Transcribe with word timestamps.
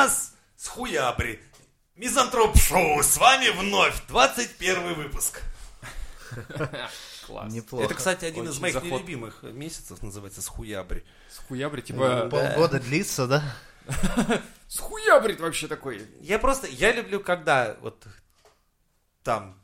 нас 0.00 0.34
с 0.56 0.66
хуябри. 0.66 1.40
Мизантроп 1.94 2.56
Шоу, 2.56 3.02
с 3.02 3.18
вами 3.18 3.50
вновь 3.50 4.06
21 4.08 4.94
выпуск. 4.94 5.42
Класс. 7.26 7.52
Неплохо. 7.52 7.84
Это, 7.84 7.94
кстати, 7.94 8.24
один 8.24 8.44
из 8.44 8.52
Очень 8.52 8.62
моих 8.62 8.74
заход. 8.74 8.90
нелюбимых 8.90 9.42
месяцев, 9.42 10.02
называется 10.02 10.40
с 10.40 10.46
хуябри. 10.46 11.04
С 11.28 11.38
хуябри, 11.46 11.82
типа... 11.82 12.28
Полгода 12.30 12.80
длится, 12.80 13.26
да? 13.26 13.44
С 14.68 14.78
хуябрит 14.78 15.40
вообще 15.40 15.66
такой. 15.66 16.06
Я 16.20 16.38
просто, 16.38 16.66
я 16.68 16.92
люблю, 16.92 17.20
когда 17.20 17.76
вот 17.80 18.06
там 19.22 19.59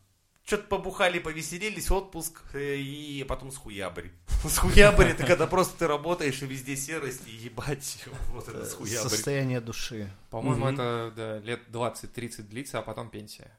что-то 0.47 0.69
побухали, 0.69 1.19
повеселились, 1.19 1.91
отпуск, 1.91 2.41
э, 2.55 2.77
и 2.77 3.25
потом 3.25 3.51
с 3.51 3.57
хуябри. 3.57 4.13
С 4.45 4.59
хуябри 4.59 5.09
это 5.09 5.27
когда 5.27 5.49
просто 5.49 5.77
ты 5.77 5.87
работаешь, 5.89 6.41
и 6.41 6.47
везде 6.47 6.77
серость, 6.77 7.27
и 7.27 7.33
ебать, 7.33 8.05
вот 8.29 8.49
это 8.49 8.65
с 8.65 8.75
хуябри. 8.75 9.09
Состояние 9.09 9.61
души. 9.61 10.09
По-моему, 10.31 10.69
это 10.69 11.13
да, 11.17 11.39
лет 11.41 11.63
20-30 11.69 12.43
длится, 12.43 12.79
а 12.79 12.83
потом 12.83 13.11
пенсия. 13.11 13.51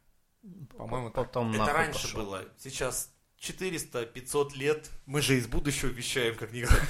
По-моему. 0.78 1.12
Потом 1.12 1.54
Это 1.54 1.74
раньше 1.74 2.04
пошел. 2.04 2.24
было, 2.24 2.46
сейчас 2.58 3.12
400-500 3.42 4.56
лет, 4.56 4.90
мы 5.06 5.22
же 5.22 5.38
из 5.38 5.48
будущего 5.48 5.90
вещаем, 5.90 6.36
как 6.36 6.54
никак. 6.54 6.82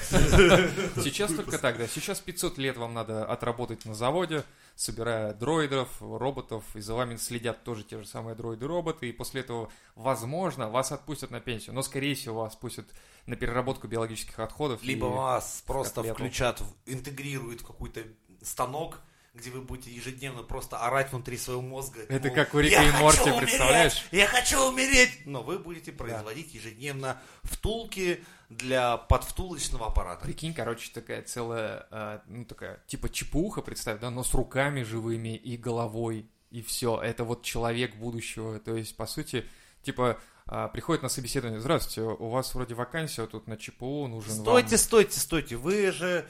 Сейчас 1.02 1.32
только 1.34 1.58
так, 1.58 1.76
да. 1.76 1.86
Сейчас 1.88 2.20
500 2.20 2.56
лет 2.56 2.76
вам 2.76 2.94
надо 2.94 3.26
отработать 3.26 3.84
на 3.84 3.94
заводе, 3.94 4.44
собирая 4.78 5.34
дроидов, 5.34 5.88
роботов, 6.00 6.62
и 6.74 6.80
за 6.80 6.94
вами 6.94 7.16
следят 7.16 7.64
тоже 7.64 7.82
те 7.82 7.98
же 7.98 8.06
самые 8.06 8.36
дроиды-роботы, 8.36 9.08
и 9.08 9.12
после 9.12 9.40
этого, 9.40 9.72
возможно, 9.96 10.70
вас 10.70 10.92
отпустят 10.92 11.32
на 11.32 11.40
пенсию, 11.40 11.74
но, 11.74 11.82
скорее 11.82 12.14
всего, 12.14 12.42
вас 12.42 12.54
пустят 12.54 12.86
на 13.26 13.34
переработку 13.34 13.88
биологических 13.88 14.38
отходов. 14.38 14.84
Либо 14.84 15.06
вас 15.06 15.64
просто 15.66 15.96
котлету. 15.96 16.14
включат, 16.14 16.62
интегрируют 16.86 17.62
в 17.62 17.66
какой-то 17.66 18.02
станок, 18.40 19.00
где 19.34 19.50
вы 19.50 19.62
будете 19.62 19.90
ежедневно 19.90 20.44
просто 20.44 20.78
орать 20.78 21.10
внутри 21.10 21.38
своего 21.38 21.60
мозга. 21.60 22.02
Это 22.08 22.28
мол, 22.28 22.36
как 22.36 22.54
у 22.54 22.60
Рика 22.60 22.80
«Я 22.80 22.88
и 22.88 23.02
Морти, 23.02 23.22
умереть! 23.22 23.40
представляешь? 23.40 24.04
Я 24.12 24.26
хочу 24.28 24.60
умереть! 24.60 25.26
Но 25.26 25.42
вы 25.42 25.58
будете 25.58 25.90
производить 25.90 26.54
ежедневно 26.54 27.20
втулки 27.42 28.24
для 28.48 28.96
подвтулочного 28.96 29.88
аппарата. 29.88 30.24
Прикинь, 30.24 30.54
короче, 30.54 30.90
такая 30.92 31.22
целая, 31.22 31.86
э, 31.90 32.20
ну 32.26 32.44
такая, 32.44 32.82
типа 32.86 33.08
чепуха, 33.08 33.60
представь, 33.60 34.00
да, 34.00 34.10
но 34.10 34.24
с 34.24 34.32
руками 34.34 34.82
живыми 34.82 35.36
и 35.36 35.56
головой, 35.56 36.30
и 36.50 36.62
все. 36.62 37.00
Это 37.00 37.24
вот 37.24 37.42
человек 37.42 37.96
будущего. 37.96 38.58
То 38.58 38.76
есть, 38.76 38.96
по 38.96 39.06
сути, 39.06 39.46
типа, 39.82 40.18
а, 40.46 40.68
приходит 40.68 41.02
на 41.02 41.10
собеседование, 41.10 41.60
здравствуйте, 41.60 42.02
у 42.02 42.30
вас 42.30 42.54
вроде 42.54 42.74
вакансия 42.74 43.26
тут 43.26 43.46
на 43.48 43.58
ЧПУ, 43.58 44.06
нужен 44.08 44.32
Стойте, 44.32 44.70
вам... 44.70 44.78
стойте, 44.78 45.20
стойте. 45.20 45.56
Вы 45.56 45.92
же 45.92 46.26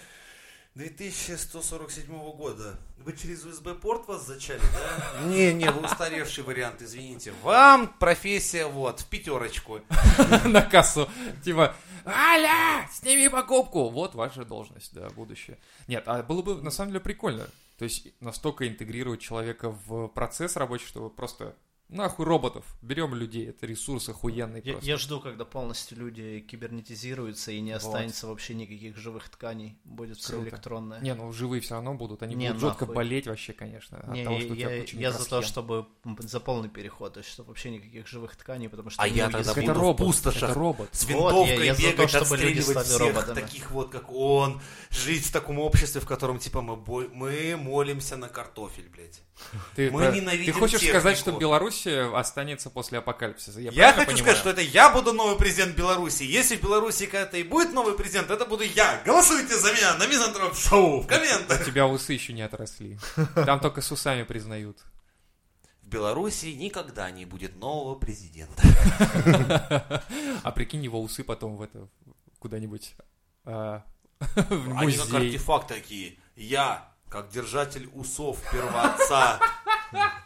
2147 0.78 2.06
года. 2.36 2.78
Вы 2.98 3.12
через 3.12 3.44
USB-порт 3.44 4.06
вас 4.06 4.24
зачали, 4.24 4.60
да? 4.60 5.26
Не, 5.26 5.52
не, 5.52 5.68
вы 5.72 5.84
устаревший 5.84 6.44
вариант, 6.44 6.82
извините. 6.82 7.32
Вам 7.42 7.88
профессия 7.98 8.64
вот, 8.66 9.00
в 9.00 9.06
пятерочку. 9.06 9.80
на 10.44 10.62
кассу. 10.62 11.10
Типа, 11.44 11.74
Аля, 12.06 12.88
сними 12.92 13.28
покупку. 13.28 13.88
Вот 13.88 14.14
ваша 14.14 14.44
должность, 14.44 14.94
да, 14.94 15.08
будущее. 15.10 15.58
Нет, 15.88 16.04
а 16.06 16.22
было 16.22 16.42
бы 16.42 16.62
на 16.62 16.70
самом 16.70 16.92
деле 16.92 17.00
прикольно. 17.00 17.48
То 17.76 17.84
есть 17.84 18.06
настолько 18.20 18.68
интегрировать 18.68 19.20
человека 19.20 19.70
в 19.70 20.06
процесс 20.06 20.54
рабочий, 20.54 20.86
чтобы 20.86 21.10
просто 21.10 21.56
нахуй 21.88 22.26
роботов, 22.26 22.64
берем 22.82 23.14
людей, 23.14 23.48
это 23.48 23.66
ресурс 23.66 24.08
охуенный 24.08 24.60
Я, 24.64 24.72
просто. 24.72 24.90
я 24.90 24.96
жду, 24.96 25.20
когда 25.20 25.44
полностью 25.44 25.98
люди 25.98 26.40
кибернетизируются 26.40 27.52
и 27.52 27.60
не 27.60 27.72
Вот. 27.72 27.78
останется 27.82 28.26
вообще 28.26 28.54
никаких 28.54 28.96
живых 28.96 29.28
тканей. 29.28 29.78
Будет 29.84 30.18
все 30.18 30.42
электронное. 30.42 31.00
Не, 31.00 31.14
ну 31.14 31.32
живые 31.32 31.60
все 31.60 31.74
равно 31.74 31.94
будут, 31.94 32.22
они 32.22 32.34
Не, 32.34 32.48
будут 32.48 32.60
жестко 32.60 32.80
нахуй. 32.82 32.94
болеть 32.96 33.26
вообще, 33.26 33.52
конечно, 33.52 33.98
от 33.98 34.08
Не, 34.08 34.24
того, 34.24 34.40
что 34.40 34.52
у 34.52 34.56
тебя 34.56 34.74
я, 34.74 34.80
куча 34.80 34.96
я 34.96 35.12
за 35.12 35.28
то, 35.28 35.42
чтобы 35.42 35.86
за 36.20 36.40
полный 36.40 36.68
переход, 36.68 37.14
то 37.14 37.18
есть 37.20 37.30
чтобы 37.30 37.48
вообще 37.48 37.70
никаких 37.70 38.06
живых 38.06 38.36
тканей, 38.36 38.68
потому 38.68 38.90
что 38.90 39.02
А 39.02 39.06
я 39.08 39.28
тогда 39.30 39.54
буду 39.54 39.64
это 39.64 39.74
в 39.74 39.78
робот, 39.82 40.06
пустошах. 40.06 40.50
это 40.50 40.54
робот. 40.58 40.88
С 40.92 41.04
Вот, 41.04 41.10
винтовкой 41.10 41.56
я- 41.58 41.64
я 41.64 41.74
за 41.74 41.82
то, 41.82 41.88
бегать, 41.92 42.10
чтобы 42.10 42.36
люди 42.36 42.60
стали 42.60 42.84
всех 42.84 42.98
роботами. 43.00 43.34
таких 43.40 43.70
вот, 43.70 43.90
как 43.90 44.12
он. 44.12 44.60
Жить 44.90 45.24
в 45.24 45.32
таком 45.32 45.58
обществе, 45.58 46.00
в 46.00 46.06
котором, 46.06 46.38
типа, 46.38 46.60
мы, 46.62 46.76
бо- 46.76 47.08
мы 47.12 47.56
молимся 47.56 48.16
на 48.16 48.28
картофель, 48.28 48.88
блядь. 48.88 49.22
Ты, 49.74 49.90
Мы 49.90 50.04
про- 50.06 50.12
ненавидим 50.12 50.52
ты 50.52 50.58
хочешь 50.60 50.80
сказать, 50.86 51.16
что 51.16 51.26
технику. 51.26 51.40
Беларусь 51.40 51.86
останется 51.86 52.68
после 52.70 52.98
апокалипсиса? 52.98 53.60
Я, 53.60 53.70
Я, 53.70 53.92
хочу 53.92 54.06
понимаю? 54.08 54.18
сказать, 54.24 54.38
что 54.38 54.50
это 54.50 54.60
я 54.60 54.90
буду 54.90 55.12
новый 55.12 55.36
президент 55.36 55.74
Беларуси. 55.76 56.24
Если 56.24 56.56
в 56.56 56.62
Беларуси 56.62 57.06
когда-то 57.06 57.36
и 57.38 57.42
будет 57.42 57.72
новый 57.72 57.94
президент, 57.94 58.30
это 58.30 58.44
буду 58.46 58.64
я. 58.64 59.00
Голосуйте 59.06 59.56
за 59.56 59.72
меня 59.72 59.94
на 59.94 60.06
Мизантроп 60.06 60.54
Шоу 60.54 61.00
в 61.00 61.06
комментах. 61.06 61.60
У 61.60 61.64
тебя 61.64 61.86
усы 61.86 62.12
еще 62.12 62.32
не 62.32 62.42
отросли. 62.42 62.98
Там 63.34 63.60
только 63.60 63.80
с 63.80 63.90
усами 63.90 64.24
признают. 64.24 64.78
В 65.82 65.88
Беларуси 65.88 66.46
никогда 66.46 67.10
не 67.10 67.24
будет 67.24 67.56
нового 67.56 67.94
президента. 67.98 68.62
А 70.42 70.50
прикинь, 70.52 70.84
его 70.84 71.00
усы 71.00 71.24
потом 71.24 71.56
в 71.56 71.62
это 71.62 71.88
куда-нибудь 72.38 72.94
а, 73.44 73.82
в 74.20 74.78
Они 74.78 74.92
как 74.96 75.06
музей. 75.10 75.28
артефакт 75.28 75.68
такие. 75.68 76.18
Я, 76.36 76.92
как 77.08 77.30
держатель 77.30 77.88
усов 77.94 78.38
первоотца 78.52 79.40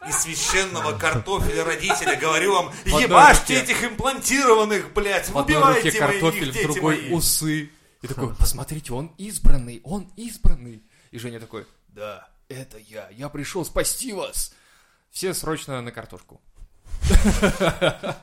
и 0.07 0.11
священного 0.11 0.97
картофеля 0.97 1.63
родителя, 1.63 2.15
говорю 2.17 2.53
вам, 2.53 2.71
ебашьте 2.85 3.59
руке- 3.59 3.63
этих 3.63 3.83
имплантированных, 3.83 4.91
блядь, 4.93 5.29
В 5.29 5.35
убивайте 5.37 5.89
руке 5.89 6.01
моих 6.01 6.19
картофель, 6.21 6.49
в 6.51 6.53
дети 6.53 6.63
другой 6.65 6.97
мои. 7.01 7.11
усы. 7.13 7.69
И 8.01 8.07
такой, 8.07 8.35
посмотрите, 8.35 8.91
он 8.93 9.13
избранный, 9.17 9.79
он 9.85 10.11
избранный. 10.17 10.83
И 11.11 11.17
Женя 11.19 11.39
такой, 11.39 11.65
да, 11.87 12.27
это 12.49 12.77
я, 12.77 13.07
я 13.11 13.29
пришел 13.29 13.63
спасти 13.63 14.11
вас. 14.11 14.53
Все 15.09 15.33
срочно 15.33 15.81
на 15.81 15.91
картошку. 15.91 16.41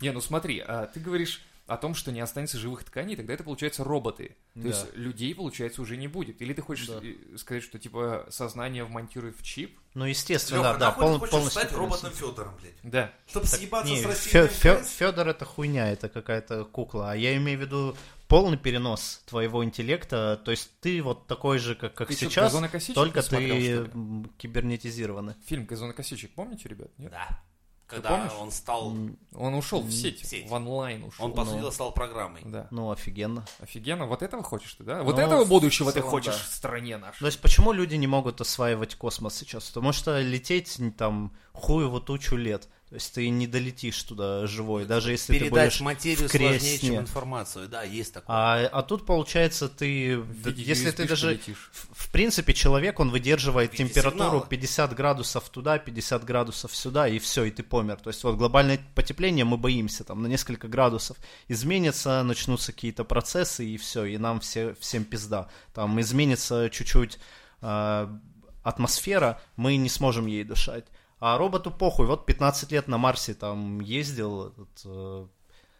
Не, 0.00 0.12
ну 0.12 0.20
смотри, 0.20 0.60
а 0.64 0.86
ты 0.86 1.00
говоришь 1.00 1.42
о 1.68 1.76
том, 1.76 1.94
что 1.94 2.10
не 2.10 2.20
останется 2.20 2.58
живых 2.58 2.82
тканей, 2.82 3.14
тогда 3.14 3.34
это 3.34 3.44
получается 3.44 3.84
роботы. 3.84 4.36
То 4.54 4.60
Да. 4.62 4.68
есть 4.68 4.86
людей, 4.96 5.34
получается, 5.34 5.80
уже 5.82 5.96
не 5.96 6.08
будет. 6.08 6.42
Или 6.42 6.52
ты 6.54 6.62
хочешь 6.62 6.86
Да. 6.88 7.00
э, 7.02 7.36
сказать, 7.36 7.62
что 7.62 7.78
типа 7.78 8.26
сознание 8.30 8.84
вмонтируют 8.84 9.36
в 9.38 9.42
чип? 9.44 9.78
Ну, 9.94 10.04
естественно, 10.06 10.58
Лёха, 10.58 10.72
да, 10.72 10.78
да, 10.78 10.90
пол- 10.92 11.18
хочешь 11.18 11.30
полностью. 11.30 11.60
стать 11.62 11.72
роботом 11.72 12.10
Федором, 12.10 12.54
блядь? 12.60 12.74
Да. 12.82 13.12
Чтобы 13.28 13.46
съебаться 13.46 13.92
Не, 13.92 14.02
с 14.02 14.04
Россией. 14.06 14.48
Федор 14.82 15.28
это 15.28 15.44
хуйня, 15.44 15.90
это 15.92 16.08
какая-то 16.08 16.64
кукла. 16.64 17.12
А 17.12 17.14
я 17.16 17.36
имею 17.36 17.58
в 17.58 17.62
виду 17.62 17.96
полный 18.28 18.58
перенос 18.58 19.22
твоего 19.26 19.64
интеллекта. 19.64 20.40
То 20.44 20.50
есть 20.50 20.70
ты 20.80 21.02
вот 21.02 21.26
такой 21.26 21.58
же, 21.58 21.74
как, 21.74 21.94
как 21.94 22.08
Ты 22.08 22.14
сейчас, 22.14 22.52
только 22.94 23.22
смотрел, 23.22 23.84
ты 23.86 23.90
м, 23.92 24.30
кибернетизированный. 24.38 25.34
Фильм 25.46 25.64
«Газонокосильщик» 25.66 26.32
помните, 26.34 26.68
ребят? 26.68 26.90
Нет? 26.98 27.10
Да. 27.10 27.42
Когда 27.88 28.10
помнишь? 28.10 28.32
он 28.38 28.50
стал, 28.52 28.94
Он 29.34 29.54
ушел 29.54 29.80
в 29.80 29.90
сеть, 29.90 30.20
в 30.20 30.26
сеть. 30.26 30.46
в 30.48 30.52
онлайн 30.52 31.04
ушел. 31.04 31.24
он, 31.24 31.32
по 31.32 31.44
сути, 31.44 31.58
дела, 31.58 31.70
стал 31.70 31.92
программой. 31.92 32.42
Да. 32.44 32.68
Ну, 32.70 32.90
офигенно. 32.90 33.44
Офигенно. 33.60 34.06
Вот 34.06 34.22
этого 34.22 34.42
хочешь 34.42 34.74
ты, 34.74 34.84
да? 34.84 35.02
Вот 35.02 35.16
Ну, 35.16 35.22
этого 35.22 35.44
будущего 35.46 35.86
в 35.90 35.92
ты 35.94 36.00
целом, 36.00 36.10
хочешь 36.10 36.34
да. 36.36 36.40
в 36.50 36.52
стране 36.54 36.98
нашей. 36.98 37.18
То 37.20 37.26
есть 37.26 37.40
почему 37.40 37.72
люди 37.72 37.94
не 37.94 38.06
могут 38.06 38.40
осваивать 38.42 38.94
космос 38.94 39.34
сейчас? 39.36 39.64
Потому 39.68 39.92
что 39.92 40.20
лететь 40.20 40.78
там 40.98 41.34
хуеву 41.52 41.98
тучу 42.00 42.36
лет. 42.36 42.68
То 42.88 42.94
есть 42.94 43.12
ты 43.12 43.28
не 43.28 43.46
долетишь 43.46 44.02
туда 44.02 44.46
живой, 44.46 44.86
даже 44.86 45.10
если 45.10 45.34
ты 45.34 45.40
Передать 45.40 45.68
будешь 45.68 45.80
материю 45.82 46.26
в 46.26 46.32
кресне. 46.32 46.58
сложнее, 46.58 46.78
чем 46.78 47.00
информацию. 47.02 47.68
Да, 47.68 47.82
есть 47.82 48.14
такое. 48.14 48.34
А, 48.34 48.66
а 48.66 48.82
тут 48.82 49.04
получается 49.04 49.68
ты, 49.68 50.16
В 50.16 50.46
виде 50.46 50.62
если 50.62 50.90
ты 50.90 51.06
даже, 51.06 51.32
летишь. 51.32 51.70
в, 51.70 52.04
в 52.06 52.10
принципе, 52.10 52.54
человек, 52.54 52.98
он 52.98 53.10
выдерживает 53.10 53.72
виде 53.72 53.84
температуру 53.84 54.24
сигнала. 54.24 54.46
50 54.46 54.94
градусов 54.94 55.50
туда, 55.50 55.78
50 55.78 56.24
градусов 56.24 56.74
сюда, 56.74 57.08
и 57.08 57.18
все, 57.18 57.44
и 57.44 57.50
ты 57.50 57.62
помер. 57.62 57.96
То 57.96 58.08
есть 58.08 58.24
вот 58.24 58.36
глобальное 58.36 58.80
потепление 58.94 59.44
мы 59.44 59.58
боимся 59.58 60.04
там 60.04 60.22
на 60.22 60.26
несколько 60.26 60.66
градусов. 60.66 61.18
Изменится, 61.46 62.22
начнутся 62.22 62.72
какие-то 62.72 63.04
процессы, 63.04 63.66
и 63.66 63.76
все, 63.76 64.06
и 64.06 64.16
нам 64.16 64.40
все, 64.40 64.74
всем 64.80 65.04
пизда. 65.04 65.48
Там 65.74 66.00
изменится 66.00 66.70
чуть-чуть 66.70 67.18
а, 67.60 68.18
атмосфера, 68.62 69.40
мы 69.56 69.76
не 69.76 69.90
сможем 69.90 70.26
ей 70.26 70.44
дышать. 70.44 70.86
А 71.20 71.36
роботу 71.38 71.70
похуй, 71.70 72.06
вот 72.06 72.26
15 72.26 72.70
лет 72.72 72.88
на 72.88 72.98
Марсе 72.98 73.34
там 73.34 73.80
ездил 73.80 74.48
этот 74.48 74.82
э, 74.84 75.26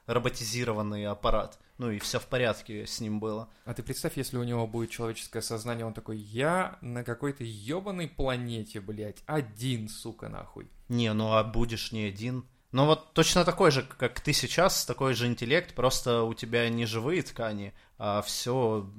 роботизированный 0.06 1.06
аппарат. 1.06 1.58
Ну 1.78 1.92
и 1.92 2.00
все 2.00 2.18
в 2.18 2.26
порядке 2.26 2.86
с 2.86 3.00
ним 3.00 3.20
было. 3.20 3.48
А 3.64 3.72
ты 3.72 3.84
представь, 3.84 4.16
если 4.16 4.36
у 4.36 4.42
него 4.42 4.66
будет 4.66 4.90
человеческое 4.90 5.42
сознание, 5.42 5.86
он 5.86 5.94
такой, 5.94 6.18
я 6.18 6.78
на 6.80 7.04
какой-то 7.04 7.44
ебаной 7.44 8.08
планете, 8.08 8.80
блядь, 8.80 9.22
один, 9.26 9.88
сука, 9.88 10.28
нахуй. 10.28 10.68
Не, 10.88 11.12
ну 11.12 11.32
а 11.32 11.44
будешь 11.44 11.92
не 11.92 12.04
один. 12.04 12.44
Ну 12.72 12.86
вот 12.86 13.14
точно 13.14 13.44
такой 13.44 13.70
же, 13.70 13.82
как 13.82 14.20
ты 14.20 14.32
сейчас, 14.32 14.84
такой 14.84 15.14
же 15.14 15.26
интеллект, 15.26 15.74
просто 15.74 16.24
у 16.24 16.34
тебя 16.34 16.68
не 16.68 16.84
живые 16.84 17.22
ткани, 17.22 17.72
а 17.96 18.22
все 18.22 18.90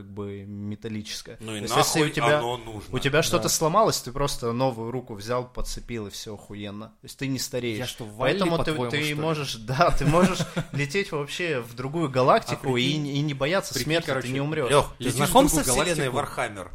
как 0.00 0.10
бы 0.10 0.44
металлическое. 0.46 1.36
Ну 1.40 1.54
и 1.54 1.58
То 1.58 1.62
есть, 1.64 1.76
нахуй 1.76 2.00
если 2.02 2.10
у 2.10 2.14
тебя, 2.14 2.38
оно 2.38 2.56
нужно. 2.56 2.94
у 2.94 2.98
тебя 2.98 3.22
что-то 3.22 3.44
Да. 3.44 3.48
сломалось, 3.48 4.00
ты 4.00 4.12
просто 4.12 4.52
новую 4.52 4.90
руку 4.90 5.14
взял, 5.14 5.46
подцепил 5.46 6.06
и 6.06 6.10
все 6.10 6.34
охуенно. 6.34 6.88
То 7.00 7.04
есть 7.04 7.18
ты 7.18 7.26
не 7.28 7.38
стареешь. 7.38 7.78
Я 7.78 7.86
что, 7.86 8.04
WALL-E, 8.04 8.32
Поэтому 8.38 8.64
ты, 8.64 8.72
ты 8.90 9.14
можешь, 9.14 9.54
да, 9.56 9.90
ты 9.90 10.06
можешь 10.06 10.38
лететь 10.72 11.12
вообще 11.12 11.60
в 11.60 11.74
другую 11.74 12.08
галактику 12.08 12.74
А 12.76 12.80
и, 12.80 12.96
не 12.96 13.34
бояться 13.34 13.74
смерти, 13.78 14.10
ты 14.20 14.28
не 14.28 14.40
умрешь. 14.40 14.70
Лех, 14.70 14.86
ты 14.98 15.10
знаком 15.10 15.48
со 15.48 15.62
вселенной? 15.62 16.08
Warhammer? 16.08 16.70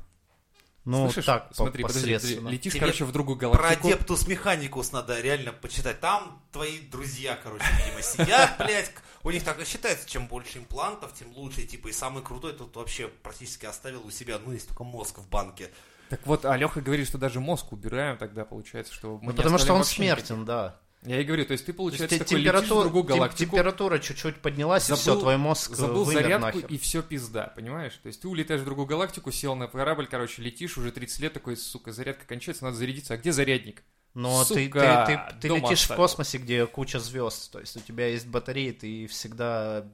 Ну, 0.86 1.06
Слышишь? 1.06 1.26
так, 1.26 1.50
Смотри, 1.52 1.82
подожди, 1.82 2.18
ты 2.20 2.40
летишь, 2.42 2.74
Тебе 2.74 2.80
короче, 2.82 3.06
в 3.06 3.12
другую 3.12 3.40
Про 3.40 3.50
галактику. 3.50 3.88
Adeptus 3.88 4.28
Mechanicus 4.28 4.92
надо 4.92 5.20
реально 5.20 5.52
почитать. 5.52 6.00
Там 6.00 6.44
твои 6.52 6.80
друзья, 6.80 7.40
короче, 7.42 7.66
видимо, 7.84 8.04
сидят, 8.04 8.56
блядь. 8.60 8.92
У 9.24 9.32
них 9.32 9.44
так 9.44 9.60
и 9.60 9.66
считается, 9.66 10.08
чем 10.08 10.28
больше 10.28 10.60
имплантов, 10.60 11.12
тем 11.14 11.32
лучше. 11.36 11.64
Типа, 11.64 11.88
и 11.88 11.92
самый 11.92 12.22
крутой 12.24 12.54
тут 12.54 12.76
вообще 12.76 13.08
практически 13.08 13.66
оставил 13.66 14.06
у 14.06 14.12
себя, 14.12 14.38
ну, 14.38 14.52
есть 14.52 14.68
только 14.68 14.84
мозг 14.84 15.18
в 15.18 15.28
банке. 15.28 15.72
Так 16.10 16.20
вот, 16.28 16.46
Алёха 16.46 16.82
говорит, 16.82 17.08
что 17.08 17.18
даже 17.18 17.40
мозг 17.40 17.72
убираем 17.74 18.18
тогда, 18.18 18.46
получается, 18.46 18.94
что 18.94 19.18
мы 19.18 19.26
Ну, 19.26 19.32
не 19.32 19.38
потому 19.38 19.58
что 19.58 19.74
он 19.74 19.80
вообще 19.80 20.04
никаких. 20.04 20.28
смертен, 20.28 20.46
да. 20.46 20.80
Я 21.06 21.22
и 21.22 21.24
говорю, 21.24 21.46
то 21.46 21.52
есть 21.54 21.66
ты, 21.66 21.72
То 21.72 21.78
получается, 21.78 22.16
есть 22.16 22.26
такой 22.26 22.40
летишь 22.42 22.52
в 22.52 22.56
температура, 22.56 22.84
другую 22.84 23.04
галактику, 23.04 23.52
температура 23.52 24.00
чуть-чуть 24.00 24.36
поднялась, 24.38 24.90
и 24.90 24.94
все, 24.94 25.14
забыл- 25.14 25.20
твой 25.22 25.38
мозг 25.38 25.76
забыл 25.76 26.06
зарядку, 26.06 26.46
нахер. 26.58 26.66
и 26.70 26.78
все 26.78 27.02
пизда, 27.02 27.54
понимаешь? 27.56 27.94
То 28.02 28.08
есть 28.08 28.22
ты 28.22 28.28
улетаешь 28.28 28.62
в 28.62 28.66
другую 28.66 28.88
галактику, 28.88 29.32
сел 29.32 29.56
на 29.56 29.68
корабль, 29.68 30.08
короче, 30.08 30.42
летишь, 30.42 30.78
уже 30.78 30.92
30 30.92 31.20
лет, 31.20 31.34
такой, 31.34 31.58
сука, 31.58 31.92
зарядка 31.92 32.26
кончается, 32.26 32.64
надо 32.64 32.78
зарядиться. 32.78 33.14
А 33.14 33.18
где 33.18 33.32
зарядник? 33.32 33.84
Но 34.14 34.46
ты, 34.46 34.54
ты, 34.54 34.66
Сука, 34.66 35.30
ты, 35.34 35.42
ты 35.42 35.48
дома 35.50 35.68
летишь 35.70 35.82
оставил. 35.82 36.02
в 36.02 36.04
космосе, 36.04 36.38
где 36.38 36.66
куча 36.66 37.00
звезд, 37.00 37.52
то 37.52 37.60
есть 37.60 37.76
у 37.76 37.82
тебя 37.82 38.08
есть 38.08 38.26
батареи, 38.28 38.72
ты 38.72 39.08
всегда 39.08 39.86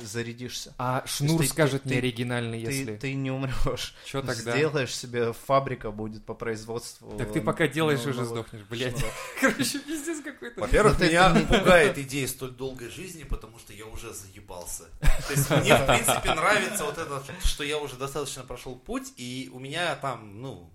зарядишься. 0.00 0.74
А 0.78 1.02
шнур 1.06 1.40
ты- 1.42 1.48
скажет 1.48 1.82
ты- 1.82 1.90
неоригинальный, 1.90 2.64
Ты, 2.64 2.72
если... 2.72 2.96
ты 2.96 3.14
не 3.14 3.30
умрешь. 3.30 3.94
Что 4.06 4.22
тогда? 4.22 4.56
Сделаешь 4.56 4.94
себе, 4.94 5.32
фабрика 5.32 5.90
будет 5.90 6.24
по 6.24 6.34
производству. 6.34 7.16
Так 7.18 7.32
ты 7.32 7.40
пока 7.40 7.66
делаешь, 7.68 8.00
ну, 8.04 8.10
уже 8.10 8.20
ну, 8.20 8.26
сдохнешь, 8.26 8.62
блядь. 8.68 9.04
Короче, 9.40 9.78
пиздец 9.80 10.20
какой-то. 10.22 10.60
Во-первых, 10.60 10.94
Ну, 10.94 10.98
ты- 11.00 11.08
меня 11.08 11.34
пугает 11.48 11.98
идея 11.98 12.26
столь 12.26 12.50
долгой 12.52 12.90
жизни, 12.90 13.24
потому 13.24 13.58
что 13.58 13.72
я 13.72 13.86
уже 13.86 14.12
заебался. 14.12 14.84
То 15.00 15.32
есть 15.32 15.50
мне, 15.50 15.76
в 15.76 15.86
принципе, 15.86 16.34
нравится 16.34 16.84
вот 16.84 16.98
это, 16.98 17.22
что 17.44 17.64
я 17.64 17.78
уже 17.78 17.96
достаточно 17.96 18.42
прошел 18.44 18.76
путь, 18.76 19.12
и 19.16 19.50
у 19.52 19.58
меня 19.58 19.94
там, 19.96 20.40
ну, 20.40 20.72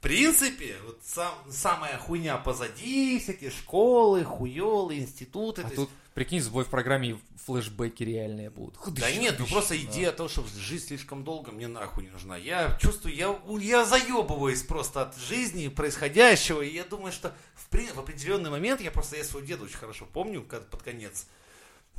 принципе, 0.00 0.76
вот 0.86 1.00
сам, 1.04 1.34
самая 1.50 1.98
хуйня 1.98 2.36
позади, 2.36 3.18
всякие 3.18 3.50
школы, 3.50 4.24
хуёлы, 4.24 4.98
институты. 4.98 5.62
А 5.62 5.64
то 5.64 5.70
есть- 5.70 5.76
тут, 5.76 5.90
прикинь, 6.14 6.40
сбой 6.40 6.64
в 6.64 6.68
программе 6.68 7.18
флешбеки 7.46 8.02
реальные 8.02 8.50
будут. 8.50 8.76
Да 8.94 9.10
нет, 9.10 9.36
ну 9.38 9.46
просто 9.46 9.76
идея 9.78 10.12
того, 10.12 10.28
что 10.28 10.44
жизнь 10.56 10.88
слишком 10.88 11.24
долго, 11.24 11.50
мне 11.50 11.66
нахуй 11.66 12.04
не 12.04 12.10
нужна. 12.10 12.36
Я 12.36 12.78
чувствую, 12.80 13.14
я, 13.14 13.36
я 13.60 13.84
заебываюсь 13.84 14.62
просто 14.62 15.02
от 15.02 15.16
жизни, 15.16 15.68
происходящего, 15.68 16.60
и 16.60 16.72
я 16.74 16.84
думаю, 16.84 17.12
что 17.12 17.34
в, 17.54 17.74
в 17.74 17.98
определенный 17.98 18.50
момент, 18.50 18.80
я 18.80 18.90
просто, 18.90 19.16
я 19.16 19.24
своего 19.24 19.46
деда 19.46 19.64
очень 19.64 19.78
хорошо 19.78 20.06
помню, 20.12 20.42
как 20.42 20.68
под 20.68 20.82
конец, 20.82 21.26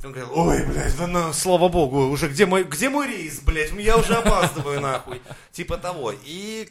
он 0.04 0.12
говорил, 0.12 0.30
ой, 0.34 0.64
блядь, 0.66 0.96
да 0.96 1.06
ну, 1.06 1.32
слава 1.32 1.68
богу, 1.68 2.08
уже 2.08 2.28
где 2.28 2.46
мой, 2.46 2.64
где 2.64 2.88
мой 2.88 3.06
рейс, 3.06 3.40
блядь, 3.40 3.72
я 3.72 3.98
уже 3.98 4.14
опаздываю 4.14 4.80
нахуй, 4.80 5.20
типа 5.52 5.76
того. 5.76 6.14
И 6.24 6.68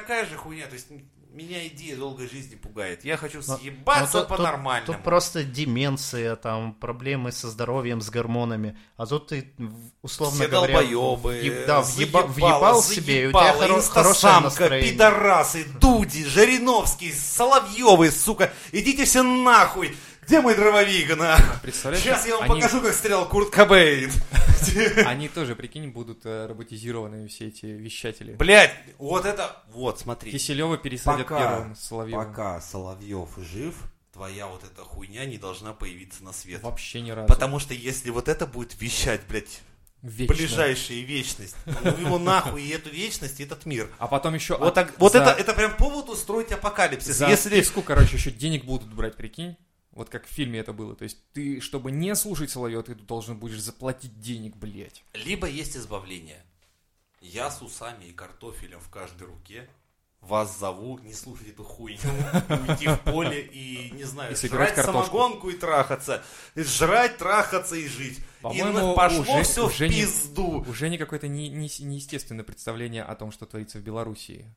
такая 0.00 0.26
же 0.26 0.36
хуйня, 0.36 0.66
то 0.66 0.74
есть 0.74 0.88
меня 1.32 1.66
идея 1.66 1.96
долгой 1.96 2.28
жизни 2.30 2.54
пугает. 2.54 3.04
Я 3.04 3.16
хочу 3.18 3.42
съебаться 3.42 4.18
Ну, 4.18 4.20
тут- 4.20 4.28
тут- 4.28 4.36
по-нормальному. 4.38 5.02
Просто 5.02 5.42
деменция, 5.44 6.34
там 6.36 6.72
проблемы 6.72 7.30
со 7.32 7.50
здоровьем, 7.50 8.00
с 8.00 8.08
гормонами. 8.08 8.78
А 8.96 9.04
тут 9.06 9.28
ты, 9.28 9.52
в- 9.58 9.90
условно 10.02 10.38
Все 10.44 10.48
говоря, 10.48 10.78
долбоебы, 10.80 11.38
въеб- 11.40 11.66
да, 11.66 11.82
заебало, 11.82 12.22
въеба- 12.24 12.32
въебал 12.32 12.82
себе, 12.82 13.24
и 13.24 13.26
у 13.26 13.30
тебя 13.30 13.54
хоро- 13.54 13.88
хорошее 13.90 14.40
настроение. 14.40 14.92
пидорасы, 14.92 15.66
Дуди, 15.78 16.24
Жириновский, 16.24 17.12
Соловьевы, 17.12 18.10
сука, 18.10 18.50
идите 18.72 19.04
все 19.04 19.22
нахуй. 19.22 19.94
Где 20.26 20.40
мой 20.40 20.56
дрововик, 20.56 21.16
на? 21.16 21.38
Представляешь, 21.62 22.02
Сейчас 22.04 22.26
я 22.26 22.36
вам 22.36 22.50
они- 22.50 22.60
покажу, 22.60 22.80
как 22.82 22.92
стрелял 22.94 23.28
Курт 23.28 23.50
Кобейн. 23.50 24.10
Они 25.06 25.28
тоже, 25.28 25.54
прикинь, 25.54 25.90
будут 25.90 26.26
э, 26.26 26.46
роботизированными 26.46 27.28
все 27.28 27.46
эти 27.48 27.66
вещатели. 27.66 28.34
Блять, 28.34 28.74
вот 28.98 29.24
это, 29.24 29.62
вот, 29.68 30.00
смотри. 30.00 30.32
Киселева 30.32 30.76
пересадят 30.78 31.28
Пока, 31.28 31.38
первым 31.38 31.76
Соловьевым. 31.76 32.26
пока 32.26 32.60
Соловьев 32.60 33.28
жив, 33.38 33.76
твоя 34.12 34.48
вот 34.48 34.64
эта 34.64 34.82
хуйня 34.82 35.24
не 35.26 35.38
должна 35.38 35.72
появиться 35.72 36.24
на 36.24 36.32
свет. 36.32 36.62
Вообще 36.62 37.02
ни 37.02 37.10
разу. 37.12 37.28
Потому 37.28 37.60
что 37.60 37.74
если 37.74 38.10
вот 38.10 38.28
это 38.28 38.46
будет 38.46 38.80
вещать, 38.80 39.20
блядь, 39.28 39.60
Вечно. 40.02 40.34
ближайшая 40.34 41.00
вечность, 41.02 41.56
ну 41.66 41.90
его 41.98 42.18
нахуй 42.18 42.62
и 42.64 42.70
эту 42.70 42.90
вечность, 42.90 43.38
и 43.38 43.44
этот 43.44 43.64
мир. 43.66 43.88
А 43.98 44.08
потом 44.08 44.34
еще... 44.34 44.56
Вот, 44.56 44.74
так, 44.74 44.94
вот 44.98 45.14
это, 45.14 45.30
это 45.30 45.52
прям 45.54 45.76
повод 45.76 46.08
устроить 46.08 46.50
апокалипсис. 46.50 47.14
За 47.16 47.28
Если 47.28 47.50
отписку, 47.50 47.82
короче, 47.82 48.16
еще 48.16 48.30
денег 48.32 48.64
будут 48.64 48.92
брать, 48.92 49.16
прикинь. 49.16 49.56
Вот 49.96 50.10
как 50.10 50.26
в 50.26 50.28
фильме 50.28 50.58
это 50.60 50.72
было. 50.74 50.94
То 50.94 51.04
есть 51.04 51.16
ты, 51.32 51.58
чтобы 51.60 51.90
не 51.90 52.14
слушать 52.14 52.50
Соловьева, 52.50 52.82
ты 52.82 52.94
должен 52.94 53.38
будешь 53.38 53.60
заплатить 53.60 54.20
денег, 54.20 54.54
блядь. 54.54 55.02
Либо 55.14 55.48
есть 55.48 55.74
избавление. 55.76 56.44
Я 57.22 57.50
с 57.50 57.62
усами 57.62 58.04
и 58.04 58.12
картофелем 58.12 58.78
в 58.78 58.90
каждой 58.90 59.26
руке. 59.26 59.68
Вас 60.20 60.58
зову, 60.58 60.98
не 60.98 61.12
слушать 61.14 61.48
эту 61.48 61.62
хуйню, 61.64 61.98
уйти 62.68 62.88
в 62.88 62.98
поле 63.04 63.40
и, 63.46 63.90
не 63.92 64.04
знаю, 64.04 64.32
И 64.32 64.36
жрать 64.36 64.74
картошку. 64.74 65.00
самогонку 65.06 65.50
и 65.50 65.56
трахаться. 65.56 66.22
И 66.56 66.62
Жрать, 66.62 67.16
трахаться 67.16 67.76
и 67.76 67.86
жить. 67.86 68.18
И 68.18 68.42
По-моему, 68.42 68.78
ну, 68.78 68.94
пошло 68.94 69.20
уже- 69.20 69.42
все 69.44 69.66
уже 69.66 69.86
в 69.86 69.90
не- 69.90 70.00
пизду. 70.02 70.64
Уже 70.68 70.88
не 70.90 70.98
какое-то 70.98 71.28
не, 71.28 71.48
не- 71.48 71.70
неестественное 71.84 72.44
представление 72.44 73.02
о 73.04 73.14
том, 73.14 73.30
что 73.32 73.46
творится 73.46 73.78
в 73.78 73.82
Белоруссии. 73.82 74.52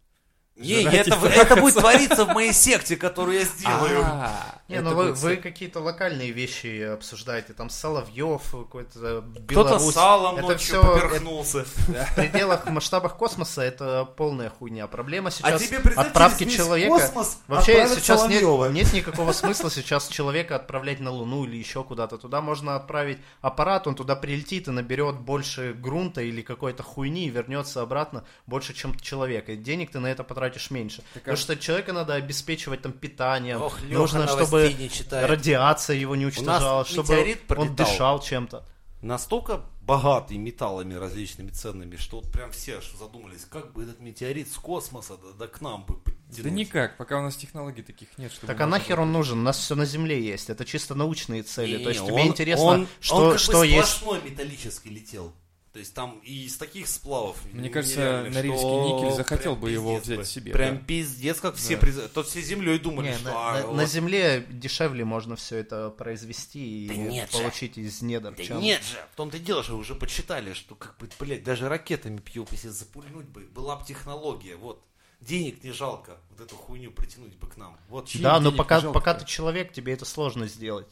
Не, 0.60 0.84
это, 0.84 1.16
это 1.26 1.56
будет 1.56 1.76
твориться 1.76 2.26
в 2.26 2.34
моей 2.34 2.52
секте, 2.52 2.98
которую 2.98 3.40
я 3.40 3.46
сделаю. 3.46 4.02
А, 4.04 4.60
Не, 4.68 4.76
это 4.76 4.90
ну 4.90 4.96
вы, 4.96 5.14
вы 5.14 5.38
какие-то 5.38 5.80
локальные 5.80 6.32
вещи 6.32 6.82
обсуждаете, 6.82 7.54
там 7.54 7.70
Соловьев, 7.70 8.42
какой-то 8.52 9.24
Кто-то 9.48 9.70
Беларусь. 9.70 9.94
салом 9.94 10.36
это 10.36 10.48
ночью 10.48 10.60
все 10.60 10.82
поперхнулся. 10.82 11.64
в 11.64 12.16
пределах, 12.16 12.66
в 12.66 12.70
масштабах 12.72 13.16
космоса 13.16 13.62
это 13.62 14.04
полная 14.18 14.50
хуйня. 14.50 14.88
Проблема 14.88 15.32
сейчас 15.32 15.62
А 15.62 15.66
тебе 15.66 15.78
отправки 15.96 16.44
человека. 16.44 16.92
космос 16.92 17.40
Вообще 17.48 17.88
сейчас 17.88 18.28
нет, 18.28 18.44
нет 18.72 18.94
никакого 18.94 19.32
смысла 19.32 19.72
сейчас 19.72 20.10
человека 20.10 20.58
отправлять 20.58 21.00
на 21.00 21.12
Луну 21.12 21.46
или 21.46 21.56
еще 21.56 21.86
куда-то. 21.86 22.18
Туда 22.18 22.42
можно 22.42 22.76
отправить 22.76 23.20
аппарат, 23.40 23.88
он 23.88 23.96
туда 23.96 24.18
прилетит 24.18 24.68
и 24.68 24.72
наберет 24.72 25.20
больше 25.20 25.72
грунта 25.74 26.22
или 26.22 26.42
какой-то 26.42 26.84
хуйни 26.84 27.28
и 27.28 27.30
вернется 27.30 27.82
обратно 27.82 28.26
больше, 28.46 28.74
чем 28.74 29.00
человек. 29.00 29.48
И 29.48 29.56
денег 29.56 29.92
ты 29.92 30.00
на 30.00 30.08
это 30.08 30.26
потратишь 30.26 30.49
меньше. 30.70 31.04
Так, 31.14 31.24
Потому 31.24 31.38
что 31.38 31.56
человека 31.58 31.94
надо 31.94 32.14
обеспечивать 32.16 32.82
там 32.82 32.92
питанием. 32.92 33.62
Ох, 33.62 33.80
Нужно, 33.84 34.26
новостей 34.26 34.90
чтобы 34.90 35.28
радиация 35.28 35.96
его 35.96 36.16
не 36.16 36.26
уничтожала, 36.26 36.86
чтобы 36.86 37.38
он 37.56 37.76
дышал 37.76 38.20
чем-то. 38.22 38.66
настолько 39.02 39.62
богатый 39.82 40.38
металлами 40.38 40.94
различными 40.94 41.50
ценными, 41.50 41.96
что 41.96 42.18
вот 42.18 42.32
прям 42.32 42.52
все 42.52 42.78
аж 42.78 42.92
задумались, 42.98 43.46
как 43.50 43.74
бы 43.74 43.84
этот 43.84 44.00
метеорит 44.00 44.52
с 44.52 44.56
космоса 44.56 45.18
да, 45.18 45.30
да 45.40 45.48
к 45.48 45.62
нам 45.62 45.84
бы 45.86 45.96
подтянуть. 45.98 46.44
Да 46.44 46.50
никак, 46.52 46.98
пока 46.98 47.18
у 47.18 47.24
нас 47.24 47.36
технологий 47.36 47.82
таких 47.82 48.10
нет. 48.20 48.32
чтобы 48.32 48.48
Так 48.48 48.62
а 48.62 48.68
нахер 48.68 49.00
он 49.00 49.12
нужен? 49.12 49.40
У 49.40 49.42
нас 49.42 49.58
все 49.58 49.74
на 49.74 49.86
Земле 49.86 50.24
есть. 50.24 50.52
Это 50.52 50.64
чисто 50.64 50.94
научные 50.94 51.42
цели. 51.42 51.78
Не, 51.78 51.84
То 51.84 51.90
есть 51.90 52.02
не, 52.02 52.08
тебе 52.08 52.22
он- 52.22 52.28
интересно, 52.28 52.66
он- 52.66 52.88
что, 53.00 53.16
он 53.16 53.32
как 53.32 53.40
что 53.40 53.60
бы 53.60 53.68
есть. 53.68 53.90
сплошной 53.90 54.22
металлический 54.30 54.90
летел. 54.90 55.34
То 55.80 55.82
есть 55.82 55.94
там 55.94 56.20
и 56.26 56.44
из 56.44 56.58
таких 56.58 56.90
сплавов. 56.90 57.38
Мне 57.54 57.70
кажется, 57.70 58.28
Норильский 58.34 58.68
никель 58.68 59.16
захотел 59.16 59.56
бы 59.56 59.72
его 59.72 59.96
взять 59.96 60.18
бы. 60.18 60.26
себе, 60.26 60.52
Прям 60.52 60.76
да. 60.80 60.84
пиздец, 60.84 61.40
как 61.40 61.56
все 61.56 61.78
Да. 61.78 61.88
приз- 61.88 62.10
Тут 62.10 62.28
все 62.28 62.42
землей 62.42 62.80
думали, 62.80 63.08
Не, 63.12 63.16
что... 63.16 63.24
на, 63.30 63.32
а, 63.50 63.54
на- 63.62 63.68
вот. 63.68 63.76
на 63.78 63.86
Земле 63.86 64.46
дешевле 64.50 65.06
можно 65.06 65.38
все 65.38 65.56
это 65.56 65.90
произвести 65.92 66.88
Да 66.90 66.96
и 66.96 66.98
нет 66.98 67.32
же. 67.32 67.38
получить 67.38 67.78
из 67.78 68.02
недр. 68.02 68.34
Да 68.36 68.44
чем- 68.44 68.60
нет 68.60 68.84
же, 68.84 68.98
в 69.14 69.16
том-то 69.16 69.38
и 69.38 69.40
дело, 69.40 69.64
что 69.64 69.78
уже 69.78 69.96
почитали, 69.96 70.52
что 70.52 70.76
как 70.76 70.98
бы, 70.98 71.08
блядь, 71.18 71.46
даже 71.46 71.70
ракетами 71.70 72.18
пью, 72.18 72.46
если 72.52 72.68
запульнуть 72.68 73.28
бы, 73.30 73.44
была 73.46 73.78
бы 73.78 73.86
технология, 73.86 74.58
вот. 74.58 74.84
Денег 75.22 75.64
не 75.64 75.72
жалко 75.72 76.18
вот 76.30 76.42
эту 76.42 76.58
хуйню 76.58 76.92
притянуть 76.92 77.36
бы 77.38 77.48
к 77.48 77.56
нам. 77.56 77.78
Вот. 77.88 78.10
Да, 78.16 78.42
но 78.42 78.52
пока, 78.52 78.82
жалко? 78.82 79.00
пока 79.00 79.14
ты 79.14 79.26
человек, 79.26 79.72
тебе 79.72 79.94
это 79.94 80.04
сложно 80.04 80.46
сделать. 80.48 80.88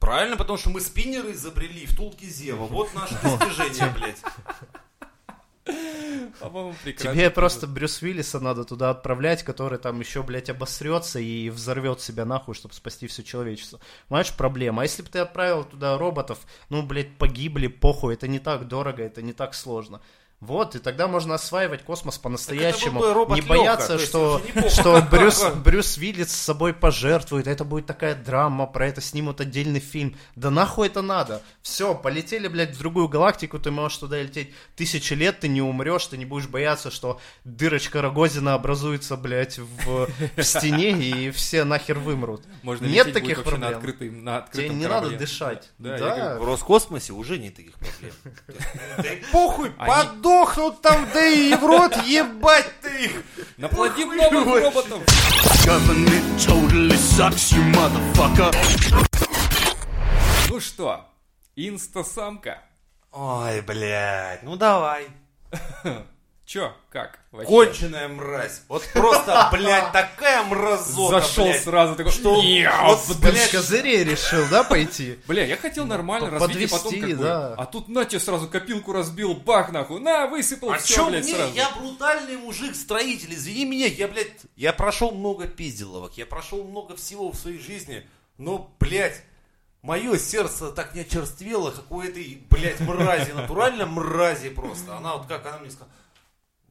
Правильно, 0.00 0.36
потому 0.36 0.58
что 0.58 0.70
мы 0.70 0.80
спиннеры 0.80 1.32
изобрели 1.32 1.86
в 1.86 1.92
втулке 1.92 2.26
Зева. 2.26 2.66
Вот 2.66 2.92
наше 2.94 3.14
достижение, 3.22 3.94
блядь. 3.94 4.22
По-моему, 6.40 6.74
прекрасно. 6.82 7.12
Тебе 7.12 7.30
просто 7.30 7.66
Брюс 7.66 8.02
Уиллиса 8.02 8.40
надо 8.40 8.64
туда 8.64 8.90
отправлять, 8.90 9.42
который 9.42 9.78
там 9.78 10.00
еще, 10.00 10.22
блядь, 10.22 10.48
обосрется 10.48 11.20
и 11.20 11.50
взорвет 11.50 12.00
себя 12.00 12.24
нахуй, 12.24 12.54
чтобы 12.54 12.74
спасти 12.74 13.06
все 13.06 13.22
человечество. 13.22 13.78
Понимаешь, 14.08 14.34
проблема. 14.34 14.82
А 14.82 14.84
если 14.84 15.02
бы 15.02 15.08
ты 15.08 15.18
отправил 15.18 15.64
туда 15.64 15.98
роботов, 15.98 16.38
ну, 16.70 16.82
блядь, 16.82 17.16
погибли, 17.18 17.66
похуй, 17.66 18.14
это 18.14 18.26
не 18.26 18.38
так 18.38 18.68
дорого, 18.68 19.02
это 19.02 19.22
не 19.22 19.34
так 19.34 19.54
сложно. 19.54 20.00
Вот, 20.40 20.74
и 20.74 20.78
тогда 20.78 21.06
можно 21.06 21.34
осваивать 21.34 21.82
космос 21.84 22.16
по-настоящему. 22.16 23.00
Не 23.34 23.40
Лёха, 23.40 23.46
бояться, 23.48 23.92
есть 23.94 24.06
что, 24.06 24.40
что 24.70 25.02
Брюс, 25.10 25.44
Брюс 25.64 25.98
Виллис 25.98 26.32
с 26.32 26.36
собой 26.36 26.72
пожертвует. 26.72 27.46
Это 27.46 27.62
будет 27.62 27.84
такая 27.84 28.14
драма, 28.14 28.66
про 28.66 28.86
это 28.88 29.02
снимут 29.02 29.42
отдельный 29.42 29.80
фильм. 29.80 30.16
Да 30.36 30.50
нахуй 30.50 30.86
это 30.86 31.02
надо? 31.02 31.42
Все, 31.60 31.94
полетели, 31.94 32.48
блядь, 32.48 32.74
в 32.74 32.78
другую 32.78 33.08
галактику, 33.08 33.58
ты 33.58 33.70
можешь 33.70 33.98
туда 33.98 34.22
лететь 34.22 34.54
тысячи 34.76 35.12
лет, 35.12 35.40
ты 35.40 35.48
не 35.48 35.60
умрешь, 35.60 36.06
ты 36.06 36.16
не 36.16 36.24
будешь 36.24 36.46
бояться, 36.48 36.90
что 36.90 37.20
дырочка 37.44 38.00
Рогозина 38.00 38.54
образуется, 38.54 39.18
блядь, 39.18 39.58
в, 39.58 40.08
в 40.36 40.42
стене, 40.42 40.92
и 40.92 41.30
все 41.32 41.64
нахер 41.64 41.98
вымрут. 41.98 42.44
Можно 42.62 42.86
Нет 42.86 43.08
лететь 43.08 43.12
таких 43.22 43.42
проблем. 43.42 43.60
на 43.60 43.68
открытым, 43.76 44.24
на 44.24 44.36
открытом 44.38 44.70
Тебе 44.70 44.74
не 44.78 44.84
корабле. 44.86 45.10
надо 45.10 45.18
дышать. 45.18 45.68
Да, 45.76 45.98
Да. 45.98 46.16
говорю, 46.16 46.40
В 46.40 46.46
Роскосмосе 46.46 47.12
уже 47.12 47.36
нет 47.38 47.56
таких 47.56 47.74
проблем. 47.74 48.12
Да 48.96 49.12
и 49.12 49.22
похуй, 49.30 49.70
подохни 49.72 50.29
сдохнут 50.30 50.80
там, 50.80 51.08
да 51.12 51.26
и 51.26 51.54
в 51.54 51.66
рот 51.66 51.96
ебать 52.04 52.70
ты 52.80 53.04
их. 53.06 53.24
Наплодим 53.56 54.16
новых 54.16 54.62
роботов. 54.64 55.02
Government 55.66 56.38
totally 56.38 56.96
sucks, 56.96 57.52
you 57.52 57.62
motherfucker. 57.74 58.54
Ну 60.48 60.60
что, 60.60 61.06
инстасамка. 61.56 62.62
Ой, 63.10 63.60
блядь, 63.62 64.42
ну 64.44 64.56
давай. 64.56 65.08
Чё, 66.50 66.74
как? 66.88 67.20
Вообще? 67.30 67.48
Конченая 67.48 68.08
мразь. 68.08 68.62
Вот 68.66 68.82
просто, 68.92 69.50
блядь, 69.52 69.92
такая 69.92 70.42
мразота, 70.42 71.20
Зашел 71.20 71.44
блядь. 71.44 71.62
сразу 71.62 71.94
такой, 71.94 72.10
Что, 72.10 72.42
вот, 72.42 72.98
С 72.98 73.14
блядь, 73.18 73.52
козырей 73.52 74.02
решил, 74.02 74.44
да, 74.50 74.64
пойти? 74.64 75.20
Бля, 75.28 75.44
я 75.44 75.56
хотел 75.56 75.86
нормально 75.86 76.28
развить, 76.28 76.68
и 76.68 76.74
потом 76.74 77.00
как 77.00 77.10
бы, 77.10 77.16
да. 77.18 77.54
А 77.54 77.66
тут 77.66 77.86
на 77.86 78.04
тебе 78.04 78.18
сразу 78.18 78.48
копилку 78.48 78.92
разбил, 78.92 79.34
бах 79.34 79.70
нахуй, 79.70 80.00
на, 80.00 80.26
высыпал 80.26 80.72
А 80.72 80.78
все, 80.78 81.08
блядь, 81.08 81.22
мне? 81.22 81.36
сразу. 81.36 81.54
Я 81.54 81.70
брутальный 81.70 82.36
мужик-строитель, 82.36 83.32
извини 83.32 83.64
меня, 83.64 83.86
я, 83.86 84.08
блядь, 84.08 84.32
я 84.56 84.72
прошел 84.72 85.12
много 85.12 85.46
пизделовок, 85.46 86.18
я 86.18 86.26
прошел 86.26 86.64
много 86.64 86.96
всего 86.96 87.30
в 87.30 87.36
своей 87.36 87.60
жизни, 87.60 88.04
но, 88.38 88.74
блядь, 88.80 89.22
мое 89.82 90.18
сердце 90.18 90.72
так 90.72 90.96
не 90.96 91.02
очерствело, 91.02 91.70
как 91.70 91.88
у 91.92 92.00
этой, 92.00 92.42
блядь, 92.50 92.80
мрази, 92.80 93.30
натурально 93.30 93.86
мрази 93.86 94.48
просто. 94.48 94.96
Она 94.96 95.14
вот 95.14 95.28
как, 95.28 95.46
она 95.46 95.58
мне 95.58 95.70
сказала, 95.70 95.92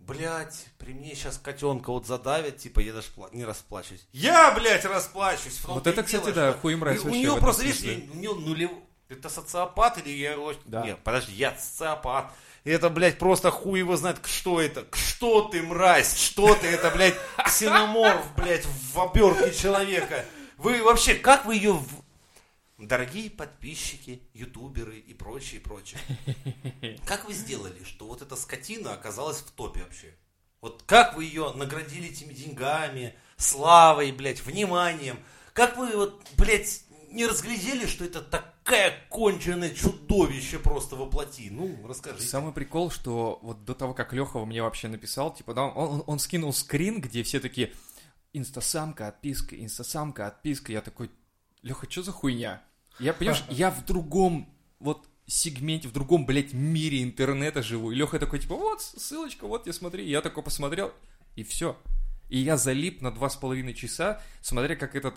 блядь, 0.10 0.66
при 0.78 0.94
мне 0.94 1.16
сейчас 1.16 1.38
котенка 1.38 1.92
вот 1.92 2.06
задавят, 2.06 2.58
типа, 2.58 2.80
я 2.80 2.94
даже 2.94 3.08
не 3.32 3.46
расплачусь. 3.46 4.06
Я, 4.12 4.52
блядь, 4.52 4.86
расплачусь. 4.86 5.60
Вот 5.66 5.88
это, 5.88 6.04
кстати, 6.04 6.24
дело, 6.24 6.36
да, 6.36 6.52
что 6.52 6.60
хуй 6.60 6.76
мразь 6.76 7.04
У 7.04 7.10
нее 7.10 7.38
просто, 7.38 7.64
видишь, 7.64 8.10
у 8.12 8.18
нее 8.18 8.34
нулев... 8.34 8.72
Это 9.08 9.28
социопат 9.28 9.98
или 9.98 10.12
я... 10.12 10.38
Да. 10.66 10.84
Нет, 10.84 11.00
подожди, 11.04 11.34
я 11.34 11.56
социопат. 11.58 12.32
Это, 12.64 12.90
блядь, 12.90 13.18
просто 13.18 13.50
хуй 13.50 13.80
его 13.80 13.98
знает, 13.98 14.18
что 14.26 14.62
это. 14.62 14.86
Что 14.94 15.44
ты, 15.48 15.64
мразь? 15.64 16.16
Что 16.16 16.54
ты? 16.54 16.68
Это, 16.68 16.92
блядь, 16.92 17.16
ксеноморф, 17.44 18.36
блядь, 18.36 18.66
в 18.66 19.00
обертке 19.00 19.52
человека. 19.54 20.26
Вы 20.58 20.84
вообще, 20.84 21.16
как 21.16 21.46
вы 21.46 21.56
ее... 21.56 21.82
Дорогие 22.80 23.30
подписчики, 23.30 24.22
ютуберы 24.34 25.00
и 25.00 25.14
прочее, 25.14 25.60
прочее. 25.60 26.00
Как 27.06 27.26
вы 27.28 27.34
сделали, 27.34 27.84
что 27.84 28.08
вот 28.08 28.22
эта 28.22 28.38
скотина 28.38 28.94
оказалась 28.94 29.40
в 29.40 29.52
топе 29.52 29.82
вообще? 29.82 30.14
Вот 30.62 30.84
как 30.86 31.16
вы 31.16 31.24
ее 31.24 31.54
наградили 31.54 32.10
этими 32.10 32.34
деньгами, 32.34 33.16
славой, 33.38 34.12
блядь, 34.12 34.46
вниманием? 34.46 35.18
Как 35.54 35.78
вы 35.78 35.96
вот, 35.96 36.22
блядь, 36.38 36.84
не 37.12 37.26
разглядели, 37.26 37.86
что 37.86 38.04
это 38.04 38.22
такая 38.22 38.94
конченое 39.10 39.74
чудовище 39.74 40.60
просто 40.60 40.98
воплоти? 40.98 41.50
Ну, 41.50 41.88
расскажите. 41.88 42.28
Самый 42.28 42.52
прикол, 42.52 42.92
что 42.92 43.40
вот 43.42 43.64
до 43.64 43.74
того, 43.74 43.94
как 43.94 44.12
Леха 44.12 44.44
мне 44.46 44.62
вообще 44.62 44.90
написал, 44.90 45.34
типа, 45.34 45.54
да, 45.54 45.64
он, 45.64 45.94
он, 45.94 46.04
он 46.06 46.20
скинул 46.20 46.52
скрин, 46.52 47.00
где 47.00 47.24
все 47.24 47.40
такие, 47.40 47.74
инстасамка, 48.34 49.08
отписка, 49.08 49.56
инстасамка, 49.62 50.28
отписка. 50.28 50.74
Я 50.74 50.82
такой, 50.82 51.10
Леха, 51.62 51.90
что 51.90 52.04
за 52.04 52.12
хуйня? 52.12 52.62
Я, 53.00 53.14
понимаешь, 53.14 53.44
я 53.50 53.72
в 53.72 53.86
другом 53.86 54.50
вот 54.80 55.08
сегменте, 55.26 55.88
в 55.88 55.92
другом, 55.92 56.26
блядь, 56.26 56.54
мире 56.54 57.04
интернета 57.04 57.62
живу. 57.62 57.92
И 57.92 57.96
Леха 57.96 58.20
такой, 58.20 58.40
типа, 58.40 58.56
вот, 58.56 58.82
ссылочка, 58.82 59.48
вот, 59.48 59.68
я 59.68 59.74
смотри. 59.74 60.06
И 60.06 60.10
я 60.10 60.22
такой 60.22 60.44
посмотрел, 60.44 60.92
и 61.36 61.44
все. 61.44 61.78
И 62.30 62.40
я 62.40 62.58
залип 62.58 63.02
на 63.02 63.12
два 63.12 63.30
с 63.30 63.36
половиной 63.36 63.74
часа, 63.74 64.22
смотря 64.42 64.76
как 64.76 64.96
этот 64.96 65.16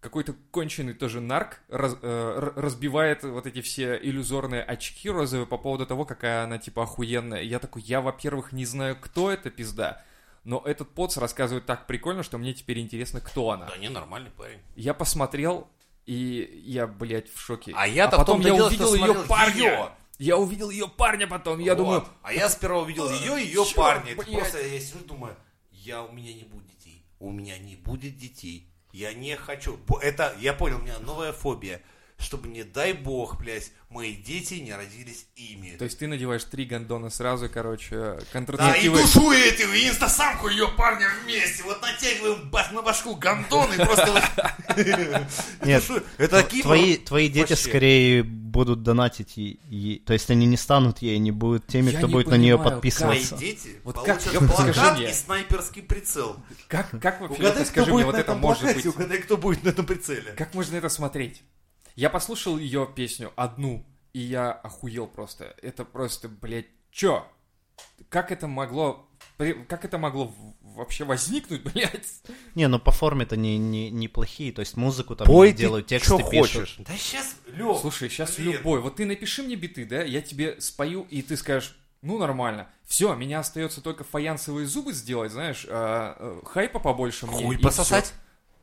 какой-то 0.00 0.34
конченый 0.50 0.94
тоже 0.94 1.20
нарк 1.20 1.60
раз- 1.68 1.98
э, 2.00 2.52
разбивает 2.56 3.22
вот 3.22 3.46
эти 3.46 3.60
все 3.60 3.98
иллюзорные 4.02 4.62
очки 4.62 5.10
розовые 5.10 5.46
по 5.46 5.58
поводу 5.58 5.86
того, 5.86 6.06
какая 6.06 6.44
она 6.44 6.56
типа 6.56 6.84
охуенная. 6.84 7.42
Я 7.42 7.58
такой, 7.58 7.82
я, 7.82 8.00
во-первых, 8.00 8.52
не 8.52 8.64
знаю, 8.64 8.96
кто 8.98 9.30
эта 9.30 9.50
пизда, 9.50 10.02
но 10.44 10.62
этот 10.64 10.90
поц 10.94 11.18
рассказывает 11.18 11.66
так 11.66 11.86
прикольно, 11.86 12.22
что 12.22 12.38
мне 12.38 12.54
теперь 12.54 12.78
интересно, 12.78 13.20
кто 13.20 13.50
она. 13.50 13.66
Да 13.66 13.76
не, 13.76 13.90
нормальный 13.90 14.30
парень. 14.30 14.60
Я 14.74 14.94
посмотрел, 14.94 15.68
и 16.06 16.62
я, 16.64 16.86
блядь, 16.86 17.32
в 17.32 17.40
шоке. 17.40 17.72
А 17.76 17.86
я-то 17.86 18.16
в 18.16 18.20
потом 18.20 18.40
я 18.40 18.54
дело, 18.54 18.66
увидел 18.66 18.94
ее 18.94 19.14
парня. 19.28 19.54
её. 19.54 19.92
Я 20.18 20.36
увидел 20.36 20.70
ее 20.70 20.86
парня 20.88 21.26
потом, 21.26 21.60
я 21.60 21.74
Вот. 21.74 21.78
думаю, 21.82 22.04
А 22.22 22.32
я 22.32 22.48
сперва 22.50 22.80
увидел 22.80 23.10
ее 23.10 23.40
и 23.42 23.46
ее 23.46 23.64
чё, 23.64 23.74
парня. 23.74 24.14
Блядь? 24.14 24.30
просто 24.32 24.60
я 24.66 24.78
сижу 24.80 24.98
думаю, 25.04 25.34
я 25.70 26.02
у 26.02 26.12
меня 26.12 26.34
не 26.34 26.44
будет 26.44 26.66
детей. 26.66 27.06
У 27.18 27.30
меня 27.30 27.56
не 27.58 27.76
будет 27.76 28.18
детей. 28.18 28.70
Я 28.92 29.14
не 29.14 29.36
хочу. 29.36 29.78
Это, 30.02 30.34
я 30.40 30.52
понял, 30.52 30.78
у 30.78 30.82
меня 30.82 30.98
новая 30.98 31.32
фобия. 31.32 31.80
Чтобы, 32.20 32.48
не 32.48 32.64
дай 32.64 32.92
бог, 32.92 33.38
блядь, 33.38 33.72
мои 33.88 34.14
дети 34.14 34.54
не 34.54 34.74
родились 34.74 35.26
ими. 35.36 35.76
то 35.78 35.84
есть 35.84 35.98
ты 35.98 36.06
надеваешь 36.06 36.44
три 36.44 36.64
гондона 36.64 37.10
сразу, 37.10 37.48
короче, 37.48 37.96
Да, 37.96 38.18
и 38.18 38.24
контрацептивы. 38.32 39.00
душу 39.00 39.32
эту 39.32 39.72
и 39.72 39.88
инстасамку 39.88 40.48
ее 40.48 40.68
парня 40.76 41.08
вместе. 41.24 41.62
Вот 41.62 41.80
натягиваем 41.80 42.50
на 42.72 42.82
башку 42.82 43.16
гондон 43.16 43.72
и 43.72 43.76
просто... 43.76 44.22
Нет. 45.64 45.82
Это 46.18 46.42
такие... 46.42 46.62
Твои, 46.62 46.96
твои 46.96 47.28
дети 47.28 47.54
скорее 47.54 48.22
будут 48.22 48.82
донатить 48.82 49.36
то 50.04 50.12
есть 50.12 50.30
они 50.30 50.46
не 50.46 50.56
станут 50.56 50.98
ей, 50.98 51.16
они 51.16 51.30
будут 51.30 51.66
теми, 51.66 51.90
кто 51.90 52.06
не 52.06 52.12
будет 52.12 52.26
на 52.28 52.34
нее 52.34 52.56
понимаю, 52.56 52.58
Мои 52.58 52.72
подписываться. 52.74 53.36
дети 53.36 53.80
Вот 53.84 54.04
как, 54.04 54.20
плакат 54.20 55.00
и 55.00 55.12
снайперский 55.12 55.82
прицел. 55.82 56.36
Как, 56.68 56.90
как 57.00 57.20
вообще, 57.20 57.40
Угадай, 57.40 57.64
скажи 57.64 57.92
мне, 57.94 58.04
вот 58.04 58.14
это 58.14 58.34
может 58.34 58.74
быть? 58.74 58.86
угадай, 58.86 59.18
кто 59.18 59.36
будет 59.36 59.64
на 59.64 59.70
этом 59.70 59.86
прицеле. 59.86 60.32
Как 60.36 60.52
можно 60.54 60.76
это 60.76 60.88
смотреть? 60.88 61.42
Я 62.00 62.08
послушал 62.08 62.56
ее 62.56 62.88
песню 62.96 63.30
одну, 63.36 63.84
и 64.14 64.20
я 64.20 64.52
охуел 64.52 65.06
просто. 65.06 65.54
Это 65.60 65.84
просто, 65.84 66.30
блядь, 66.30 66.64
чё? 66.90 67.26
Как 68.08 68.32
это 68.32 68.46
могло... 68.46 69.06
Как 69.68 69.84
это 69.84 69.98
могло 69.98 70.34
вообще 70.62 71.04
возникнуть, 71.04 71.62
блядь? 71.74 72.22
Не, 72.54 72.68
ну 72.68 72.78
по 72.78 72.90
форме-то 72.90 73.36
не, 73.36 73.58
не, 73.58 73.90
неплохие, 73.90 74.50
то 74.50 74.60
есть 74.60 74.78
музыку 74.78 75.14
там 75.14 75.26
Пой 75.26 75.48
не 75.48 75.58
делают, 75.58 75.88
тексты 75.88 76.16
пишут. 76.16 76.30
хочешь. 76.30 76.76
Да 76.78 76.96
сейчас, 76.96 77.36
Лёх, 77.48 77.82
Слушай, 77.82 78.08
сейчас 78.08 78.36
блин. 78.36 78.52
любой. 78.52 78.80
Вот 78.80 78.96
ты 78.96 79.04
напиши 79.04 79.42
мне 79.42 79.56
биты, 79.56 79.84
да, 79.84 80.02
я 80.02 80.22
тебе 80.22 80.58
спою, 80.58 81.06
и 81.10 81.20
ты 81.20 81.36
скажешь, 81.36 81.76
ну, 82.00 82.16
нормально. 82.16 82.70
Все, 82.86 83.14
меня 83.14 83.40
остается 83.40 83.82
только 83.82 84.04
фаянсовые 84.04 84.66
зубы 84.66 84.94
сделать, 84.94 85.32
знаешь, 85.32 85.66
а, 85.68 86.16
э, 86.18 86.46
хайпа 86.46 86.78
побольше 86.80 87.26
мне. 87.26 87.44
Хуй 87.44 87.58
пососать. 87.58 88.06
всё. 88.06 88.14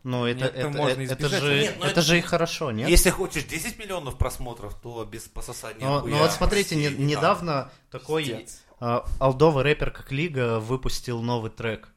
Ну 0.04 0.26
это, 0.26 0.40
Нет, 0.46 0.50
это 0.56 0.60
это, 0.60 0.70
можно 0.78 1.02
это, 1.02 1.14
избежать. 1.16 1.42
же, 1.44 1.60
Нет, 1.60 1.76
это 1.80 1.88
это- 1.88 2.02
же 2.02 2.18
и 2.18 2.22
хорошо, 2.22 2.72
нет? 2.72 2.88
Если 2.88 3.10
хочешь 3.10 3.44
10 3.44 3.78
миллионов 3.78 4.18
просмотров, 4.18 4.74
то 4.82 5.04
без 5.04 5.24
пососания 5.24 5.86
Но, 5.86 6.02
хуя 6.02 6.14
ну 6.16 6.20
вот 6.22 6.32
смотрите, 6.32 6.76
не- 6.76 6.90
недавно 6.90 7.72
такой 7.92 8.24
Пиздец. 8.26 8.64
а, 8.80 9.06
олдовый 9.20 9.64
рэпер 9.64 9.92
как 9.92 10.12
Лига 10.12 10.60
выпустил 10.60 11.22
новый 11.22 11.52
трек. 11.52 11.90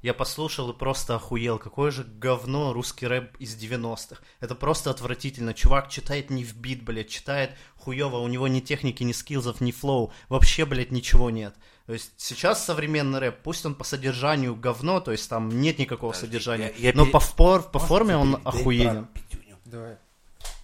Я 0.00 0.14
послушал 0.14 0.70
и 0.70 0.76
просто 0.76 1.14
охуел. 1.14 1.60
Какое 1.60 1.92
же 1.92 2.02
говно 2.02 2.72
русский 2.72 3.06
рэп 3.06 3.36
из 3.38 3.54
90-х. 3.54 4.20
Это 4.40 4.56
просто 4.56 4.90
отвратительно. 4.90 5.54
Чувак 5.54 5.88
читает 5.90 6.28
не 6.28 6.42
в 6.42 6.56
бит, 6.56 6.82
блядь, 6.82 7.08
читает 7.08 7.52
хуево. 7.76 8.16
У 8.16 8.26
него 8.26 8.48
ни 8.48 8.58
техники, 8.58 9.04
ни 9.04 9.12
скиллзов, 9.12 9.60
ни 9.60 9.70
flow. 9.70 10.12
Вообще, 10.28 10.64
блядь, 10.66 10.90
ничего 10.90 11.30
нет. 11.30 11.54
То 11.86 11.92
есть 11.94 12.12
сейчас 12.16 12.64
современный 12.64 13.18
рэп, 13.18 13.38
пусть 13.42 13.66
он 13.66 13.74
по 13.74 13.84
содержанию 13.84 14.54
говно, 14.54 15.00
то 15.00 15.10
есть 15.12 15.28
там 15.28 15.48
нет 15.60 15.78
никакого 15.78 16.12
Подожди, 16.12 16.26
содержания, 16.26 16.72
я- 16.78 16.90
я 16.90 16.92
но 16.94 17.02
пере- 17.04 17.12
по, 17.12 17.18
фор- 17.20 17.62
по 17.70 17.78
форме 17.78 18.16
он 18.16 18.40
охуенен. 18.44 19.08
Давай. 19.64 19.96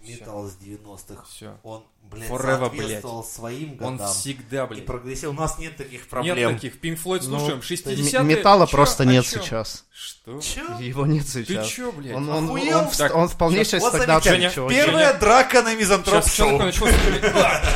Металл 0.01 0.47
с 0.49 0.57
90-х. 0.57 1.25
Всё. 1.29 1.57
Он, 1.65 1.85
блядь, 2.11 2.29
Forever, 2.31 2.59
соответствовал 2.71 3.25
своим 3.25 3.79
Он 3.81 3.97
годам. 3.97 4.13
всегда, 4.13 4.65
И 4.65 4.69
блядь. 4.69 4.87
прогрессив. 4.87 5.29
У 5.31 5.33
нас 5.33 5.59
нет 5.59 5.77
таких 5.77 6.01
Нет 6.01 6.09
проблем. 6.09 6.55
таких. 6.55 6.81
Пинк 6.81 6.99
Флойд 7.01 7.23
Ну, 7.27 7.39
слушаем. 7.39 7.61
60-е. 7.63 8.19
м- 8.21 8.29
Металла 8.29 8.67
Чё? 8.67 8.73
просто 8.73 9.03
О 9.03 9.07
нет 9.07 9.25
чём? 9.27 9.43
сейчас. 9.43 9.85
Что? 9.93 10.41
Чё? 10.41 10.79
Его 10.79 11.07
нет 11.07 11.25
Ты 11.27 11.45
сейчас. 11.45 11.67
чё, 11.67 11.91
блядь? 11.91 12.15
Он, 12.15 12.29
он, 12.29 12.45
Охуел? 12.45 12.79
он 12.79 12.89
в- 12.91 12.97
Так, 12.97 13.15
он 13.17 13.29
в 13.29 13.37
полнейшей 13.37 13.81
Вот 13.81 13.93
стагнации, 13.95 14.31
Женя. 14.31 14.51
Первая 14.51 15.13
драка 15.19 15.63
на 15.63 15.75
мизантроп 15.75 16.23
Сейчас, 16.25 16.35
шоу. 16.37 16.61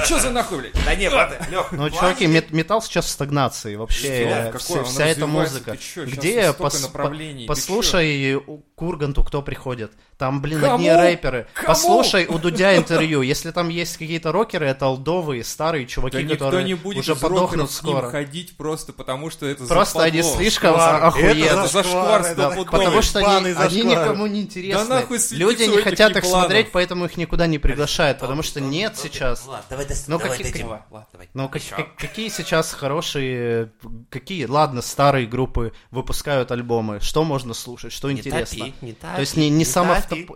Что 0.05 0.19
за 0.21 0.31
нахуй, 0.31 0.59
блядь? 0.59 0.85
Да 0.85 0.95
не, 0.95 1.11
брат, 1.11 1.49
Лёх, 1.51 1.73
Ну, 1.73 1.91
чуваки, 1.91 2.27
мет- 2.27 2.53
металл 2.53 2.81
сейчас 2.83 3.07
в 3.07 3.09
стагнации. 3.09 3.75
Вообще, 3.75 4.51
вся, 4.59 5.05
Он 5.05 5.09
эта 5.11 5.27
музыка. 5.27 5.73
ты 5.73 5.79
чё? 5.79 6.05
Где 6.05 6.53
ты 6.53 7.47
послушай 7.47 8.41
Курганту, 8.77 9.23
кто 9.25 9.43
приходит. 9.43 9.93
Там, 10.19 10.41
блин, 10.41 10.65
одни 10.65 10.91
рэперы. 10.91 11.47
Кому? 11.55 11.67
Послушай 11.69 12.27
у 12.27 12.39
Дудя 12.39 12.77
интервью. 12.77 13.23
Если 13.23 13.51
там 13.51 13.69
есть 13.69 13.97
какие-то 14.23 14.33
рокеры, 14.33 14.67
это 14.67 14.87
олдовые, 14.87 15.45
старые 15.45 15.87
чуваки, 15.87 16.17
Да 16.19 16.23
никто 16.23 16.45
которые 16.47 16.65
не 16.65 16.75
будет 16.75 16.99
уже 16.99 17.17
подохнут 17.17 17.71
скоро. 17.71 18.09
ходить 18.11 18.57
просто 18.57 18.93
потому, 18.93 19.31
что 19.31 19.47
это 19.47 19.65
Просто 19.65 19.99
западло. 19.99 20.21
они 20.21 20.23
слишком 20.23 20.75
охуенные. 20.77 21.47
Это 21.47 21.67
зашквар, 21.67 22.25
стопудовый. 22.25 22.65
Потому 22.67 23.03
что 23.03 23.19
они, 23.19 23.51
они 23.53 23.83
никому 23.83 24.27
не 24.27 24.43
интересны. 24.43 24.85
Да 24.89 24.95
нахуй 25.01 25.19
Люди 25.33 25.65
не 25.65 25.79
хотят 25.79 26.11
их 26.17 26.25
ебланов. 26.25 26.47
смотреть, 26.47 26.73
поэтому 26.73 27.05
их 27.07 27.17
никуда 27.17 27.47
не 27.47 27.59
приглашают, 27.59 28.19
потому 28.19 28.43
что 28.43 28.61
нет 28.61 28.97
сейчас. 28.97 29.47
Ладно, 29.47 29.65
давай, 29.69 29.87
дос- 29.87 30.05
Ну, 30.07 30.19
какие-. 30.19 30.65
Ну, 31.35 31.49
сейчас 32.31 32.73
хорошие, 32.73 33.73
какие, 34.11 34.45
ладно, 34.47 34.83
старые 34.83 35.27
группы 35.27 35.73
выпускают 35.91 36.51
альбомы, 36.53 37.01
что 37.01 37.25
можно 37.25 37.55
слушать, 37.55 37.93
что 37.93 38.11
интересно. 38.13 38.67
То 39.01 39.21
есть 39.21 39.37
не, 39.37 39.51
не, 39.51 39.65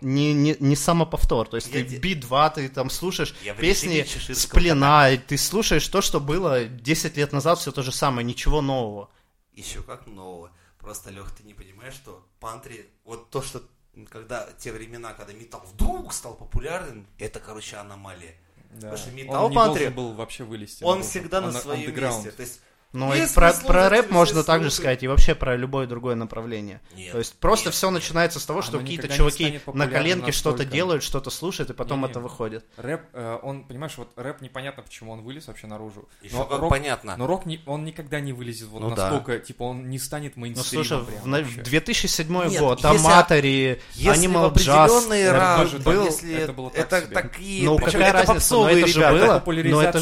не 0.02 0.32
не, 0.32 0.56
не, 0.60 0.76
самоповтор, 0.76 1.48
то 1.48 1.56
есть 1.56 1.70
ты 1.70 1.82
те- 1.84 1.96
бит 1.96 2.20
2 2.20 2.50
ты 2.50 2.68
там 2.68 2.90
слушаешь 2.90 3.34
Я 3.44 3.54
50 3.54 3.65
песни 3.68 4.02
Шевченко, 4.02 4.35
с 4.35 4.40
Шишкова. 4.42 4.61
плена, 4.61 5.11
и 5.11 5.18
ты 5.18 5.38
слушаешь 5.38 5.88
то, 5.88 6.00
что 6.00 6.20
было 6.20 6.64
10 6.64 7.16
лет 7.16 7.32
назад, 7.32 7.58
все 7.58 7.73
то 7.73 7.82
же 7.82 7.92
самое, 7.92 8.25
ничего 8.25 8.61
нового. 8.61 9.11
Еще 9.52 9.82
как 9.82 10.06
нового. 10.06 10.50
Просто, 10.78 11.11
Лех, 11.11 11.30
ты 11.35 11.42
не 11.42 11.54
понимаешь, 11.54 11.94
что 11.94 12.25
пантри, 12.38 12.88
вот 13.04 13.30
то, 13.30 13.42
что 13.42 13.62
когда 14.11 14.46
те 14.58 14.73
времена, 14.73 15.14
когда 15.14 15.32
металл 15.32 15.64
вдруг 15.73 16.12
стал 16.12 16.35
популярным, 16.35 17.06
это, 17.18 17.40
короче, 17.40 17.76
аномалия. 17.76 18.37
Да. 18.70 18.90
Потому 18.90 18.96
что 18.96 19.11
металл 19.12 19.44
Он 19.44 19.50
не 19.50 19.56
Пантри, 19.56 19.88
был 19.88 20.12
вообще 20.12 20.44
вылезти. 20.44 20.85
Он 20.85 21.02
всегда 21.02 21.40
на 21.40 21.52
своем 21.52 21.94
месте. 21.94 22.30
То 22.30 22.42
есть, 22.42 22.61
Но 22.96 23.14
и 23.14 23.18
Есть 23.20 23.34
про, 23.34 23.52
про 23.52 23.88
рэп 23.90 24.10
можно 24.10 24.42
также 24.42 24.70
сказать, 24.70 25.02
и 25.02 25.08
вообще 25.08 25.34
про 25.34 25.54
любое 25.56 25.86
другое 25.86 26.14
направление. 26.14 26.80
Нет, 26.96 27.12
То 27.12 27.18
есть 27.18 27.34
просто 27.38 27.66
нет. 27.66 27.74
все 27.74 27.90
начинается 27.90 28.40
с 28.40 28.46
того, 28.46 28.62
что 28.62 28.78
Оно 28.78 28.80
какие-то 28.80 29.08
чуваки 29.08 29.60
на 29.74 29.86
коленке 29.86 30.32
что-то 30.32 30.64
делают, 30.64 31.02
что-то 31.02 31.30
слушают, 31.30 31.70
и 31.70 31.74
потом 31.74 32.00
Не-не. 32.00 32.10
это 32.10 32.20
выходит. 32.20 32.64
Рэп, 32.76 33.02
э, 33.12 33.38
он, 33.42 33.64
понимаешь, 33.64 33.92
вот 33.98 34.12
рэп 34.16 34.40
непонятно, 34.40 34.82
почему 34.82 35.12
он 35.12 35.20
вылез 35.22 35.46
вообще 35.46 35.66
наружу. 35.66 36.08
Еще 36.22 36.34
но 36.36 36.48
рок, 36.58 36.70
понятно. 36.70 37.16
но 37.16 37.26
рок 37.26 37.44
не, 37.44 37.60
он 37.66 37.84
никогда 37.84 38.20
не 38.20 38.32
вылезет 38.32 38.68
вот 38.68 38.80
Ну 38.80 38.94
да. 38.94 39.10
настолько, 39.10 39.38
типа, 39.40 39.64
он 39.64 39.90
не 39.90 39.98
станет 39.98 40.36
Ну 40.36 40.42
мейнстримом. 40.42 40.84
слушай, 40.86 41.04
прям 41.06 41.20
в, 41.22 41.26
вообще. 41.26 41.60
в 41.60 41.64
2007 41.64 42.48
Нет, 42.48 42.60
год, 42.60 42.84
Аматори, 42.84 43.80
Если 43.94 44.26
в 44.26 44.30
Animal 44.30 44.52
Jazz, 44.54 45.30
раз 45.32 45.72
был, 45.74 46.04
если 46.06 46.34
это 46.34 46.52
было 46.52 46.70
так 46.70 47.04
себе. 47.04 47.14
такие, 47.14 47.64
Ну, 47.64 47.78
какая 47.78 48.12
разница, 48.12 48.26
но 48.32 48.34
попсовые 48.34 48.78
это 48.78 48.88
же 48.88 49.00
было, 49.00 49.42
но 49.44 49.82
это 49.82 49.98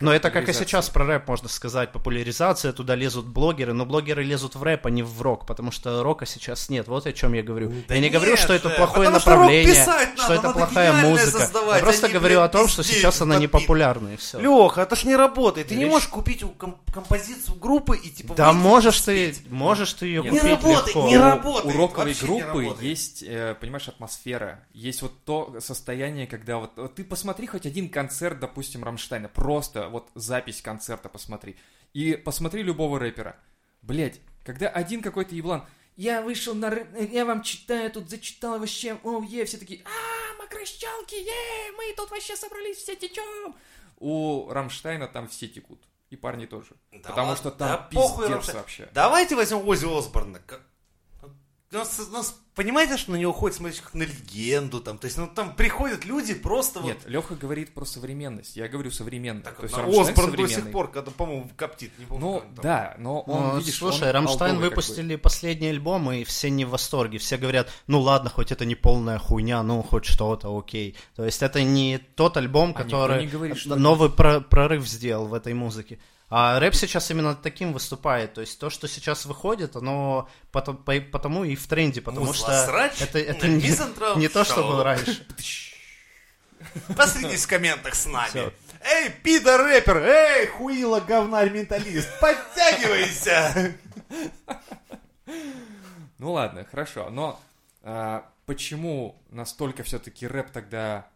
но 0.00 0.20
как 0.20 0.48
и 0.48 0.52
сейчас 0.52 0.90
про 0.90 1.06
рэп 1.06 1.28
можно 1.28 1.48
сказать, 1.48 1.92
популяризация, 1.92 2.33
туда 2.72 2.94
лезут 2.94 3.26
блогеры, 3.26 3.72
но 3.72 3.86
блогеры 3.86 4.22
лезут 4.22 4.54
в 4.54 4.62
рэп, 4.62 4.86
а 4.86 4.90
не 4.90 5.02
в 5.02 5.20
рок, 5.22 5.46
потому 5.46 5.70
что 5.70 6.02
рока 6.02 6.26
сейчас 6.26 6.68
нет, 6.68 6.88
вот 6.88 7.06
о 7.06 7.12
чем 7.12 7.32
я 7.34 7.42
говорю. 7.42 7.72
Да 7.88 7.94
я 7.94 8.00
не 8.00 8.08
нет 8.08 8.14
говорю, 8.14 8.36
что 8.36 8.52
это 8.52 8.70
плохое 8.70 9.08
что 9.08 9.18
направление, 9.18 9.74
писать 9.74 10.10
что 10.14 10.22
надо, 10.22 10.34
это 10.34 10.42
надо 10.48 10.58
плохая 10.58 10.92
музыка. 10.92 11.38
создавать, 11.38 11.76
я 11.76 11.82
просто 11.82 12.06
а 12.06 12.08
не, 12.08 12.14
говорю 12.14 12.40
о 12.40 12.48
том, 12.48 12.68
что 12.68 12.82
сейчас 12.82 13.20
она 13.20 13.36
не 13.36 13.46
популярна, 13.46 14.10
и 14.10 14.16
все. 14.16 14.38
Леха, 14.40 14.82
это 14.82 14.96
ж 14.96 15.04
не 15.04 15.16
работает. 15.16 15.68
Ты 15.68 15.76
не 15.76 15.86
можешь 15.86 16.08
купить 16.08 16.44
композицию 16.92 17.56
группы 17.56 17.96
и 17.96 18.10
типа... 18.10 18.34
Да 18.34 18.52
можешь 18.52 19.00
ты, 19.00 19.34
можешь 19.50 19.92
ты 19.94 20.06
ее 20.06 20.22
Не 20.22 20.30
купить 20.30 20.44
работает, 20.44 20.86
легко. 20.86 21.06
не 21.08 21.18
работает, 21.18 21.74
У 21.74 21.78
роковой 21.82 22.14
не 22.14 22.20
группы 22.20 22.46
работает. 22.46 22.82
есть, 22.82 23.22
э, 23.22 23.56
понимаешь, 23.60 23.88
атмосфера. 23.88 24.64
Есть 24.72 25.02
вот 25.02 25.12
то 25.24 25.56
состояние, 25.60 26.26
когда 26.26 26.58
вот, 26.58 26.72
вот 26.76 26.94
ты 26.94 27.04
посмотри 27.04 27.46
хоть 27.46 27.66
один 27.66 27.88
концерт, 27.88 28.40
допустим, 28.40 28.84
Рамштайна, 28.84 29.28
просто 29.28 29.88
вот 29.88 30.08
запись 30.14 30.62
концерта 30.62 31.08
посмотри. 31.08 31.56
И 31.94 32.16
посмотри 32.16 32.62
любого 32.62 32.98
рэпера. 32.98 33.36
Блять, 33.80 34.20
когда 34.44 34.68
один 34.68 35.00
какой-то 35.00 35.34
еблан, 35.34 35.66
я 35.96 36.22
вышел 36.22 36.54
на 36.54 36.70
рэп, 36.70 36.88
я 37.12 37.24
вам 37.24 37.42
читаю, 37.42 37.90
тут 37.90 38.10
зачитал 38.10 38.58
вообще, 38.58 38.98
о, 39.04 39.22
е, 39.22 39.44
все 39.44 39.58
такие, 39.58 39.82
а, 39.84 40.42
мокрощелки, 40.42 41.14
е, 41.14 41.72
мы 41.76 41.94
тут 41.96 42.10
вообще 42.10 42.34
собрались, 42.36 42.78
все 42.78 42.96
течем. 42.96 43.54
У 43.98 44.48
Рамштайна 44.50 45.06
там 45.06 45.28
все 45.28 45.46
текут. 45.48 45.80
И 46.10 46.16
парни 46.16 46.46
тоже. 46.46 46.76
Да 46.92 47.08
Потому 47.08 47.28
ладно, 47.28 47.36
что 47.36 47.50
там 47.50 47.68
да 47.68 47.76
похуй, 47.92 48.24
пиздец 48.24 48.34
Рамштайн. 48.34 48.58
вообще. 48.58 48.88
Давайте 48.92 49.36
возьмем 49.36 49.66
Ози 49.66 49.86
Осборна. 49.86 50.40
Нас, 51.74 52.00
нас- 52.12 52.36
понимаете, 52.54 52.96
что 52.96 53.10
на 53.12 53.16
него 53.16 53.32
ходит 53.32 53.56
смотреть 53.56 53.80
как 53.80 53.94
на 53.94 54.04
легенду, 54.04 54.80
там, 54.80 54.96
то 54.96 55.06
есть, 55.06 55.18
ну, 55.18 55.26
там 55.26 55.54
приходят 55.56 56.04
люди 56.04 56.34
просто 56.34 56.78
вот... 56.80 56.86
Нет, 56.86 56.98
Леха 57.06 57.34
говорит 57.34 57.74
про 57.74 57.84
современность. 57.84 58.56
Я 58.56 58.68
говорю 58.68 58.90
современно. 58.92 59.42
Так, 59.42 59.56
То 59.56 59.64
есть 59.64 59.76
Рамштайн 59.76 60.08
Осборн 60.08 60.36
до 60.36 60.48
сих 60.48 60.70
пор, 60.70 60.90
когда, 60.90 61.10
по-моему, 61.10 61.50
коптит, 61.56 61.98
не 61.98 62.04
помню. 62.06 62.24
Ну, 62.24 62.40
там. 62.54 62.62
да, 62.62 62.94
но 62.98 63.20
он, 63.22 63.42
Ну, 63.42 63.58
видишь, 63.58 63.76
слушай, 63.78 64.08
он 64.08 64.14
Рамштайн 64.14 64.58
выпустили 64.58 65.16
последний 65.16 65.68
альбом, 65.68 66.10
и 66.12 66.22
все 66.24 66.48
не 66.48 66.64
в 66.64 66.70
восторге. 66.70 67.18
Все 67.18 67.36
говорят, 67.36 67.68
ну 67.88 68.00
ладно, 68.00 68.30
хоть 68.30 68.52
это 68.52 68.64
не 68.64 68.76
полная 68.76 69.18
хуйня, 69.18 69.62
ну 69.62 69.82
хоть 69.82 70.04
что-то, 70.04 70.56
окей. 70.56 70.96
То 71.16 71.24
есть 71.24 71.42
это 71.42 71.62
не 71.64 71.98
тот 71.98 72.36
альбом, 72.36 72.70
А 72.76 72.82
который 72.84 73.22
не 73.22 73.26
говорит, 73.26 73.56
что 73.58 73.74
новый 73.76 74.10
про- 74.10 74.40
прорыв 74.40 74.86
сделал 74.86 75.26
в 75.26 75.34
этой 75.34 75.54
музыке. 75.54 75.98
А 76.36 76.58
рэп 76.58 76.74
сейчас 76.74 77.08
именно 77.12 77.36
таким 77.36 77.72
выступает. 77.72 78.34
То 78.34 78.40
есть 78.40 78.58
то, 78.58 78.68
что 78.68 78.88
сейчас 78.88 79.24
выходит, 79.24 79.76
оно 79.76 80.28
потом- 80.50 80.76
по- 80.78 81.00
потому 81.00 81.44
и 81.44 81.54
в 81.54 81.64
тренде, 81.68 82.00
потому 82.00 82.32
что 82.34 82.48
Музлосрач 82.48 83.00
это, 83.00 83.20
это 83.20 83.46
не, 83.46 84.18
не 84.18 84.26
то, 84.26 84.42
что 84.42 84.64
было 84.64 84.82
раньше. 84.82 85.24
Посредись 86.96 87.44
в 87.44 87.48
комментах 87.48 87.94
с 87.94 88.06
нами. 88.06 88.30
Всё. 88.30 88.52
Эй, 88.82 89.10
пидор-рэпер! 89.22 89.96
Эй, 89.98 90.46
хуила, 90.48 90.98
говнарь-менталист! 90.98 92.08
Подтягивайся! 92.18 93.76
Ну 96.18 96.32
ладно, 96.32 96.66
хорошо. 96.68 97.10
Но 97.10 97.40
а, 97.84 98.28
почему 98.46 99.22
настолько 99.30 99.84
все-таки 99.84 100.26
рэп 100.26 100.50
тогда 100.50 101.06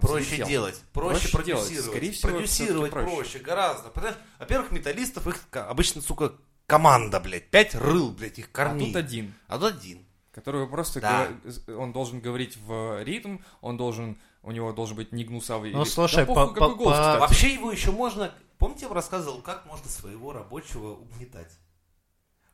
Проще 0.00 0.24
взлетел? 0.26 0.46
делать, 0.48 0.82
проще, 0.92 1.28
Проще 1.30 1.44
делать. 1.46 1.62
продюсировать. 1.64 1.90
Скорее 1.90 2.12
всего, 2.12 2.32
продюсировать 2.32 2.90
проще. 2.92 3.14
проще. 3.16 3.38
гораздо. 3.38 3.88
Потому 3.90 4.12
что, 4.12 4.20
Во-первых, 4.38 4.70
металлистов 4.72 5.26
их 5.26 5.38
обычно, 5.52 6.02
сука, 6.02 6.32
команда, 6.66 7.18
блядь. 7.20 7.50
Пять 7.50 7.74
рыл, 7.74 8.10
блядь, 8.10 8.38
их 8.38 8.46
А 8.52 8.52
корней. 8.52 8.86
тут 8.88 8.96
один, 8.96 9.34
А 9.48 9.58
тут 9.58 9.74
один. 9.74 10.04
который 10.32 10.66
просто 10.68 11.00
Да. 11.00 11.28
он 11.68 11.92
должен 11.92 12.20
говорить 12.20 12.56
в 12.58 13.02
ритм, 13.02 13.38
он 13.62 13.76
должен, 13.76 14.18
у 14.42 14.52
него 14.52 14.72
должен 14.72 14.96
быть 14.96 15.12
не 15.12 15.24
гнусавый. 15.24 15.72
Ну, 15.72 15.84
слушай, 15.84 16.26
да 16.26 16.32
по- 16.34 16.48
какой 16.48 16.60
по- 16.70 16.74
голос, 16.76 16.96
по- 16.96 17.02
кстати. 17.02 17.20
Вообще 17.20 17.54
его 17.54 17.72
еще 17.72 17.90
можно... 17.90 18.32
Помните, 18.58 18.82
я 18.82 18.88
вам 18.88 18.96
рассказывал, 18.96 19.40
как 19.40 19.64
можно 19.66 19.88
своего 19.88 20.32
рабочего 20.34 20.92
угнетать? 20.92 21.50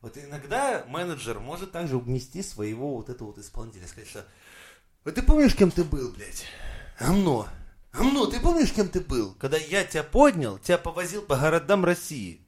Вот 0.01 0.17
иногда 0.17 0.85
менеджер 0.89 1.41
может 1.41 1.73
также 1.73 1.97
угнести 1.97 2.43
своего 2.43 2.95
вот 2.97 3.09
этого 3.09 3.29
вот 3.29 3.39
исполнителя. 3.39 3.89
Сказать, 3.89 4.09
что 4.09 4.25
«Вот 5.05 5.15
ты 5.17 5.23
помнишь, 5.23 5.57
кем 5.57 5.73
ты 5.73 5.83
был, 5.83 6.13
блядь? 6.13 6.45
Гамно. 6.99 7.49
Гамно, 7.93 8.27
ты 8.27 8.41
помнишь, 8.41 8.73
кем 8.73 8.89
ты 8.89 9.01
был? 9.01 9.35
Когда 9.39 9.57
я 9.57 9.85
тебя 9.85 10.03
поднял, 10.03 10.59
тебя 10.59 10.79
повозил 10.79 11.23
по 11.23 11.37
городам 11.37 11.85
России. 11.85 12.41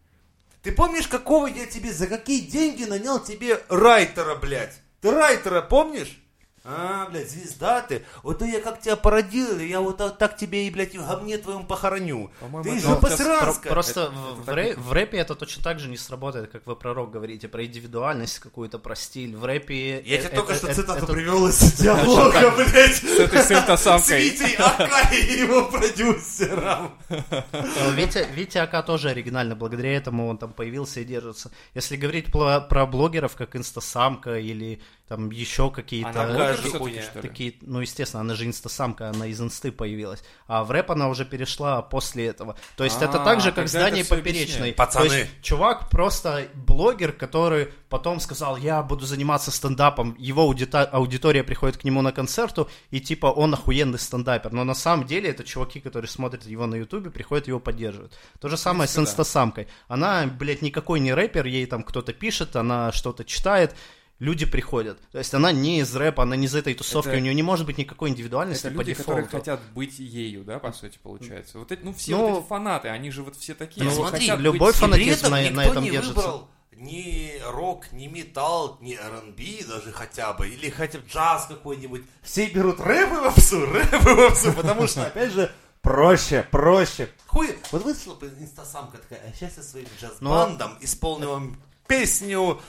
Ты 0.62 0.72
помнишь, 0.72 1.06
какого 1.06 1.46
я 1.46 1.66
тебе, 1.66 1.92
за 1.92 2.06
какие 2.06 2.40
деньги 2.40 2.84
нанял 2.84 3.22
тебе 3.22 3.62
райтера, 3.68 4.34
блядь? 4.34 4.80
Ты 5.00 5.10
райтера 5.10 5.62
помнишь? 5.62 6.20
А, 6.64 7.06
блядь, 7.10 7.30
звезда 7.30 7.80
ты. 7.82 8.04
Вот 8.22 8.42
я 8.42 8.60
как 8.60 8.80
тебя 8.80 8.96
породил, 8.96 9.58
я 9.58 9.80
вот 9.80 9.96
так, 9.96 10.18
так 10.18 10.36
тебе 10.36 10.66
и, 10.66 10.70
блядь, 10.70 10.94
в 10.96 11.06
говне 11.06 11.38
твоем 11.38 11.64
похороню. 11.64 12.30
По-моему, 12.40 12.64
Ты 12.70 12.80
же 12.80 12.94
посранска. 12.96 13.68
Просто 13.68 14.00
Это- 14.02 14.10
в, 14.10 14.42
это 14.42 14.52
в 14.52 14.54
рэ- 14.56 14.80
в 14.80 14.92
рэпе 14.92 15.16
это 15.18 15.34
точно 15.34 15.62
так 15.62 15.78
же 15.80 15.88
не 15.88 15.96
сработает, 15.96 16.50
как 16.50 16.66
вы 16.66 16.76
про 16.76 16.92
рок 16.94 17.10
говорите, 17.10 17.48
про 17.48 17.64
индивидуальность 17.64 18.38
какую-то, 18.40 18.78
про 18.78 18.94
стиль. 18.96 19.34
В 19.36 19.44
рэпе... 19.44 20.02
Я 20.04 20.18
тебе 20.18 20.28
э- 20.32 20.36
только 20.36 20.52
э- 20.52 20.56
что 20.56 20.68
э- 20.68 20.74
цитату 20.74 21.04
это- 21.04 21.12
привел 21.12 21.46
из 21.48 21.58
диалога, 21.74 22.50
блядь. 22.56 22.96
С 22.96 23.04
этой 23.04 23.42
синтосамкой. 23.42 24.22
Витей 24.22 24.54
Акай 24.56 25.20
и 25.20 25.38
его 25.40 25.64
продюсером. 25.66 26.98
Э, 27.08 27.92
Витя, 27.94 28.26
Витя 28.34 28.58
Ака 28.58 28.82
тоже 28.82 29.10
оригинально, 29.10 29.54
благодаря 29.56 29.96
этому 29.96 30.28
он 30.28 30.38
там 30.38 30.52
появился 30.52 31.00
и 31.00 31.04
держится. 31.04 31.50
Если 31.74 31.96
говорить 31.96 32.30
про, 32.32 32.60
про 32.60 32.86
блогеров, 32.86 33.36
как 33.36 33.56
Инстасамка 33.56 34.38
или 34.38 34.80
там 35.08 35.30
еще 35.30 35.70
какие-то... 35.70 36.10
Она 36.10 36.22
Такая 36.22 36.36
блогер 36.36 36.54
же 36.56 36.60
всё-таки, 36.62 36.78
хуйня. 36.78 37.02
что 37.02 37.20
ли? 37.20 37.28
Такие, 37.28 37.54
ну, 37.62 37.80
естественно, 37.80 38.20
она 38.20 38.34
же 38.34 38.44
инстасамка, 38.46 39.08
она 39.10 39.26
из 39.26 39.40
инсты 39.40 39.72
появилась. 39.72 40.22
А 40.46 40.64
в 40.64 40.70
рэп 40.70 40.90
она 40.90 41.08
уже 41.08 41.24
перешла 41.24 41.80
после 41.82 42.26
этого. 42.26 42.56
То 42.76 42.84
есть 42.84 43.00
это 43.00 43.22
А, 43.22 43.24
так 43.24 43.40
же, 43.40 43.52
как 43.52 43.68
здание 43.68 44.02
это 44.02 44.14
всё 44.14 44.16
поперечной. 44.16 44.72
Пацаны. 44.72 45.08
То 45.08 45.14
есть 45.14 45.30
чувак 45.42 45.88
просто 45.88 46.48
блогер, 46.54 47.12
который 47.12 47.68
потом 47.88 48.20
сказал, 48.20 48.58
я 48.58 48.82
буду 48.82 49.06
заниматься 49.06 49.50
стендапом. 49.50 50.14
Его 50.18 50.42
аудита- 50.42 50.84
аудитория 50.84 51.42
приходит 51.42 51.78
к 51.78 51.84
нему 51.84 52.02
на 52.02 52.12
концерту, 52.12 52.68
и 52.90 53.00
типа 53.00 53.26
он 53.28 53.54
охуенный 53.54 53.98
стендапер. 53.98 54.52
Но 54.52 54.64
на 54.64 54.74
самом 54.74 55.06
деле 55.06 55.30
это 55.30 55.42
чуваки, 55.42 55.80
которые 55.80 56.08
смотрят 56.10 56.44
его 56.44 56.66
на 56.66 56.74
ютубе, 56.74 57.10
приходят 57.10 57.48
его 57.48 57.60
поддерживают. 57.60 58.12
То 58.40 58.48
же 58.48 58.56
самое 58.58 58.86
с 58.88 58.92
принципе, 58.92 59.16
да. 59.16 59.22
инстасамкой. 59.22 59.68
Она, 59.88 60.26
блядь, 60.26 60.60
никакой 60.60 61.00
не 61.00 61.14
рэпер, 61.14 61.46
ей 61.46 61.64
там 61.66 61.82
кто-то 61.82 62.12
пишет, 62.12 62.56
она 62.56 62.92
что-то 62.92 63.24
читает, 63.24 63.74
люди 64.18 64.46
приходят. 64.46 64.98
То 65.12 65.18
есть 65.18 65.32
она 65.34 65.52
не 65.52 65.80
из 65.80 65.94
рэпа, 65.94 66.22
она 66.24 66.36
не 66.36 66.46
из 66.46 66.54
этой 66.54 66.74
тусовки, 66.74 67.08
Это- 67.10 67.18
у 67.18 67.20
нее 67.20 67.34
не 67.34 67.42
может 67.42 67.66
быть 67.66 67.78
никакой 67.78 68.10
индивидуальности 68.10 68.66
Это 68.66 68.76
по 68.76 68.80
люди, 68.80 68.94
которые 68.94 69.24
дефолту. 69.26 69.38
хотят 69.44 69.60
быть 69.74 69.98
ею, 69.98 70.44
да, 70.44 70.58
по 70.58 70.72
сути, 70.72 70.98
получается. 71.02 71.58
Вот 71.58 71.70
эти, 71.72 71.82
ну, 71.82 71.92
все 71.94 72.16
Ну, 72.16 72.28
вот 72.28 72.38
эти 72.40 72.48
фанаты, 72.48 72.88
они 72.88 73.10
же 73.10 73.22
вот 73.22 73.36
все 73.36 73.54
такие. 73.54 73.84
Ну, 73.84 73.90
смотри, 73.92 74.20
хотят 74.20 74.40
любой 74.40 74.70
быть- 74.72 74.76
фанатизм 74.76 75.10
этом 75.26 75.30
на- 75.30 75.50
на 75.50 75.64
этом 75.66 75.84
не 75.84 75.90
держится. 75.90 76.14
выбрал 76.16 76.48
ни 76.72 77.40
рок, 77.44 77.90
ни 77.92 78.06
металл, 78.06 78.78
ни 78.80 78.94
R&B 78.94 79.64
даже 79.68 79.90
хотя 79.92 80.32
бы, 80.32 80.48
или 80.48 80.70
хотя 80.70 80.98
бы 80.98 81.04
джаз 81.08 81.46
какой-нибудь. 81.46 82.02
Все 82.22 82.46
берут 82.46 82.78
рэп 82.80 83.10
и 83.12 83.16
вовсю, 83.16 83.66
рэп 83.72 83.94
и 83.94 84.14
вовсю, 84.14 84.52
потому 84.52 84.86
что, 84.86 85.04
опять 85.06 85.32
же, 85.32 85.50
проще, 85.82 86.46
проще. 86.50 87.08
Хуй, 87.26 87.56
вот 87.72 87.82
вышла 87.84 88.14
бы 88.14 88.28
инстасамка 88.38 88.98
такая, 88.98 89.20
а 89.28 89.32
сейчас 89.34 89.56
я 89.56 89.62
своим 89.62 89.86
джаз-бандом 90.00 90.76
исполню 90.80 91.28
вам 91.30 91.56
песню, 91.88 92.60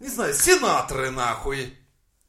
не 0.00 0.08
знаю, 0.08 0.34
Синатры 0.34 1.10
нахуй. 1.10 1.72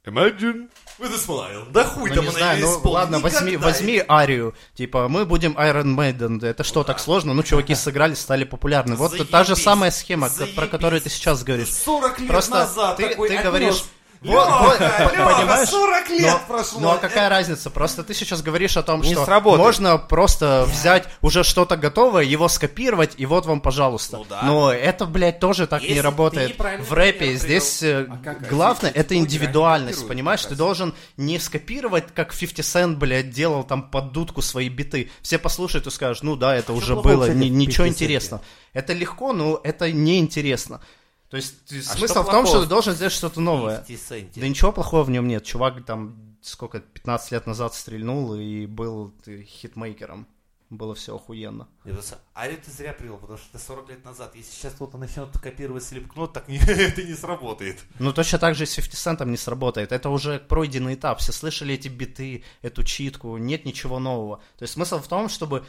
Imagine 0.05 0.69
with 0.99 1.13
a 1.13 1.17
smile. 1.17 1.69
Да 1.71 1.83
хуй 1.83 2.09
Ну, 2.09 2.15
там 2.15 2.23
не 2.23 2.29
она 2.29 2.37
знаю, 2.39 2.61
ну 2.83 2.89
ладно, 2.91 3.19
возьми, 3.19 3.51
Никогда. 3.51 3.67
возьми 3.67 4.03
арию. 4.07 4.55
Типа, 4.73 5.09
мы 5.09 5.25
будем 5.25 5.51
Iron 5.57 5.95
Maiden. 5.97 6.45
Это 6.45 6.63
что, 6.63 6.85
так 6.85 6.99
сложно? 7.01 7.33
Ну, 7.33 7.43
чуваки 7.43 7.75
сыграли, 7.75 8.13
стали 8.13 8.45
популярны. 8.45 8.95
Вот 8.95 9.11
та 9.29 9.43
же 9.43 9.47
Заебись, 9.55 9.63
самая 9.65 9.91
схема, 9.91 10.29
ка- 10.29 10.35
про 10.35 10.45
заебись. 10.45 10.69
которую 10.71 11.01
ты 11.01 11.09
сейчас 11.09 11.43
говоришь. 11.43 11.73
40 11.73 12.19
лет 12.19 12.27
Просто 12.29 12.51
назад 12.53 12.95
ты- 12.95 13.09
такой 13.09 13.27
ты 13.27 13.33
отнес 13.35 13.45
говоришь- 13.51 13.83
Вот, 14.21 14.77
понимаешь? 14.79 15.69
40 15.69 16.09
лет 16.09 16.31
Но- 16.31 16.39
прошло. 16.47 16.79
Ну 16.81 16.89
а 16.89 16.97
какая 16.97 17.29
разница? 17.29 17.69
Просто 17.69 18.03
ты 18.03 18.13
сейчас 18.13 18.41
говоришь 18.41 18.77
о 18.77 18.83
том, 18.83 19.01
Не 19.01 19.13
что 19.13 19.25
сработает. 19.25 19.63
можно 19.63 19.97
просто 19.97 20.65
взять 20.67 21.05
уже 21.21 21.43
что-то 21.43 21.77
готовое, 21.77 22.23
его 22.23 22.47
скопировать, 22.47 23.13
и 23.17 23.25
вот 23.25 23.45
вам, 23.45 23.61
пожалуйста. 23.61 24.17
Ну 24.17 24.25
да. 24.29 24.41
Но 24.43 24.71
это, 24.71 25.05
блядь, 25.05 25.39
тоже 25.39 25.67
так 25.67 25.81
Если 25.81 25.95
не 25.95 26.01
работает. 26.01 26.57
В 26.57 26.93
рэпе 26.93 27.35
здесь 27.35 27.83
э, 27.83 28.07
А 28.09 28.17
как? 28.23 28.41
А 28.41 28.45
главное 28.45 28.91
это 28.91 29.15
индивидуальность, 29.15 29.99
копируют 29.99 30.09
понимаешь? 30.17 30.41
Ты 30.43 30.49
раз. 30.49 30.57
должен 30.57 30.93
не 31.17 31.39
скопировать, 31.39 32.05
как 32.13 32.33
50 32.33 32.59
Cent, 32.59 32.95
блядь, 32.95 33.29
делал 33.29 33.63
там 33.63 33.83
под 33.89 34.11
дудку 34.11 34.41
свои 34.41 34.69
биты. 34.69 35.11
Все 35.21 35.37
послушают 35.37 35.87
и 35.87 35.91
скажут, 35.91 36.23
ну 36.23 36.35
да, 36.35 36.55
это 36.55 36.73
уже 36.73 36.93
плохого, 36.93 37.25
было, 37.27 37.29
ничего 37.33 37.85
50 37.85 37.85
Cent? 37.85 37.87
интересного. 37.89 38.41
Это 38.73 38.93
легко, 38.93 39.33
но 39.33 39.59
это 39.63 39.91
неинтересно. 39.91 40.81
То 41.29 41.37
есть 41.37 41.65
ты- 41.65 41.79
А 41.79 41.81
что 41.83 41.97
смысл 41.97 42.23
в 42.23 42.29
том, 42.31 42.45
что 42.45 42.61
ты 42.63 42.67
должен 42.69 42.93
сделать 42.93 43.13
что-то 43.13 43.41
новое. 43.41 43.79
50 43.79 44.07
центе. 44.07 44.39
Да 44.41 44.47
ничего 44.47 44.71
плохого 44.71 45.03
в 45.03 45.09
нем 45.09 45.27
нет. 45.27 45.43
Чувак 45.43 45.83
там 45.85 46.37
сколько, 46.41 46.79
15 46.79 47.31
лет 47.31 47.45
назад 47.47 47.73
стрельнул 47.73 48.33
и 48.35 48.65
был 48.65 49.11
ты, 49.25 49.43
хитмейкером. 49.43 50.27
Было 50.69 50.95
все 50.95 51.15
охуенно. 51.15 51.69
Просто- 51.83 52.19
А 52.33 52.45
это 52.45 52.65
ты 52.65 52.71
зря 52.71 52.91
привел, 52.93 53.17
потому 53.17 53.37
что 53.37 53.47
это 53.53 53.65
40 53.65 53.89
лет 53.89 54.03
назад. 54.03 54.35
Если 54.35 54.51
сейчас 54.51 54.73
кто-то 54.73 54.97
начнет 54.97 55.29
копировать 55.39 55.83
слепкнот, 55.83 56.33
так 56.33 56.47
не- 56.49 56.57
это 56.57 57.03
не 57.03 57.13
сработает. 57.13 57.79
Ну, 57.99 58.11
точно 58.11 58.37
так 58.39 58.55
же 58.55 58.63
и 58.63 58.67
с 58.67 58.75
50 58.75 59.19
Cent 59.21 59.25
не 59.29 59.37
сработает. 59.37 59.93
Это 59.93 60.09
уже 60.09 60.39
пройденный 60.39 60.95
этап. 60.95 61.19
Все 61.19 61.31
слышали 61.31 61.73
эти 61.73 61.87
биты, 61.87 62.43
эту 62.61 62.83
читку. 62.83 63.37
Нет 63.37 63.63
ничего 63.65 63.99
нового. 63.99 64.37
То 64.57 64.63
есть 64.63 64.73
смысл 64.73 64.99
в 64.99 65.07
том, 65.07 65.29
чтобы 65.29 65.65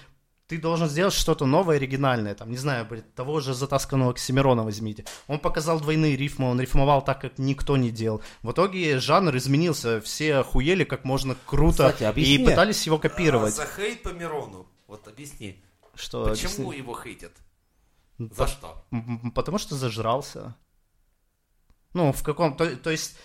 ты 0.49 0.59
должен 0.59 0.89
сделать 0.89 1.13
что-то 1.13 1.45
новое, 1.47 1.77
оригинальное. 1.77 2.35
Там, 2.35 2.51
не 2.51 2.57
знаю, 2.57 2.87
блядь, 2.87 3.15
того 3.15 3.41
же 3.41 3.53
затасканного 3.55 4.13
Оксимирона 4.13 4.65
возьмите. 4.65 5.05
Он 5.27 5.39
показал 5.39 5.79
двойные 5.79 6.17
рифмы, 6.17 6.49
он 6.51 6.59
рифмовал 6.61 7.05
так, 7.05 7.21
как 7.21 7.39
никто 7.39 7.77
не 7.77 7.91
делал. 7.91 8.23
В 8.43 8.53
итоге 8.53 8.99
жанр 8.99 9.37
изменился. 9.37 10.01
Все 10.01 10.37
охуели 10.37 10.85
как 10.85 11.05
можно 11.05 11.37
круто 11.47 11.91
Кстати, 11.91 12.05
объясни 12.05 12.37
и 12.37 12.45
пытались 12.47 12.87
его 12.87 12.97
А, 12.97 12.99
копировать. 12.99 13.55
за 13.55 13.67
хейт 13.67 14.03
по 14.03 14.09
Мирону. 14.09 14.67
Вот 14.87 15.07
объясни. 15.07 15.63
Что, 15.95 16.25
Почему 16.31 16.53
объясни? 16.71 16.77
его 16.79 16.95
хейтят? 16.99 17.33
За 18.19 18.47
что? 18.47 18.85
М, 18.91 19.21
м, 19.25 19.31
Потому 19.33 19.59
что 19.59 19.77
зажрался. 19.77 20.57
Ну, 21.93 22.13
в 22.13 22.23
каком... 22.23 22.57
То, 22.57 22.75
то 22.77 22.91
есть, 22.91 23.17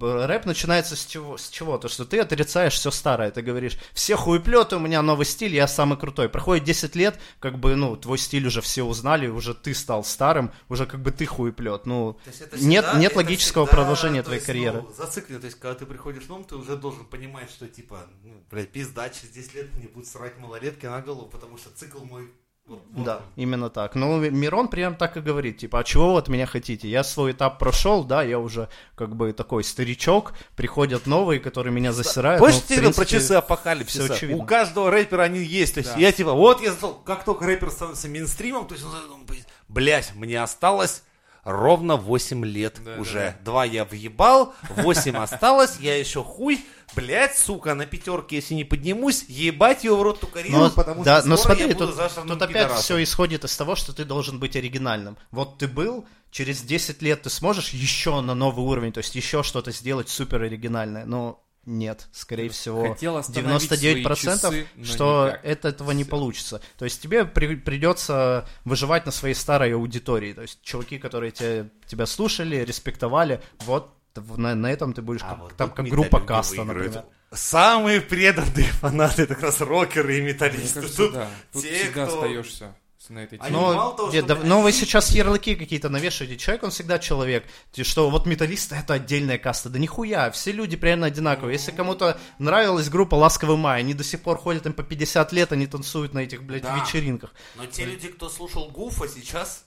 рэп 0.00 0.46
начинается 0.46 0.96
с 0.96 1.04
чего? 1.04 1.36
С 1.36 1.48
чего? 1.48 1.78
То, 1.78 1.88
что 1.88 2.04
ты 2.04 2.18
отрицаешь 2.18 2.74
все 2.74 2.90
старое. 2.90 3.30
Ты 3.30 3.42
говоришь, 3.42 3.78
все 3.92 4.16
хуеплеты, 4.16 4.76
у 4.76 4.80
меня 4.80 5.02
новый 5.02 5.26
стиль, 5.26 5.54
я 5.54 5.66
самый 5.68 5.98
крутой. 5.98 6.28
Проходит 6.28 6.64
10 6.64 6.96
лет, 6.96 7.18
как 7.40 7.58
бы, 7.58 7.74
ну, 7.74 7.96
твой 7.96 8.18
стиль 8.18 8.46
уже 8.46 8.60
все 8.60 8.82
узнали, 8.82 9.28
уже 9.28 9.54
ты 9.54 9.74
стал 9.74 10.04
старым, 10.04 10.52
уже 10.68 10.86
как 10.86 11.00
бы 11.00 11.10
ты 11.10 11.26
хуеплет. 11.26 11.86
Ну, 11.86 12.18
нет, 12.26 12.84
всегда- 12.84 12.98
нет 12.98 13.10
это 13.10 13.16
логического 13.18 13.66
всегда, 13.66 13.76
продолжения 13.82 14.22
твоей 14.22 14.38
есть, 14.38 14.46
карьеры. 14.46 14.82
Ну, 14.82 14.92
зациклен, 14.92 15.40
то 15.40 15.46
есть, 15.46 15.58
когда 15.58 15.74
ты 15.74 15.86
приходишь 15.86 16.24
в 16.24 16.28
дом, 16.28 16.44
ты 16.44 16.56
уже 16.56 16.76
должен 16.76 17.04
понимать, 17.04 17.50
что, 17.50 17.66
типа, 17.66 18.06
ну, 18.22 18.44
блядь, 18.50 18.70
пизда, 18.70 19.08
через 19.10 19.30
10 19.30 19.54
лет 19.54 19.74
мне 19.74 19.88
будут 19.88 20.08
срать 20.08 20.38
малолетки 20.38 20.86
на 20.86 21.00
голову, 21.00 21.28
потому 21.28 21.58
что 21.58 21.70
цикл 21.70 22.04
мой... 22.04 22.30
вот- 22.68 23.04
Да, 23.04 23.20
именно 23.36 23.70
так. 23.70 23.94
Ну, 23.94 24.18
Мирон 24.30 24.68
прям 24.68 24.94
так 24.94 25.16
и 25.16 25.20
говорит, 25.20 25.58
типа, 25.58 25.80
а 25.80 25.84
чего 25.84 26.12
вы 26.12 26.18
от 26.18 26.28
меня 26.28 26.46
хотите? 26.46 26.88
Я 26.88 27.02
свой 27.04 27.32
этап 27.32 27.58
прошел, 27.58 28.04
да, 28.04 28.22
я 28.22 28.38
уже 28.38 28.68
как 28.94 29.16
бы 29.16 29.32
такой 29.32 29.64
старичок, 29.64 30.34
приходят 30.56 31.06
новые, 31.06 31.40
которые 31.40 31.72
меня 31.72 31.92
засирают. 31.92 32.40
Помнишь, 32.40 32.56
Ну, 32.56 32.62
говорил 32.68 32.90
про 32.90 32.96
принципе, 33.04 33.18
часы 33.20 33.32
апокалипсиса? 33.32 34.18
У 34.34 34.42
каждого 34.44 34.90
рэпера 34.90 35.22
они 35.22 35.40
есть. 35.40 35.74
То 35.74 35.78
есть 35.80 35.94
Да. 35.94 35.98
я 35.98 36.12
типа, 36.12 36.32
вот 36.32 36.60
я 36.60 36.72
как 37.04 37.24
только 37.24 37.46
рэпер 37.46 37.70
становится 37.70 38.08
мейнстримом, 38.08 38.66
то 38.66 38.74
есть 38.74 38.84
он 38.86 39.26
блять, 39.68 40.12
мне 40.14 40.42
осталось 40.42 41.02
ровно 41.48 41.96
8 41.96 42.44
лет 42.44 42.78
Да, 42.84 42.96
уже. 42.98 43.36
Два 43.44 43.64
я 43.64 43.84
въебал, 43.84 44.54
8 44.68 45.16
осталось, 45.16 45.76
я 45.80 45.96
еще 45.98 46.22
хуй. 46.22 46.60
Блять, 46.94 47.36
сука, 47.36 47.74
на 47.74 47.84
пятерке, 47.86 48.36
если 48.36 48.54
не 48.54 48.64
поднимусь, 48.64 49.24
ебать 49.28 49.84
его 49.84 49.96
в 49.96 50.02
рот 50.02 50.20
тукарину, 50.20 50.58
Но, 50.58 50.70
потому 50.70 51.04
да, 51.04 51.20
что 51.20 51.28
но 51.28 51.36
скоро 51.36 51.56
смотри, 51.56 51.68
я 51.72 51.74
буду 51.74 51.92
тут, 51.92 52.14
тут 52.14 52.42
опять 52.42 52.48
пидорасом. 52.48 52.82
все 52.82 53.02
исходит 53.02 53.44
из 53.44 53.54
того, 53.56 53.76
что 53.76 53.92
ты 53.92 54.04
должен 54.04 54.38
быть 54.38 54.56
оригинальным. 54.56 55.18
Вот 55.30 55.58
ты 55.58 55.68
был, 55.68 56.06
через 56.30 56.62
10 56.62 57.02
лет 57.02 57.22
ты 57.22 57.30
сможешь 57.30 57.70
еще 57.70 58.20
на 58.22 58.34
новый 58.34 58.64
уровень, 58.64 58.92
то 58.92 58.98
есть 58.98 59.14
еще 59.14 59.42
что-то 59.42 59.70
сделать 59.70 60.08
супер 60.08 60.42
оригинальное. 60.42 61.04
Но 61.04 61.44
нет, 61.68 62.08
скорее 62.12 62.48
всего, 62.48 62.88
хотел 62.92 63.16
остановить 63.18 63.62
свои 63.62 64.02
99% 64.02 64.16
часы, 64.16 64.66
что 64.82 65.26
никак. 65.28 65.44
это, 65.44 65.68
этого 65.68 65.90
не 65.92 66.02
Всё. 66.04 66.10
получится. 66.10 66.60
То 66.78 66.84
есть 66.86 67.02
тебе 67.02 67.24
при- 67.24 67.56
придется 67.56 68.48
выживать 68.64 69.04
на 69.06 69.12
своей 69.12 69.34
старой 69.34 69.74
аудитории. 69.74 70.32
То 70.32 70.42
есть 70.42 70.60
чуваки, 70.62 70.98
которые 70.98 71.30
те- 71.32 71.68
тебя 71.86 72.06
слушали, 72.06 72.56
респектовали, 72.64 73.40
вот 73.60 73.94
на, 74.36 74.54
на 74.54 74.72
этом 74.72 74.94
ты 74.94 75.02
будешь 75.02 75.20
А 75.22 75.30
как, 75.30 75.38
вот 75.40 75.56
там 75.56 75.70
как 75.70 75.86
группа 75.86 76.20
каста, 76.20 76.62
выиграют. 76.62 76.94
например. 76.94 77.04
Самые 77.32 78.00
преданные 78.00 78.64
фанаты, 78.80 79.22
это 79.22 79.34
как 79.34 79.44
раз 79.44 79.60
рокеры 79.60 80.16
и 80.18 80.22
Мне 80.22 80.32
металлисты. 80.32 80.80
кажется, 80.80 80.96
Тут 81.04 81.12
да. 81.12 81.28
Тут 81.52 81.62
те, 81.62 81.74
всегда 81.84 82.06
кто- 82.06 82.14
остаешься 82.22 82.74
на 83.10 83.20
этой 83.20 83.38
Они 83.38 83.48
теме. 83.50 83.60
Но, 83.60 83.74
мало 83.74 83.96
того, 83.96 84.12
нет, 84.12 84.24
что, 84.24 84.34
да- 84.36 84.40
но 84.44 84.60
вы 84.62 84.72
сейчас 84.72 85.10
ярлыки 85.10 85.54
какие-то 85.54 85.88
навешиваете. 85.88 86.36
Человек, 86.36 86.62
он 86.64 86.70
всегда 86.70 86.98
человек. 86.98 87.44
Что 87.82 88.10
вот 88.10 88.26
металлисты 88.26 88.74
это 88.76 88.94
отдельная 88.94 89.38
каста. 89.38 89.68
Да 89.68 89.78
нихуя, 89.78 90.30
все 90.30 90.52
люди 90.52 90.76
примерно 90.76 91.06
одинаковые. 91.06 91.54
Если 91.54 91.70
кому-то 91.70 92.18
нравилась 92.38 92.88
группа 92.88 93.14
Ласковый 93.14 93.56
май, 93.56 93.80
они 93.80 93.94
до 93.94 94.04
сих 94.04 94.20
пор 94.22 94.38
ходят 94.38 94.66
им 94.66 94.72
по 94.72 94.82
50 94.82 95.32
лет, 95.32 95.52
они 95.52 95.66
танцуют 95.66 96.14
на 96.14 96.20
этих, 96.20 96.42
блядь, 96.42 96.62
Да. 96.62 96.76
вечеринках. 96.78 97.32
Но 97.56 97.66
те 97.66 97.84
люди, 97.84 98.08
кто 98.08 98.28
слушал 98.28 98.68
Гуфа, 98.70 99.08
сейчас 99.08 99.64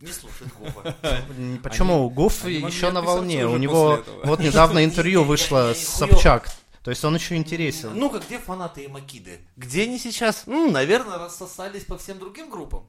не 0.00 0.10
слушают 0.12 0.52
Гуфа. 0.58 0.96
Почему? 1.62 2.10
Гуф 2.10 2.44
они 2.44 2.58
могли 2.58 2.76
еще 2.76 2.90
на 2.90 3.02
волне. 3.02 3.46
У 3.46 3.56
него 3.56 4.02
вот 4.24 4.40
недавно 4.40 4.84
интервью 4.84 5.22
вышло 5.24 5.72
с 5.74 5.78
Собчак. 5.86 6.48
То 6.82 6.90
есть 6.90 7.04
он 7.04 7.14
еще 7.14 7.36
интересен. 7.36 7.92
Ну-ка, 7.94 8.18
где 8.18 8.38
фанаты 8.38 8.84
и 8.84 8.88
Макиды? 8.88 9.38
Где 9.56 9.84
они 9.84 9.98
сейчас? 9.98 10.44
М, 10.46 10.72
наверное, 10.72 11.18
рассосались 11.18 11.84
по 11.84 11.96
всем 11.96 12.18
другим 12.18 12.50
группам. 12.50 12.88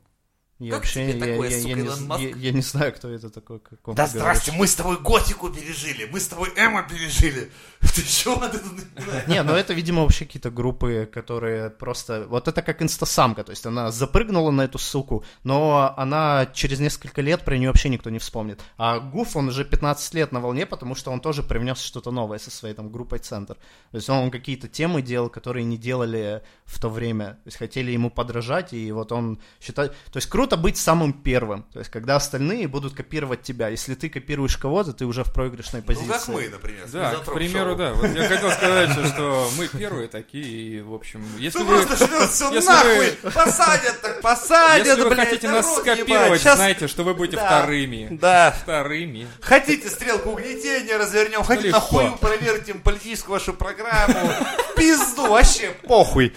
Я 0.64 0.72
как 0.72 0.80
вообще 0.82 1.12
тебе 1.12 1.20
я, 1.28 1.34
такое, 1.34 1.50
я- 1.50 1.58
сука, 1.58 1.70
я 1.70 1.76
не, 1.76 1.82
Илон 1.82 1.96
з- 1.96 2.06
Маск? 2.06 2.22
я- 2.24 2.36
я 2.36 2.52
не 2.52 2.62
знаю, 2.62 2.94
кто 2.94 3.10
это 3.10 3.30
такой. 3.30 3.60
как 3.60 3.88
он 3.88 3.96
Да 3.96 4.08
здрасте, 4.08 4.52
мы 4.52 4.66
с 4.68 4.76
тобой 4.76 4.98
готику 5.00 5.50
пережили, 5.50 6.06
мы 6.12 6.20
с 6.20 6.28
тобой 6.28 6.50
эмо 6.56 6.84
пережили. 6.84 7.52
Ты 7.82 8.02
чего 8.02 8.36
ты 8.48 8.60
тут? 8.60 9.28
Не, 9.28 9.44
ну 9.44 9.54
это, 9.54 9.74
видимо, 9.74 10.02
вообще 10.04 10.26
какие-то 10.26 10.50
группы, 10.50 11.10
которые 11.12 11.70
просто... 11.70 12.26
Вот 12.30 12.48
это 12.48 12.62
как 12.62 12.82
инстасамка, 12.82 13.44
то 13.44 13.52
есть 13.52 13.66
она 13.66 13.92
запрыгнула 13.92 14.52
на 14.52 14.62
эту 14.62 14.78
суку, 14.80 15.26
но 15.44 15.94
она 15.98 16.46
через 16.54 16.80
несколько 16.80 17.22
лет 17.22 17.44
про 17.44 17.58
нее 17.58 17.68
вообще 17.70 17.90
никто 17.90 18.10
не 18.10 18.20
вспомнит. 18.20 18.62
А 18.78 19.00
Гуф, 19.00 19.36
он 19.36 19.50
уже 19.50 19.66
15 19.66 20.14
лет 20.14 20.32
на 20.32 20.40
волне, 20.40 20.66
потому 20.66 20.96
что 20.96 21.12
он 21.12 21.20
тоже 21.20 21.44
привнес 21.44 21.80
что-то 21.82 22.12
новое 22.12 22.40
со 22.40 22.52
своей 22.52 22.74
там 22.74 22.90
группой 22.90 23.20
«Центр». 23.20 23.56
То 23.92 23.98
есть 23.98 24.10
он 24.10 24.32
какие-то 24.32 24.68
темы 24.68 25.02
делал, 25.02 25.30
которые 25.30 25.66
не 25.66 25.78
делали 25.78 26.42
в 26.66 26.80
то 26.80 26.90
время. 26.90 27.32
То 27.44 27.48
есть 27.48 27.58
хотели 27.58 27.92
ему 27.92 28.10
подражать, 28.10 28.74
и 28.74 28.92
вот 28.92 29.12
он 29.12 29.40
считает... 29.62 29.92
То 30.12 30.18
есть 30.18 30.30
круто 30.30 30.53
быть 30.58 30.78
самым 30.78 31.14
первым. 31.14 31.64
То 31.74 31.80
есть 31.80 31.92
когда 31.92 32.16
остальные 32.16 32.68
будут 32.68 32.94
копировать 32.94 33.42
тебя. 33.44 33.70
Если 33.70 33.96
ты 33.96 34.10
копируешь 34.10 34.58
кого-то, 34.58 34.94
ты 34.94 35.06
уже 35.06 35.24
в 35.24 35.34
проигрышной 35.34 35.82
Ну, 35.82 35.88
позиции. 35.88 36.08
как 36.08 36.28
мы, 36.28 36.50
например. 36.50 36.86
Да, 36.92 37.16
к 37.16 37.34
примеру, 37.34 37.70
Шоу. 37.72 37.76
да. 37.78 37.94
Вот 37.94 38.10
я 38.16 38.28
хотел 38.28 38.52
сказать, 38.52 38.90
что 39.14 39.50
мы 39.58 39.68
первые 39.68 40.08
такие, 40.08 40.44
и, 40.46 40.82
в 40.82 40.94
общем, 40.94 41.24
если 41.38 41.60
Ты 41.60 41.64
вы... 41.66 41.84
просто 41.86 42.06
если 42.54 42.66
нахуй! 42.68 43.12
Посадят 43.34 44.02
так, 44.02 44.22
посадят, 44.22 44.88
Если 44.88 45.02
вы 45.02 45.10
блядь, 45.10 45.28
хотите 45.30 45.50
нас 45.50 45.76
скопировать, 45.78 46.42
знайте, 46.42 46.88
что 46.88 47.04
вы 47.04 47.14
будете 47.14 47.38
Да. 47.38 47.46
вторыми. 47.62 48.08
Да. 48.12 48.56
Вторыми. 48.62 49.28
Хотите 49.42 49.90
стрелку 49.90 50.32
угнетения 50.32 50.98
развернем, 50.98 51.44
хотите 51.44 51.70
легко. 51.70 52.02
нахуй 52.02 52.18
проверьте 52.20 52.74
политическую 52.76 53.34
вашу 53.34 53.54
программу. 53.54 54.32
Пизду, 54.76 55.28
вообще 55.28 55.72
похуй. 55.88 56.34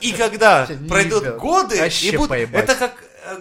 И 0.00 0.12
когда 0.12 0.68
пройдут 0.88 1.36
годы, 1.36 1.76
и 2.02 2.16
будут- 2.16 2.32
это 2.52 2.74
как 2.74 2.92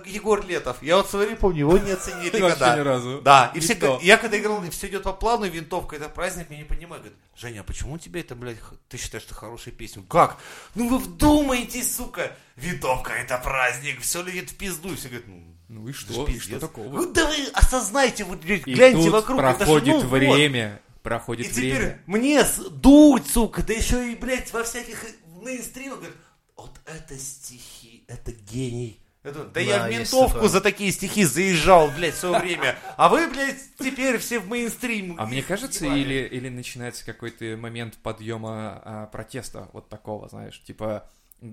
Егор 0.06 0.46
Летов. 0.46 0.82
Я 0.82 0.98
вот 0.98 1.10
смотрю, 1.10 1.36
помню, 1.38 1.60
его 1.60 1.78
не 1.78 1.92
оценили 1.92 2.30
Вообще 2.40 2.58
когда. 2.60 2.76
ни 2.76 2.80
разу. 2.82 3.22
Да, 3.22 3.52
и 3.56 3.60
все, 3.60 4.00
я 4.02 4.18
когда 4.18 4.38
играл, 4.40 4.62
все 4.72 4.88
идет 4.88 5.04
по 5.04 5.14
плану, 5.14 5.46
и 5.46 5.50
винтовка, 5.50 5.96
это 5.96 6.10
праздник, 6.10 6.48
я 6.50 6.58
не 6.58 6.64
понимаю. 6.64 7.02
Говорит, 7.02 7.18
Женя, 7.36 7.62
а 7.62 7.64
почему 7.64 7.98
тебе 7.98 8.22
это, 8.22 8.36
блядь, 8.36 8.58
ты 8.88 8.98
считаешь, 8.98 9.24
что 9.24 9.36
хорошая 9.36 9.74
песня? 9.74 10.04
Как? 10.10 10.38
Ну 10.76 10.90
вы 10.90 10.98
вдумайтесь, 10.98 11.96
сука, 11.96 12.36
винтовка 12.56 13.14
это 13.14 13.38
праздник, 13.38 14.02
все 14.02 14.22
летит 14.24 14.52
в 14.52 14.56
пизду. 14.58 14.92
И 14.92 14.96
все 14.96 15.08
говорят, 15.10 15.28
ну, 15.28 15.44
Ну 15.70 15.88
и 15.88 15.92
это 15.92 16.00
что? 16.00 16.26
И 16.28 16.40
что 16.40 16.60
такого? 16.60 16.88
Ну 16.96 17.12
да 17.14 17.28
вы 17.28 17.36
осознайте, 17.54 18.24
вот 18.24 18.40
блядь, 18.40 18.68
И 18.68 18.74
гляньте 18.74 19.04
тут 19.04 19.14
вокруг. 19.14 19.40
это 19.42 19.54
ж, 19.54 19.58
проходит 19.58 19.88
ну, 19.96 20.00
вот. 20.02 20.10
время. 20.10 20.82
И 20.86 21.00
Проходит 21.02 21.52
теперь 21.52 21.76
время. 21.78 22.02
мне 22.08 22.44
с- 22.44 22.58
дуть, 22.70 23.26
сука, 23.32 23.64
да 23.64 23.74
еще 23.74 24.12
и, 24.12 24.16
блядь, 24.16 24.52
во 24.52 24.64
всяких 24.64 25.04
э, 25.06 25.08
мейнстримах 25.42 26.00
говорят, 26.00 26.18
вот 26.58 26.72
это 26.86 27.18
стихи, 27.18 28.04
это 28.08 28.34
гений. 28.34 29.00
Я 29.24 29.32
думаю, 29.32 29.52
да, 29.54 29.60
я 29.60 29.78
Да, 29.80 29.88
в 29.88 29.90
есть 29.92 30.14
ментовку 30.14 30.48
за 30.48 30.62
такие 30.62 30.92
стихи 30.94 31.26
заезжал, 31.26 31.90
блядь, 31.92 32.16
все 32.16 32.40
время. 32.40 32.78
А 32.96 33.10
вы, 33.10 33.28
блядь, 33.28 33.58
теперь 33.78 34.18
все 34.18 34.40
в 34.40 34.48
мейнстрим. 34.48 35.16
А 35.20 35.26
мне 35.26 35.44
кажется, 35.44 35.86
или, 35.86 36.26
или 36.26 36.48
начинается 36.48 37.06
какой-то 37.06 37.58
момент 37.58 37.98
подъема 38.02 38.82
а, 38.84 39.06
протеста 39.08 39.68
вот 39.74 39.90
такого, 39.90 40.30
знаешь, 40.30 40.64
типа 40.64 41.10
э, 41.42 41.48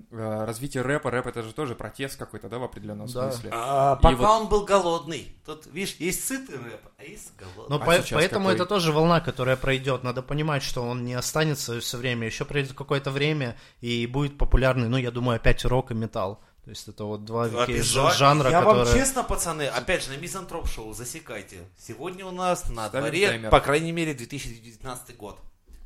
развитие 0.45 0.81
рэпа. 0.83 1.11
Рэп 1.11 1.27
это 1.27 1.43
же 1.43 1.51
тоже 1.53 1.75
протест 1.75 2.17
какой-то, 2.17 2.47
да, 2.47 2.57
в 2.57 2.63
определенном 2.63 3.07
Да. 3.07 3.31
смысле. 3.31 3.49
А, 3.53 3.97
И 3.99 4.01
пока 4.03 4.15
вот- 4.15 4.41
он 4.43 4.47
был 4.47 4.63
голодный. 4.63 5.35
Тут, 5.45 5.65
видишь, 5.67 5.95
есть 5.99 6.25
сытый 6.25 6.55
рэп, 6.55 6.81
а 6.97 7.03
есть 7.03 7.33
голодный. 7.37 7.65
Но 7.69 7.75
А 7.75 7.79
по- 7.79 7.85
поэтому 8.15 8.45
какой? 8.45 8.55
это 8.55 8.65
тоже 8.65 8.93
волна, 8.93 9.19
которая 9.19 9.57
пройдет. 9.57 10.03
Надо 10.03 10.21
понимать, 10.21 10.63
что 10.63 10.83
он 10.83 11.03
не 11.03 11.15
останется 11.15 11.81
все 11.81 11.97
время. 11.97 12.27
Еще 12.27 12.45
пройдет 12.45 12.73
какое-то 12.77 13.11
время 13.11 13.57
и 13.81 14.07
будет 14.07 14.37
популярный, 14.37 14.87
ну, 14.87 14.95
я 14.95 15.11
думаю, 15.11 15.35
опять 15.35 15.65
рок 15.65 15.91
и 15.91 15.93
металл. 15.93 16.41
То 16.67 16.71
есть 16.71 16.85
это 16.89 17.05
вот 17.05 17.23
два 17.23 17.45
Обязательно. 17.45 18.11
жанра, 18.11 18.49
Я 18.49 18.59
вам 18.59 18.79
которые... 18.79 19.01
честно, 19.01 19.23
пацаны, 19.23 19.67
опять 19.67 20.03
же, 20.03 20.09
на 20.11 20.17
Мизантроп 20.17 20.67
Шоу 20.67 20.93
засекайте. 20.93 21.59
Сегодня 21.79 22.25
у 22.25 22.31
нас 22.31 22.67
на 22.67 22.89
Ставим 22.89 23.05
дворе, 23.05 23.27
таймер. 23.29 23.49
по 23.51 23.61
крайней 23.61 23.93
мере, 23.93 24.13
2019 24.13 25.15
год. 25.15 25.39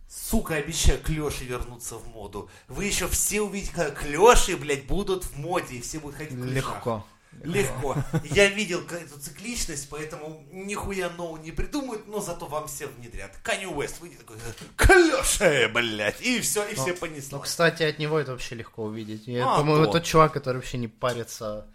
Сука, 0.09 0.55
обещаю, 0.55 0.99
клёши 0.99 1.43
вернутся 1.43 1.97
в 1.97 2.07
моду. 2.07 2.49
Вы 2.67 2.85
еще 2.85 3.07
все 3.07 3.41
увидите, 3.41 3.71
как 3.75 3.99
клёши, 3.99 4.57
блядь, 4.57 4.87
будут 4.87 5.23
в 5.23 5.37
моде, 5.37 5.75
и 5.75 5.81
все 5.81 5.99
будут 5.99 6.17
ходить 6.17 6.33
в. 6.33 6.45
Легко. 6.45 7.05
Легко. 7.43 7.95
Я 8.25 8.47
видел 8.49 8.81
эту 8.81 9.19
цикличность, 9.19 9.89
поэтому 9.89 10.45
нихуя 10.51 11.09
нового 11.09 11.37
не 11.41 11.51
придумают, 11.51 12.07
но 12.07 12.19
зато 12.19 12.45
вам 12.45 12.67
все 12.67 12.87
внедрят. 12.87 13.31
Канни 13.43 13.65
Уэст 13.65 13.99
выйдет 14.01 14.19
такой, 14.19 14.37
клёши, 14.75 15.69
блядь, 15.73 16.21
и 16.21 16.39
все, 16.41 16.67
и 16.67 16.75
все 16.75 16.87
Ну, 16.91 16.95
понеслось. 16.97 17.41
кстати, 17.43 17.83
от 17.83 17.99
него 17.99 18.19
это 18.19 18.31
вообще 18.33 18.55
легко 18.55 18.83
увидеть. 18.83 19.27
Я, 19.27 19.45
А, 19.53 19.57
по-моему, 19.57 19.85
то. 19.85 19.93
тот 19.93 20.03
чувак, 20.03 20.33
который 20.33 20.57
вообще 20.57 20.77
не 20.77 20.87
парится 20.87 21.67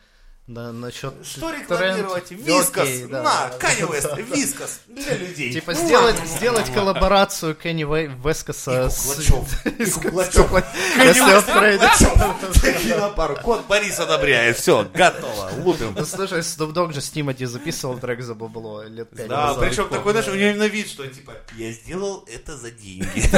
на, 0.46 0.70
насчет 0.72 1.12
Что 1.24 1.50
тренд- 1.50 1.62
рекламировать? 1.62 2.24
Окей, 2.26 2.36
Вискас! 2.38 2.88
да. 3.10 3.22
На, 3.22 3.48
Канни 3.58 3.82
Уэст, 3.82 4.16
вискас 4.16 4.80
для 4.86 5.16
людей. 5.16 5.52
Типа 5.52 5.74
сделать, 5.74 6.16
сделать 6.24 6.72
коллаборацию 6.72 7.56
Кенни 7.56 7.82
Вескаса 7.82 8.88
с... 8.88 9.18
И 9.78 9.90
Куклачев. 9.90 10.48
Если 10.98 11.20
он 11.34 11.42
пройдет. 11.42 11.90
Такие 12.62 12.96
на 12.96 13.08
пару. 13.08 13.34
Кот 13.36 13.66
Борис 13.66 13.98
одобряет. 13.98 14.56
Все, 14.56 14.88
готово. 14.94 15.50
Лупим. 15.64 15.94
Ну, 15.98 16.04
слушай, 16.04 16.38
Snoop 16.40 16.72
Dogg 16.72 16.92
же 16.92 17.00
с 17.00 17.10
Тимати 17.10 17.44
записывал 17.44 17.98
трек 17.98 18.22
за 18.22 18.34
бабло 18.34 18.84
лет 18.84 19.10
пять 19.10 19.26
Да, 19.26 19.48
назад. 19.48 19.68
причем 19.68 19.88
такой, 19.88 20.12
знаешь, 20.12 20.28
у 20.28 20.34
него 20.34 20.50
именно 20.50 20.66
вид, 20.68 20.88
что 20.88 21.06
типа, 21.08 21.32
я 21.56 21.72
сделал 21.72 22.24
это 22.32 22.56
за 22.56 22.70
деньги. 22.70 23.04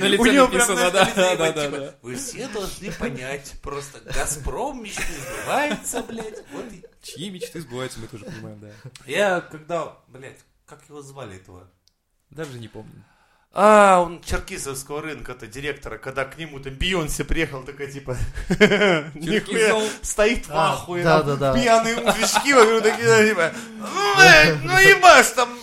На 0.00 0.06
У 0.18 0.24
него 0.26 0.48
прям, 0.48 0.66
да, 0.68 0.74
на 0.74 0.90
да, 0.90 1.36
да, 1.36 1.52
типа, 1.52 1.76
да. 1.78 1.94
Вы 2.00 2.16
все 2.16 2.48
должны 2.48 2.90
понять, 2.92 3.52
просто 3.62 4.00
Газпром 4.14 4.82
мечты 4.82 5.02
сбывается, 5.42 6.02
блядь. 6.02 6.42
Вот 6.54 6.72
и- 6.72 6.84
Чьи 7.02 7.30
мечты 7.30 7.60
сбываются, 7.60 8.00
мы 8.00 8.06
тоже 8.06 8.24
понимаем, 8.24 8.60
да. 8.60 8.70
Я 9.06 9.40
когда, 9.40 9.96
блядь, 10.08 10.38
как 10.66 10.80
его 10.88 11.02
звали 11.02 11.36
этого? 11.36 11.68
Даже 12.30 12.58
не 12.58 12.68
помню. 12.68 13.04
А, 13.56 14.00
он 14.00 14.20
черкизовского 14.20 15.00
рынка-то, 15.00 15.46
директора, 15.46 15.96
когда 15.96 16.24
к 16.24 16.36
нему 16.38 16.58
там 16.58 16.74
Бейонсе 16.74 17.22
приехал, 17.24 17.62
такая 17.62 17.86
типа, 17.86 18.16
нихуя, 19.14 19.80
стоит 20.02 20.48
в 20.48 20.50
А, 20.52 20.72
ахуе, 20.72 21.04
пьяные 21.04 22.00
мужички 22.00 22.52
вокруг 22.52 22.82
такие, 22.82 23.28
типа, 23.28 23.52
ну, 23.78 24.58
ну 24.72 24.78
ебашь 24.78 25.28
там. 25.36 25.56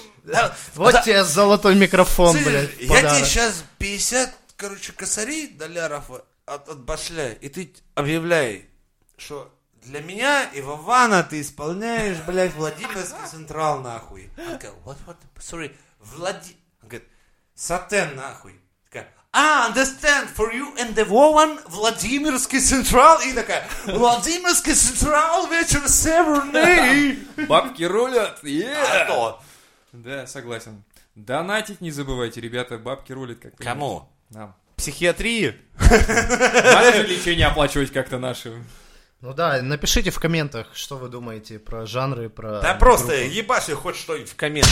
Вот 0.76 1.04
тебе 1.04 1.26
золотой 1.26 1.76
микрофон, 1.76 2.38
блядь, 2.44 2.70
Я 2.80 3.02
тебе 3.02 3.26
сейчас 3.26 3.66
50, 3.80 4.34
короче, 4.56 4.94
косарей 4.94 5.50
доляров 5.50 6.12
от, 6.46 6.70
отбашляю, 6.70 7.38
и 7.42 7.50
ты 7.50 7.74
объявляй, 7.96 8.70
что 9.18 9.54
для 9.84 10.02
меня 10.02 10.44
и 10.54 10.62
Вована 10.62 11.24
ты 11.24 11.42
исполняешь, 11.42 12.18
блядь, 12.28 12.54
Владимирский 12.54 13.28
Централ, 13.30 13.82
нахуй. 13.82 14.30
Он 14.38 14.54
такая, 14.54 14.72
what, 14.86 14.98
what, 15.08 15.18
sorry, 15.38 15.76
Влади... 16.00 16.56
Он 16.82 16.90
говорит, 16.90 17.08
Сатен, 17.56 18.16
нахуй. 18.16 18.60
Такая, 18.86 19.10
а, 19.32 19.72
understand, 19.72 20.30
for 20.36 20.54
you 20.54 20.76
and 20.78 20.94
the 20.94 21.04
Вован, 21.06 21.60
Владимирский 21.68 22.60
Централ. 22.60 23.20
И 23.22 23.34
такая, 23.34 23.68
Владимирский 23.86 24.74
Централ, 24.74 25.48
вечер 25.48 25.88
северный. 25.88 27.20
Бабки 27.48 27.84
рулят! 27.84 28.40
А 28.44 28.48
е! 28.48 29.06
то. 29.08 29.42
Да, 29.94 30.28
согласен. 30.28 30.84
Донатить 31.16 31.82
не 31.82 31.92
забывайте, 31.92 32.40
ребята, 32.40 32.78
бабки 32.78 33.12
рулят 33.12 33.40
как 33.40 33.56
Кому? 33.58 34.10
Нам. 34.30 34.56
Психиатрии? 34.78 35.60
Надо 35.80 36.94
же 36.94 37.08
лечение 37.08 37.48
оплачивать 37.48 37.92
как-то 37.92 38.18
наши. 38.18 38.64
Ну 39.22 39.36
да, 39.36 39.62
напишите 39.62 40.10
в 40.10 40.20
комментах, 40.20 40.72
что 40.74 40.98
вы 40.98 41.08
думаете 41.08 41.60
про 41.60 41.86
жанры, 41.86 42.28
про... 42.28 42.60
Да 42.60 42.74
просто 42.74 43.10
группы. 43.10 43.36
ебаши 43.36 43.76
хоть 43.76 43.96
что-нибудь 43.96 44.32
в 44.32 44.36
комментах. 44.36 44.72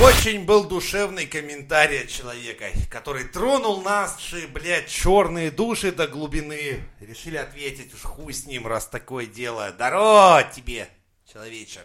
Очень 0.00 0.44
был 0.44 0.62
душевный 0.62 1.26
комментарий 1.26 2.02
от 2.02 2.08
человека, 2.08 2.66
который 2.88 3.24
тронул 3.24 3.82
наши, 3.82 4.46
блядь, 4.46 4.86
черные 4.86 5.50
души 5.50 5.90
до 5.90 6.06
глубины. 6.06 6.84
Решили 7.00 7.36
ответить, 7.36 7.92
уж 7.94 8.02
хуй 8.02 8.32
с 8.32 8.46
ним, 8.46 8.68
раз 8.68 8.86
такое 8.86 9.26
дело. 9.26 9.72
Здорово 9.74 10.48
тебе, 10.54 10.88
человече. 11.26 11.80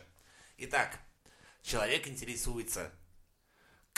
Итак, 0.60 1.00
человек 1.64 2.08
интересуется, 2.08 2.92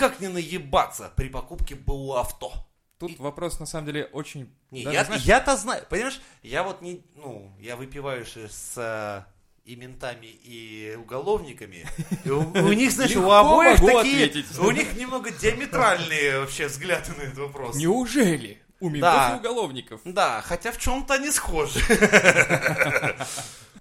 как 0.01 0.19
не 0.19 0.29
наебаться 0.29 1.11
при 1.15 1.29
покупке 1.29 1.75
БУ 1.75 2.15
авто? 2.15 2.51
Тут 2.97 3.19
вопрос, 3.19 3.59
на 3.59 3.65
самом 3.67 3.85
деле, 3.85 4.05
очень... 4.05 4.51
Не, 4.71 4.83
даже, 4.83 4.95
я, 4.97 5.05
знаешь, 5.05 5.23
я-то 5.23 5.57
знаю, 5.57 5.85
понимаешь, 5.89 6.19
я 6.43 6.63
вот 6.63 6.81
не, 6.81 7.03
ну, 7.15 7.51
я 7.59 7.75
выпиваю 7.75 8.25
же 8.25 8.49
с 8.49 8.73
э, 8.77 9.23
и 9.63 9.75
ментами, 9.75 10.25
и 10.25 10.95
уголовниками. 10.99 11.85
И 12.23 12.29
у, 12.29 12.39
у 12.39 12.73
них, 12.73 12.91
знаешь, 12.95 13.15
у 13.15 13.29
обоих 13.29 13.79
такие, 13.79 14.25
ответить. 14.25 14.57
у 14.59 14.71
них 14.71 14.95
немного 14.95 15.29
диаметральные 15.31 16.39
вообще 16.39 16.67
взгляды 16.67 17.11
на 17.17 17.21
этот 17.23 17.37
вопрос. 17.37 17.75
Неужели? 17.75 18.59
У 18.79 18.89
ментов 18.89 19.13
Да. 19.13 19.35
и 19.35 19.39
уголовников. 19.39 20.01
Да, 20.05 20.41
хотя 20.41 20.71
в 20.71 20.79
чем-то 20.79 21.13
они 21.13 21.29
схожи. 21.31 21.79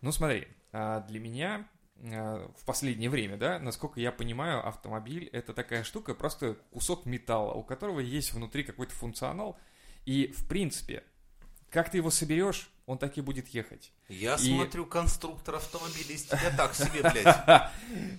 Ну 0.03 0.13
смотри, 0.13 0.49
а, 0.73 1.01
для 1.01 1.21
меня 1.21 1.69
в 2.01 2.65
последнее 2.65 3.11
время, 3.11 3.37
да, 3.37 3.59
насколько 3.59 4.01
я 4.01 4.11
понимаю, 4.11 4.67
автомобиль 4.67 5.29
это 5.33 5.53
такая 5.53 5.83
штука, 5.85 6.15
просто 6.15 6.57
кусок 6.71 7.05
металла, 7.05 7.53
у 7.53 7.63
которого 7.63 8.01
есть 8.01 8.33
внутри 8.33 8.65
какой-то 8.65 8.95
функционал, 8.95 9.59
и 10.07 10.29
в 10.29 10.49
принципе, 10.49 11.05
как 11.71 11.91
ты 11.91 11.99
его 11.99 12.11
соберешь, 12.11 12.71
он 12.87 12.99
так 12.99 13.17
и 13.19 13.21
будет 13.21 13.49
ехать. 13.49 13.93
Я 14.09 14.35
И- 14.37 14.39
смотрю, 14.39 14.87
конструктор 14.87 15.57
автомобиля 15.57 16.15
из 16.15 16.25
тебя 16.25 16.51
так 16.57 16.75
себе, 16.75 17.03
блядь. 17.13 17.71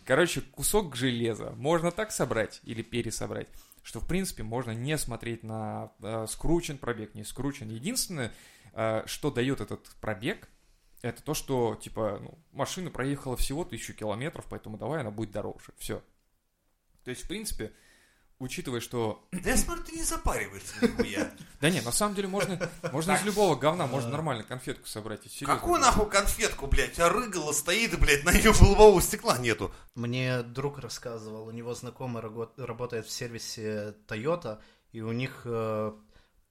Короче, 0.05 0.41
кусок 0.41 0.95
железа 0.95 1.51
можно 1.57 1.91
так 1.91 2.11
собрать 2.11 2.61
или 2.63 2.81
пересобрать, 2.83 3.47
что 3.83 3.99
в 3.99 4.07
принципе 4.07 4.43
можно 4.43 4.71
не 4.71 4.97
смотреть 4.97 5.43
на 5.43 5.91
э, 6.01 6.27
скручен 6.29 6.77
пробег, 6.77 7.15
не 7.15 7.23
скручен. 7.25 7.67
Единственное, 7.69 8.31
э, 8.73 9.03
что 9.07 9.31
дает 9.31 9.59
этот 9.59 9.87
пробег, 9.99 10.47
это 11.01 11.21
то, 11.23 11.33
что 11.33 11.75
типа 11.75 12.19
ну, 12.21 12.37
машина 12.51 12.91
проехала 12.91 13.35
всего 13.35 13.63
тысячу 13.63 13.93
километров, 13.93 14.45
поэтому 14.49 14.77
давай 14.77 15.01
она 15.01 15.11
будет 15.11 15.31
дороже. 15.31 15.73
Все. 15.77 16.03
То 17.03 17.09
есть, 17.09 17.23
в 17.23 17.27
принципе, 17.27 17.73
учитывая, 18.41 18.79
что... 18.79 19.27
Да 19.31 19.51
я 19.51 19.57
смотрю, 19.57 19.83
ты 19.83 19.95
не 19.95 20.03
запариваешься 20.03 20.73
нихуя. 20.81 21.31
Да 21.61 21.69
не, 21.69 21.79
на 21.81 21.91
самом 21.91 22.15
деле 22.15 22.27
можно, 22.27 22.71
можно 22.91 23.11
из 23.11 23.23
любого 23.23 23.55
говна, 23.55 23.85
можно 23.85 24.09
нормально 24.09 24.43
конфетку 24.43 24.87
собрать. 24.87 25.21
Какую 25.45 25.79
нахуй 25.79 26.09
конфетку, 26.09 26.65
блядь? 26.65 26.99
А 26.99 27.07
рыгала 27.07 27.51
стоит, 27.51 27.99
блядь, 27.99 28.23
на 28.23 28.31
ее 28.31 28.49
лобового 28.49 28.99
стекла 28.99 29.37
нету. 29.37 29.71
Мне 29.93 30.41
друг 30.41 30.79
рассказывал, 30.79 31.45
у 31.47 31.51
него 31.51 31.75
знакомый 31.75 32.23
работает 32.57 33.05
в 33.05 33.11
сервисе 33.11 33.95
Toyota, 34.07 34.59
и 34.91 35.01
у 35.01 35.11
них 35.11 35.41
э, 35.45 35.93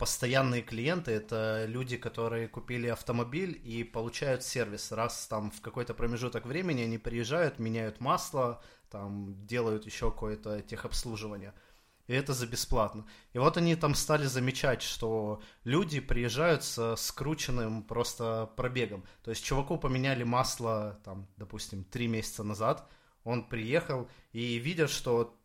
постоянные 0.00 0.62
клиенты 0.62 1.10
это 1.10 1.66
люди, 1.68 1.98
которые 1.98 2.48
купили 2.48 2.86
автомобиль 2.86 3.60
и 3.62 3.84
получают 3.84 4.42
сервис. 4.42 4.92
Раз 4.92 5.26
там 5.26 5.50
в 5.50 5.60
какой-то 5.60 5.92
промежуток 5.92 6.46
времени 6.46 6.80
они 6.80 6.96
приезжают, 6.96 7.58
меняют 7.58 8.00
масло, 8.00 8.62
там 8.88 9.46
делают 9.46 9.84
еще 9.84 10.10
какое-то 10.10 10.62
техобслуживание. 10.62 11.52
И 12.06 12.14
это 12.14 12.32
за 12.32 12.46
бесплатно. 12.46 13.06
И 13.34 13.38
вот 13.38 13.58
они 13.58 13.76
там 13.76 13.94
стали 13.94 14.24
замечать, 14.24 14.80
что 14.80 15.42
люди 15.64 16.00
приезжают 16.00 16.64
с 16.64 16.96
скрученным 16.96 17.82
просто 17.82 18.50
пробегом. 18.56 19.04
То 19.22 19.30
есть 19.30 19.44
чуваку 19.44 19.76
поменяли 19.76 20.22
масло, 20.22 20.98
там, 21.04 21.28
допустим, 21.36 21.84
три 21.84 22.08
месяца 22.08 22.42
назад, 22.42 22.88
он 23.22 23.44
приехал 23.44 24.08
и 24.32 24.56
видят, 24.56 24.88
что 24.88 25.38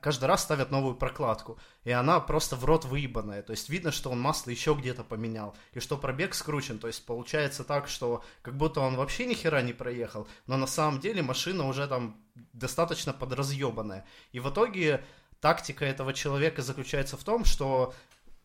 каждый 0.00 0.24
раз 0.24 0.42
ставят 0.42 0.70
новую 0.70 0.94
прокладку, 0.94 1.58
и 1.84 1.90
она 1.90 2.20
просто 2.20 2.56
в 2.56 2.64
рот 2.64 2.84
выебанная. 2.84 3.42
То 3.42 3.52
есть 3.52 3.68
видно, 3.68 3.92
что 3.92 4.10
он 4.10 4.20
масло 4.20 4.50
еще 4.50 4.74
где-то 4.74 5.04
поменял, 5.04 5.56
и 5.72 5.80
что 5.80 5.96
пробег 5.96 6.34
скручен. 6.34 6.78
То 6.78 6.86
есть 6.86 7.04
получается 7.04 7.64
так, 7.64 7.88
что 7.88 8.22
как 8.42 8.56
будто 8.56 8.80
он 8.80 8.96
вообще 8.96 9.26
ни 9.26 9.34
хера 9.34 9.62
не 9.62 9.72
проехал, 9.72 10.28
но 10.46 10.56
на 10.56 10.66
самом 10.66 11.00
деле 11.00 11.22
машина 11.22 11.66
уже 11.66 11.86
там 11.86 12.16
достаточно 12.52 13.12
подразъебанная. 13.12 14.06
И 14.32 14.40
в 14.40 14.48
итоге 14.50 15.04
тактика 15.40 15.84
этого 15.84 16.12
человека 16.14 16.62
заключается 16.62 17.16
в 17.16 17.24
том, 17.24 17.44
что 17.44 17.94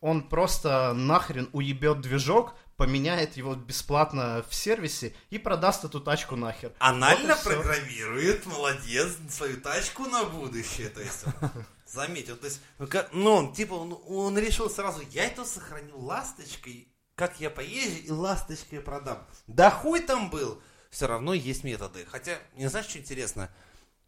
он 0.00 0.28
просто 0.28 0.92
нахрен 0.92 1.48
уебет 1.52 2.00
движок, 2.00 2.54
поменяет 2.76 3.36
его 3.36 3.54
бесплатно 3.54 4.44
в 4.48 4.54
сервисе 4.54 5.14
и 5.30 5.38
продаст 5.38 5.84
эту 5.84 6.00
тачку 6.00 6.36
нахер. 6.36 6.72
Анально 6.78 7.34
Вот 7.34 7.44
программирует, 7.44 8.46
молодец, 8.46 9.12
свою 9.30 9.60
тачку 9.60 10.06
на 10.06 10.24
будущее. 10.24 10.88
То 10.88 11.00
есть, 11.00 11.24
он 11.40 11.50
заметил, 11.86 12.36
то 12.36 12.46
есть, 12.46 12.60
ну, 12.78 12.86
как- 12.86 13.12
ну, 13.12 13.32
он, 13.32 13.52
типа, 13.54 13.74
он, 13.74 13.98
он 14.06 14.38
решил 14.38 14.68
сразу, 14.68 15.02
я 15.10 15.24
это 15.26 15.44
сохраню 15.44 15.98
ласточкой, 15.98 16.88
как 17.14 17.40
я 17.40 17.50
поезжу, 17.50 17.98
и 18.04 18.10
ласточкой 18.10 18.80
продам. 18.80 19.24
Да 19.46 19.70
хуй 19.70 20.00
там 20.00 20.30
был, 20.30 20.60
все 20.90 21.06
равно 21.06 21.32
есть 21.34 21.62
методы. 21.64 22.04
Хотя, 22.06 22.38
не 22.56 22.68
знаешь, 22.68 22.86
что 22.86 22.98
интересно? 22.98 23.50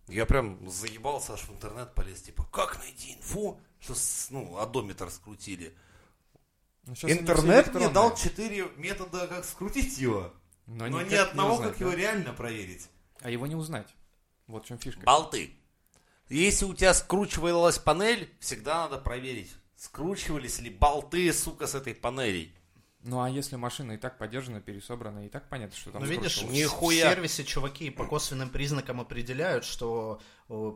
Я 0.09 0.25
прям 0.27 0.69
заебался, 0.71 1.33
аж 1.35 1.41
в 1.43 1.51
интернет 1.53 1.95
полез, 1.95 2.23
типа, 2.23 2.45
как 2.53 2.79
найти 2.79 3.15
инфу, 3.15 3.61
что, 3.81 3.95
ну, 4.31 4.59
одометр 4.59 5.11
скрутили. 5.11 5.77
Ну, 6.87 6.95
Интернет 7.05 7.75
мне 7.75 7.89
дал 7.89 8.15
четыре 8.17 8.69
метода, 8.77 9.27
как 9.27 9.45
скрутить 9.45 9.99
его. 9.99 10.33
Но, 10.67 10.87
Но 10.87 11.03
ни 11.03 11.15
одного, 11.15 11.55
узнать, 11.55 11.71
как 11.73 11.81
его 11.81 11.91
да. 11.91 11.97
реально 11.97 12.33
проверить. 12.33 12.89
А 13.21 13.31
его 13.31 13.47
не 13.47 13.55
узнать. 13.57 13.89
Вот 14.47 14.65
в 14.65 14.69
чем 14.69 14.79
фишка. 14.79 15.01
Болты. 15.03 15.51
Если 16.29 16.65
у 16.65 16.75
тебя 16.75 16.93
скручивалась 16.95 17.79
панель, 17.79 18.33
всегда 18.41 18.89
надо 18.89 18.99
проверить, 18.99 19.53
скручивались 19.77 20.59
ли 20.61 20.71
болты, 20.71 21.33
сука, 21.33 21.67
с 21.67 21.75
этой 21.75 21.95
панелей. 21.95 22.53
Ну 23.03 23.21
а 23.23 23.31
если 23.31 23.55
машина 23.55 23.93
и 23.93 23.97
так 23.97 24.19
подержана, 24.19 24.61
пересобрана, 24.61 25.27
и 25.27 25.29
так 25.29 25.49
понятно, 25.49 25.77
что 25.77 25.93
там 25.93 26.03
Ну, 26.03 26.09
видишь, 26.09 26.37
скручивалось. 26.39 26.59
в 26.59 26.63
Нихуя. 26.65 27.11
сервисе 27.11 27.45
чуваки 27.45 27.91
по 27.91 28.05
косвенным 28.05 28.51
признакам 28.51 29.01
определяют, 29.01 29.65
что 29.65 30.21
э, 30.49 30.73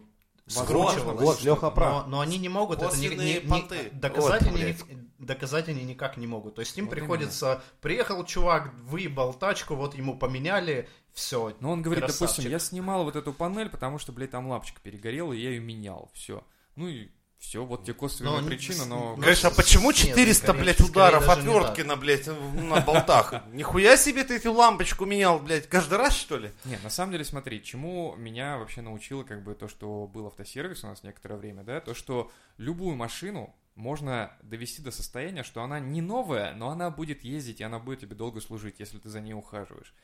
Возможно, 0.54 1.12
вот. 1.12 1.42
Леха 1.42 1.70
прав. 1.70 2.06
Но, 2.06 2.10
но 2.16 2.20
они 2.20 2.38
не 2.38 2.48
могут 2.48 2.78
это 2.78 2.88
Косвенные 2.88 3.40
ни- 3.40 3.44
ни- 3.44 3.48
понты. 3.48 3.90
доказать, 3.92 4.42
Вот, 4.42 4.54
они, 4.54 4.76
доказать 5.18 5.68
они 5.68 5.82
никак 5.84 6.16
не 6.16 6.26
могут. 6.26 6.54
То 6.56 6.60
есть 6.60 6.76
им 6.78 6.86
Вот 6.86 6.90
приходится, 6.94 7.62
приехал 7.80 8.24
чувак, 8.24 8.72
выебал 8.82 9.34
тачку, 9.34 9.74
вот 9.74 9.94
ему 9.94 10.18
поменяли, 10.18 10.88
все. 11.12 11.54
Но 11.60 11.72
он 11.72 11.82
говорит, 11.82 12.04
Красавчик. 12.04 12.28
допустим, 12.36 12.50
я 12.50 12.58
снимал 12.58 13.04
вот 13.04 13.16
эту 13.16 13.32
панель, 13.32 13.68
потому 13.68 13.98
что, 13.98 14.12
блядь, 14.12 14.30
там 14.30 14.48
лампочка 14.48 14.80
перегорела, 14.80 15.32
и 15.32 15.40
я 15.40 15.50
ее 15.50 15.60
менял. 15.60 16.10
Все. 16.14 16.44
Ну 16.76 16.88
и 16.88 17.10
все, 17.40 17.64
вот 17.64 17.84
тебе 17.84 17.94
косвенная 17.94 18.42
Но- 18.42 18.46
причина, 18.46 18.84
но... 18.84 19.16
Говоришь, 19.16 19.44
а 19.44 19.50
почему 19.50 19.90
нет, 19.90 19.96
400, 19.96 20.44
скорее- 20.44 20.60
блядь, 20.60 20.80
ударов 20.80 21.26
отвертки 21.26 21.80
на, 21.80 21.96
блядь, 21.96 22.26
на 22.26 22.82
болтах? 22.82 23.34
Нихуя 23.52 23.96
себе 23.96 24.24
ты 24.24 24.36
эту 24.36 24.52
лампочку 24.52 25.06
менял, 25.06 25.38
блядь, 25.38 25.66
каждый 25.66 25.96
раз, 25.96 26.14
что 26.14 26.36
ли? 26.36 26.52
Не, 26.66 26.76
на 26.84 26.90
самом 26.90 27.12
деле, 27.12 27.24
смотри, 27.24 27.64
чему 27.64 28.14
меня 28.16 28.58
вообще 28.58 28.82
научило, 28.82 29.24
как 29.24 29.42
бы, 29.42 29.54
то, 29.54 29.68
что 29.68 30.06
был 30.06 30.26
автосервис 30.26 30.84
у 30.84 30.88
нас 30.88 31.02
некоторое 31.02 31.36
время, 31.36 31.64
да, 31.64 31.80
то, 31.80 31.94
что 31.94 32.30
любую 32.58 32.94
машину 32.94 33.56
можно 33.74 34.36
довести 34.42 34.82
до 34.82 34.90
состояния, 34.90 35.42
что 35.42 35.62
она 35.62 35.80
не 35.80 36.02
новая, 36.02 36.52
но 36.52 36.68
она 36.68 36.90
будет 36.90 37.24
ездить, 37.24 37.60
и 37.60 37.64
она 37.64 37.78
будет 37.78 38.00
тебе 38.00 38.14
долго 38.14 38.42
служить, 38.42 38.80
если 38.80 38.98
ты 38.98 39.08
за 39.08 39.20
ней 39.22 39.32
ухаживаешь. 39.32 39.94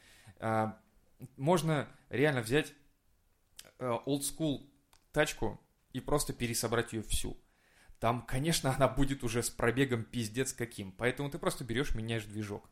А, 0.41 0.79
можно 1.37 1.87
реально 2.09 2.41
взять 2.41 2.73
э, 3.79 3.99
old 4.07 4.23
school 4.23 4.63
тачку 5.13 5.61
и 5.97 6.01
просто 6.01 6.35
пересобрать 6.35 6.93
ее 6.93 7.03
всю. 7.03 7.39
Там, 7.99 8.21
конечно, 8.21 8.75
она 8.75 8.87
будет 8.87 9.25
уже 9.25 9.43
с 9.43 9.49
пробегом 9.49 10.05
пиздец 10.05 10.53
каким. 10.53 10.93
Поэтому 10.93 11.31
ты 11.31 11.39
просто 11.39 11.65
берешь, 11.65 11.95
меняешь 11.95 12.27
движок. 12.27 12.69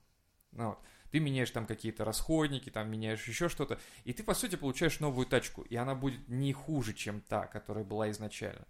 Ну, 0.52 0.68
вот. 0.68 0.78
Ты 1.10 1.20
меняешь 1.20 1.50
там 1.50 1.64
какие-то 1.64 2.04
расходники, 2.04 2.68
там 2.68 2.90
меняешь 2.90 3.26
еще 3.26 3.48
что-то. 3.48 3.80
И 4.04 4.12
ты, 4.12 4.22
по 4.22 4.34
сути, 4.34 4.56
получаешь 4.56 5.00
новую 5.00 5.26
тачку. 5.26 5.62
И 5.62 5.74
она 5.74 5.94
будет 5.94 6.28
не 6.28 6.52
хуже, 6.52 6.92
чем 6.92 7.22
та, 7.22 7.46
которая 7.46 7.84
была 7.84 8.10
изначально. 8.10 8.66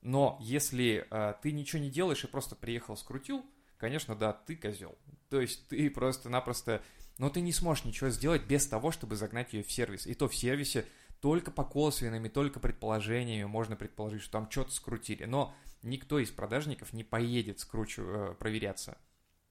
Но 0.00 0.38
если 0.40 1.06
э, 1.10 1.34
ты 1.42 1.52
ничего 1.52 1.82
не 1.82 1.90
делаешь 1.90 2.24
и 2.24 2.28
просто 2.28 2.56
приехал, 2.56 2.96
скрутил, 2.96 3.44
конечно, 3.76 4.14
да, 4.14 4.32
ты 4.32 4.56
козел. 4.56 4.96
То 5.28 5.40
есть 5.40 5.68
ты 5.68 5.90
просто-напросто... 5.90 6.82
Но 7.18 7.28
ты 7.28 7.42
не 7.42 7.52
сможешь 7.52 7.84
ничего 7.84 8.08
сделать 8.08 8.44
без 8.44 8.66
того, 8.66 8.92
чтобы 8.92 9.16
загнать 9.16 9.52
ее 9.52 9.64
в 9.64 9.70
сервис. 9.70 10.06
И 10.06 10.14
то 10.14 10.28
в 10.28 10.34
сервисе 10.34 10.86
только 11.20 11.50
по 11.50 11.64
косвенными, 11.64 12.28
только 12.28 12.60
предположениями 12.60 13.44
можно 13.44 13.76
предположить, 13.76 14.22
что 14.22 14.32
там 14.32 14.50
что-то 14.50 14.72
скрутили. 14.72 15.24
Но 15.24 15.54
никто 15.82 16.18
из 16.18 16.30
продажников 16.30 16.92
не 16.92 17.04
поедет 17.04 17.60
скручу, 17.60 18.02
э, 18.02 18.34
проверяться. 18.34 18.98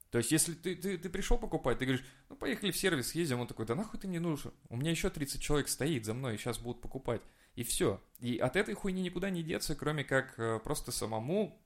То 0.09 0.19
есть, 0.19 0.31
если 0.31 0.53
ты, 0.53 0.75
ты, 0.75 0.97
ты 0.97 1.09
пришел 1.09 1.37
покупать, 1.37 1.79
ты 1.79 1.85
говоришь, 1.85 2.05
ну, 2.29 2.37
поехали 2.37 2.71
в 2.71 2.77
сервис, 2.77 3.09
съездим. 3.09 3.41
Он 3.41 3.47
такой, 3.47 3.65
да 3.65 3.75
нахуй 3.75 3.99
ты 3.99 4.07
мне 4.07 4.21
нужен? 4.21 4.53
У 4.69 4.77
меня 4.77 4.91
еще 4.91 5.09
30 5.09 5.41
человек 5.41 5.67
стоит 5.67 6.05
за 6.05 6.13
мной, 6.13 6.35
и 6.35 6.37
сейчас 6.37 6.59
будут 6.59 6.81
покупать. 6.81 7.21
И 7.55 7.63
все. 7.63 8.01
И 8.19 8.37
от 8.37 8.55
этой 8.55 8.73
хуйни 8.73 9.01
никуда 9.01 9.29
не 9.29 9.43
деться, 9.43 9.75
кроме 9.75 10.03
как 10.05 10.39
э, 10.39 10.59
просто 10.63 10.91
самому 10.91 11.61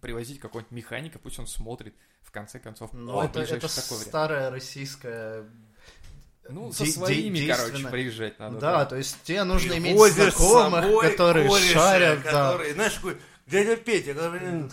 привозить 0.00 0.40
какого-нибудь 0.40 0.72
механика, 0.72 1.18
пусть 1.18 1.38
он 1.38 1.46
смотрит, 1.46 1.94
в 2.20 2.30
конце 2.30 2.58
концов, 2.58 2.92
Ну, 2.92 3.22
это, 3.22 3.40
это 3.40 3.68
такой 3.74 3.96
вариант. 3.96 4.08
старая 4.08 4.50
российская... 4.50 5.48
Ну, 6.48 6.72
со 6.72 6.84
де- 6.84 6.92
своими, 6.92 7.38
де- 7.38 7.54
короче, 7.54 7.88
приезжать 7.88 8.38
надо. 8.38 8.58
Да, 8.58 8.84
то 8.86 8.96
есть 8.96 9.16
тебе 9.22 9.44
нужно 9.44 9.72
иметь 9.74 9.92
Привозишь 9.92 10.34
с 10.34 10.36
знакомых, 10.36 10.84
собой 10.84 11.10
которые 11.10 11.48
кореша, 11.48 11.72
шарят, 11.72 12.22
да. 12.24 12.30
который, 12.30 12.72
знаешь, 12.72 12.92
такой, 12.94 13.16
дядя 13.46 13.76
Петя, 13.76 14.14
говорит, 14.14 14.72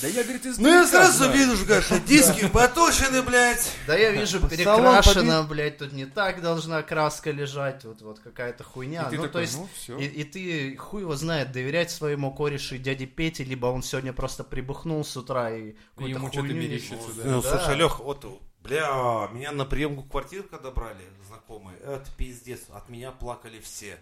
Да 0.00 0.06
я, 0.06 0.22
говорит, 0.22 0.46
из 0.46 0.58
ну 0.58 0.68
я 0.68 0.86
сразу 0.86 1.30
вижу, 1.30 1.56
что 1.56 1.98
диски 2.00 2.46
потушены, 2.48 3.22
блядь. 3.22 3.72
Да 3.86 3.96
я 3.96 4.12
вижу, 4.12 4.46
перекрашено, 4.46 5.42
блядь, 5.42 5.78
тут 5.78 5.92
не 5.92 6.06
так 6.06 6.40
должна 6.40 6.82
краска 6.82 7.30
лежать, 7.30 7.84
вот, 7.84 8.02
вот 8.02 8.20
какая-то 8.20 8.62
хуйня. 8.62 9.02
И 9.08 9.10
ты 9.10 9.16
ну, 9.16 9.22
такой, 9.22 9.32
то 9.32 9.40
есть, 9.40 9.56
ну, 9.56 9.68
всё. 9.74 9.98
и, 9.98 10.04
и 10.04 10.24
ты, 10.24 10.76
хуй 10.76 11.02
его 11.02 11.16
знает, 11.16 11.50
доверять 11.52 11.90
своему 11.90 12.32
кореше 12.32 12.78
дяде 12.78 13.06
Пете, 13.06 13.42
либо 13.44 13.66
он 13.66 13.82
сегодня 13.82 14.12
просто 14.12 14.44
прибухнул 14.44 15.04
с 15.04 15.16
утра 15.16 15.50
и 15.50 15.72
какую-то 15.94 16.18
ему 16.18 16.28
что-то 16.28 16.40
хуйню 16.46 16.60
мерещится, 16.60 17.08
да. 17.16 17.22
Ну, 17.24 17.42
Да. 17.42 17.58
слушай, 17.58 17.76
Лех, 17.76 17.98
вот, 18.00 18.24
бля, 18.68 19.28
меня 19.32 19.52
на 19.52 19.64
приемку 19.64 20.02
квартир, 20.02 20.42
когда 20.42 20.70
брали 20.70 21.02
знакомые, 21.26 21.78
это 21.78 22.10
пиздец, 22.16 22.68
от 22.70 22.88
меня 22.88 23.10
плакали 23.10 23.60
все. 23.60 23.98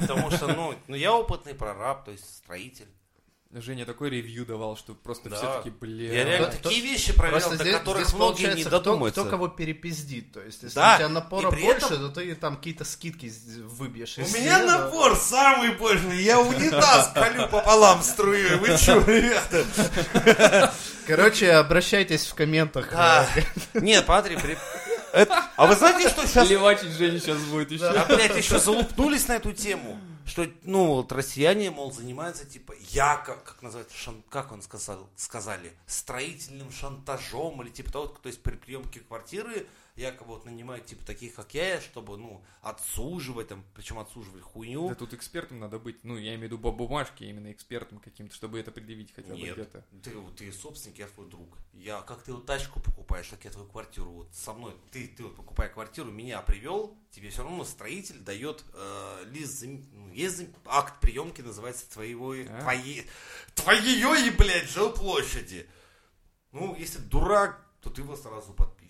Потому 0.00 0.30
что, 0.30 0.46
ну, 0.48 0.74
ну, 0.86 0.94
я 0.94 1.12
опытный 1.14 1.54
прораб, 1.54 2.04
то 2.04 2.12
есть 2.12 2.36
строитель. 2.36 2.88
Женя 3.54 3.84
такой 3.84 4.08
ревью 4.08 4.46
давал, 4.46 4.78
что 4.78 4.94
просто 4.94 5.28
Да. 5.28 5.36
все 5.36 5.56
таки 5.58 5.70
бля. 5.70 6.10
Я 6.12 6.24
реально 6.24 6.46
То- 6.46 6.62
такие 6.62 6.80
вещи 6.80 7.12
проверял, 7.12 7.50
до 7.50 7.56
здесь, 7.56 7.76
которых 7.76 8.02
здесь 8.04 8.14
многие 8.14 8.32
не 8.40 8.44
получается, 8.46 8.68
кто, 8.70 8.78
додумаются. 8.78 9.20
кто 9.20 9.30
кого 9.30 9.48
перепиздит. 9.48 10.32
То 10.32 10.40
есть, 10.40 10.62
если 10.62 10.74
Да, 10.74 10.94
у 10.94 10.98
тебя 10.98 11.08
напора 11.10 11.50
больше, 11.50 11.66
этом- 11.86 12.12
то 12.14 12.20
ты 12.20 12.34
там 12.34 12.56
какие-то 12.56 12.84
скидки 12.86 13.30
выбьешь. 13.64 14.16
У 14.16 14.20
меня 14.22 14.58
нет, 14.58 14.66
напор 14.66 15.16
самый 15.16 15.72
большой, 15.72 16.22
я 16.22 16.40
унитаз 16.40 17.10
колю 17.12 17.46
пополам 17.48 18.02
струей, 18.02 18.56
вы 18.56 18.68
чё, 18.78 19.04
ребята? 19.04 20.72
Короче, 21.06 21.52
обращайтесь 21.52 22.26
в 22.26 22.34
комментах. 22.34 22.88
А, 22.94 23.26
Нет, 23.74 24.06
это- 25.12 25.44
а 25.56 25.66
вы 25.66 25.74
знаете, 25.76 26.08
что 26.08 26.26
сейчас 26.26 26.48
Левачить 26.48 26.92
Женя 26.92 27.20
сейчас 27.20 27.36
будет 27.38 27.70
еще. 27.70 27.84
А, 27.86 28.06
блядь, 28.06 28.34
еще 28.36 28.58
залупнулись 28.58 29.28
на 29.28 29.34
эту 29.34 29.52
тему, 29.52 30.00
что, 30.26 30.48
ну, 30.62 30.86
вот 30.94 31.12
россияне, 31.12 31.70
мол, 31.70 31.92
занимаются, 31.92 32.44
типа, 32.44 32.74
я, 32.90 33.16
как, 33.16 33.44
как 33.44 33.62
называется, 33.62 33.96
шан- 33.96 34.22
как 34.28 34.52
он 34.52 34.62
сказал, 34.62 35.08
сказали, 35.16 35.72
строительным 35.86 36.70
шантажом, 36.70 37.62
или 37.62 37.70
типа 37.70 37.92
того, 37.92 38.06
то 38.06 38.26
есть 38.28 38.42
при 38.42 38.56
приемке 38.56 39.00
квартиры 39.00 39.66
якобы 39.96 40.34
вот 40.34 40.44
нанимают, 40.44 40.86
типа, 40.86 41.04
таких, 41.04 41.34
как 41.34 41.52
я, 41.54 41.80
чтобы, 41.80 42.16
ну, 42.16 42.42
отсуживать, 42.62 43.48
там, 43.48 43.64
причем 43.74 43.98
отсуживать 43.98 44.42
хуйню. 44.42 44.88
Да 44.88 44.94
тут 44.94 45.12
экспертом 45.14 45.60
надо 45.60 45.78
быть, 45.78 46.02
ну, 46.04 46.16
я 46.16 46.34
имею 46.34 46.40
в 46.40 46.42
виду 46.44 46.58
по 46.58 46.72
бумажке, 46.72 47.26
именно 47.26 47.52
экспертом 47.52 47.98
каким-то, 47.98 48.34
чтобы 48.34 48.58
это 48.58 48.70
предъявить 48.70 49.12
хотя 49.14 49.34
бы 49.34 49.40
Нет, 49.40 49.54
где-то. 49.54 49.84
ты, 50.02 50.12
ты 50.36 50.52
собственник, 50.52 50.98
я 50.98 51.08
твой 51.08 51.28
друг. 51.28 51.58
Я, 51.72 52.00
как 52.02 52.22
ты 52.22 52.32
вот 52.32 52.46
тачку 52.46 52.80
покупаешь, 52.80 53.28
так 53.28 53.44
я 53.44 53.50
твою 53.50 53.68
квартиру 53.68 54.10
вот 54.10 54.34
со 54.34 54.52
мной, 54.52 54.74
ты, 54.90 55.08
ты 55.08 55.24
вот 55.24 55.36
покупая 55.36 55.68
квартиру, 55.68 56.10
меня 56.10 56.40
привел, 56.40 56.96
тебе 57.10 57.30
все 57.30 57.42
равно 57.42 57.64
строитель 57.64 58.18
дает 58.20 58.64
э, 58.72 59.24
лист, 59.26 59.64
ну, 59.64 60.10
есть 60.12 60.42
акт 60.64 61.00
приемки, 61.00 61.42
называется 61.42 61.90
твоего, 61.90 62.32
А. 62.32 62.60
твоей, 62.62 63.06
твоей, 63.54 64.30
блядь, 64.30 64.68
жилплощади. 64.70 65.68
Ну, 66.52 66.74
если 66.76 66.98
дурак, 66.98 67.66
то 67.80 67.90
ты 67.90 68.02
его 68.02 68.16
сразу 68.16 68.52
подпишешь. 68.52 68.81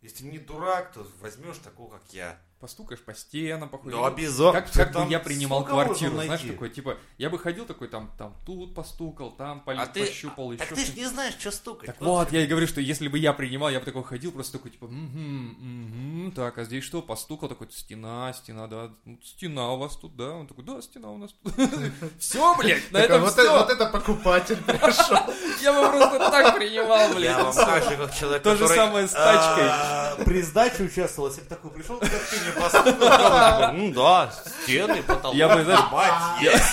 Если 0.00 0.24
не 0.24 0.38
дурак, 0.38 0.92
то 0.92 1.06
возьмешь 1.20 1.58
такого, 1.58 1.98
как 1.98 2.12
я. 2.12 2.38
Постукаешь 2.60 3.00
по 3.00 3.14
стенам, 3.14 3.70
похуй. 3.70 3.90
Ну, 3.90 4.04
обязательно. 4.04 4.52
Как, 4.52 4.70
как 4.70 4.92
Там 4.92 5.06
бы 5.06 5.10
я 5.10 5.18
принимал 5.18 5.64
квартиру, 5.64 6.12
знаешь, 6.20 6.42
такой, 6.42 6.68
типа, 6.68 6.98
я 7.16 7.30
бы 7.30 7.38
ходил 7.38 7.64
такой, 7.64 7.88
там, 7.88 8.10
там, 8.18 8.36
тут 8.44 8.74
постукал, 8.74 9.30
там 9.30 9.60
полез, 9.62 9.82
А 9.82 9.86
ты, 9.86 10.04
пощупал, 10.04 10.52
еще 10.52 10.58
так 10.64 10.74
ты 10.74 10.84
же 10.84 10.92
не 10.92 11.06
знаешь, 11.06 11.34
что 11.38 11.50
стукать. 11.52 11.86
Так 11.86 12.00
вот, 12.02 12.30
я 12.32 12.42
и 12.42 12.46
говорю, 12.46 12.66
что 12.66 12.82
если 12.82 13.08
бы 13.08 13.16
я 13.18 13.32
принимал, 13.32 13.70
я 13.70 13.78
бы 13.80 13.86
такой 13.86 14.04
ходил, 14.04 14.30
просто 14.30 14.58
такой, 14.58 14.72
типа, 14.72 14.88
«Мгм, 14.88 15.56
мгм, 15.58 16.32
так, 16.32 16.58
а 16.58 16.64
здесь 16.64 16.84
что, 16.84 17.00
постукал, 17.00 17.48
такой, 17.48 17.68
стена, 17.70 18.30
стена, 18.34 18.66
да, 18.66 18.90
ну, 19.06 19.18
стена 19.24 19.72
у 19.72 19.78
вас 19.78 19.96
тут, 19.96 20.14
да, 20.16 20.30
он 20.32 20.46
такой, 20.46 20.64
да, 20.64 20.82
стена 20.82 21.10
у 21.10 21.16
нас 21.16 21.30
тут. 21.42 21.54
Все, 22.18 22.54
блядь, 22.56 22.92
на 22.92 22.98
а 22.98 23.02
этом 23.02 23.22
вот, 23.22 23.38
это, 23.38 23.50
вот 23.52 23.66
все. 23.66 23.74
это 23.74 23.86
покупатель 23.86 24.56
пришел. 24.56 25.16
Я 25.62 25.72
бы 25.72 25.88
просто 25.96 26.18
так 26.30 26.56
принимал, 26.56 27.08
Я 27.08 27.14
блядь. 27.14 27.36
вам 27.42 27.54
так 27.54 27.84
же, 27.84 27.96
как 27.96 28.14
человек, 28.14 28.42
То 28.42 28.54
же 28.54 28.64
который, 28.64 28.76
самое 28.76 29.08
с 29.08 29.12
тачкой. 29.12 29.64
а, 29.66 30.16
при 30.26 30.42
сдаче 30.42 30.82
участвовал, 30.84 31.28
если 31.30 31.40
бы 31.42 31.46
такой 31.48 31.70
пришел, 31.70 31.98
как 31.98 32.10
ты 32.10 32.49
стены. 32.68 33.72
Ну 33.72 33.92
да, 33.92 34.30
стены, 34.62 35.02
потолок. 35.02 35.36
Я 35.36 35.48
бы, 35.48 35.64
знаешь, 35.64 35.80
Мать, 35.90 36.12
есть. 36.42 36.64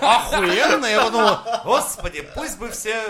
Охуенно. 0.00 0.86
Я 0.86 1.02
подумал, 1.04 1.38
господи, 1.64 2.28
пусть 2.34 2.58
бы 2.58 2.70
все, 2.70 3.02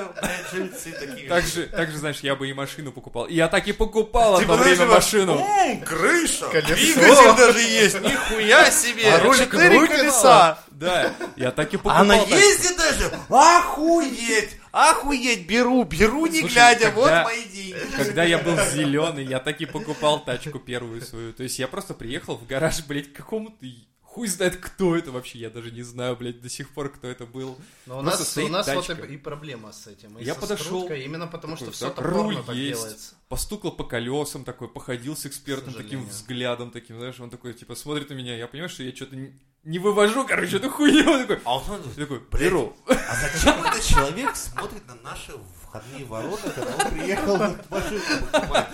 жильцы 0.52 0.92
такие. 0.92 1.28
Так 1.28 1.44
же, 1.44 1.66
так 1.66 1.90
же, 1.90 1.98
знаешь, 1.98 2.20
я 2.20 2.34
бы 2.34 2.48
и 2.48 2.52
машину 2.52 2.92
покупал. 2.92 3.24
И 3.26 3.34
я 3.34 3.48
так 3.48 3.66
и 3.68 3.72
покупал 3.72 4.38
Типа, 4.38 4.54
одно 4.54 4.64
время 4.64 4.86
машину. 4.86 5.38
«М, 5.38 5.80
крыша, 5.82 6.48
двигатель 6.48 7.36
даже 7.36 7.60
есть, 7.60 8.00
нихуя 8.00 8.70
себе. 8.70 9.14
А 9.14 9.34
Четыре 9.36 9.86
колеса. 9.86 10.58
Да, 10.70 11.12
я 11.36 11.50
так 11.52 11.72
и 11.72 11.76
покупал. 11.76 12.00
Она 12.02 12.16
ездит 12.16 12.76
даже? 12.76 13.12
Охуеть! 13.28 14.58
Охуеть! 14.72 15.46
Беру, 15.46 15.84
беру, 15.84 16.26
не 16.26 16.40
Слушай, 16.40 16.54
глядя, 16.54 16.90
когда- 16.90 17.00
вот 17.24 17.24
мои 17.24 17.44
деньги. 17.44 17.76
Когда 17.94 18.24
я 18.24 18.38
был 18.38 18.56
зеленый, 18.72 19.24
я 19.24 19.38
так 19.38 19.60
и 19.60 19.66
покупал 19.66 20.24
тачку 20.24 20.58
первую 20.58 21.02
свою. 21.02 21.32
То 21.34 21.42
есть 21.42 21.58
я 21.58 21.68
просто 21.68 21.92
приехал 21.94 22.36
в 22.36 22.46
гараж, 22.46 22.84
блядь, 22.86 23.12
к 23.12 23.16
какому-то... 23.16 23.66
Хуй 24.12 24.28
знает, 24.28 24.56
кто 24.56 24.94
это 24.94 25.10
вообще, 25.10 25.38
я 25.38 25.48
даже 25.48 25.70
не 25.70 25.80
знаю, 25.82 26.16
блядь, 26.16 26.42
до 26.42 26.50
сих 26.50 26.68
пор, 26.68 26.90
кто 26.90 27.08
это 27.08 27.24
был. 27.24 27.56
Но 27.86 28.00
у 28.00 28.02
нас, 28.02 28.36
у 28.36 28.48
нас 28.48 28.66
вот 28.66 28.86
тачка. 28.86 29.06
и, 29.06 29.14
и 29.14 29.16
проблема 29.16 29.72
с 29.72 29.86
этим. 29.86 30.18
и 30.18 30.24
Я 30.24 30.34
со 30.34 30.40
подошел, 30.40 30.66
скруткой, 30.66 31.04
именно 31.04 31.26
потому, 31.26 31.56
что 31.56 31.64
такой, 31.64 31.74
все 31.76 31.86
так, 31.86 31.94
топорно 31.96 32.22
руль 32.22 32.36
так 32.44 32.54
есть. 32.54 32.78
делается. 32.82 33.14
Постукал 33.30 33.72
по 33.72 33.84
колесам 33.84 34.44
такой, 34.44 34.68
походил 34.68 35.16
с 35.16 35.24
экспертом 35.24 35.72
таким 35.72 36.06
взглядом, 36.06 36.70
таким, 36.70 36.98
знаешь, 36.98 37.18
он 37.20 37.30
такой, 37.30 37.54
типа, 37.54 37.74
смотрит 37.74 38.10
на 38.10 38.14
меня, 38.14 38.36
я 38.36 38.46
понимаю, 38.48 38.68
что 38.68 38.82
я 38.82 38.94
что-то 38.94 39.16
не, 39.16 39.32
не 39.64 39.78
вывожу, 39.78 40.26
короче, 40.26 40.56
эту 40.58 40.68
хуйню, 40.68 41.10
он 41.10 41.20
такой, 41.26 41.40
А 41.46 41.56
он 41.56 41.80
я 41.96 42.02
такой, 42.02 42.20
Блядь. 42.30 42.42
беру. 42.42 42.76
А 42.86 43.16
зачем 43.16 43.64
этот 43.64 43.82
человек 43.82 44.36
смотрит 44.36 44.86
на 44.88 44.94
наши 44.96 45.32
входные 45.72 46.04
ворота, 46.04 46.50
когда 46.50 46.84
он 46.84 46.90
приехал 46.90 47.38
машину 47.70 48.00
покупать? 48.30 48.68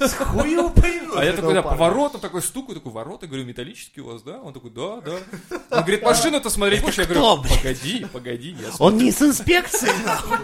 С 0.00 0.14
поймешь. 0.14 1.12
А 1.16 1.24
я 1.24 1.32
такой, 1.32 1.54
да, 1.54 1.62
поворотом 1.62 2.20
такой 2.20 2.42
стукаю, 2.42 2.78
такой, 2.78 2.92
ворота, 2.92 3.26
говорю, 3.26 3.44
металлические 3.46 4.04
у 4.04 4.12
вас, 4.12 4.22
да? 4.22 4.38
Он 4.42 4.52
такой, 4.52 4.70
да, 4.70 5.00
да. 5.00 5.16
Он 5.70 5.80
говорит, 5.80 6.02
машину-то 6.02 6.50
смотреть 6.50 6.82
будешь? 6.82 6.98
Я 6.98 7.06
говорю, 7.06 7.42
погоди, 7.42 8.06
погоди, 8.12 8.50
я 8.60 8.68
Он 8.78 8.98
не 8.98 9.10
с 9.10 9.22
инспекцией, 9.22 9.94
нахуй. 10.04 10.38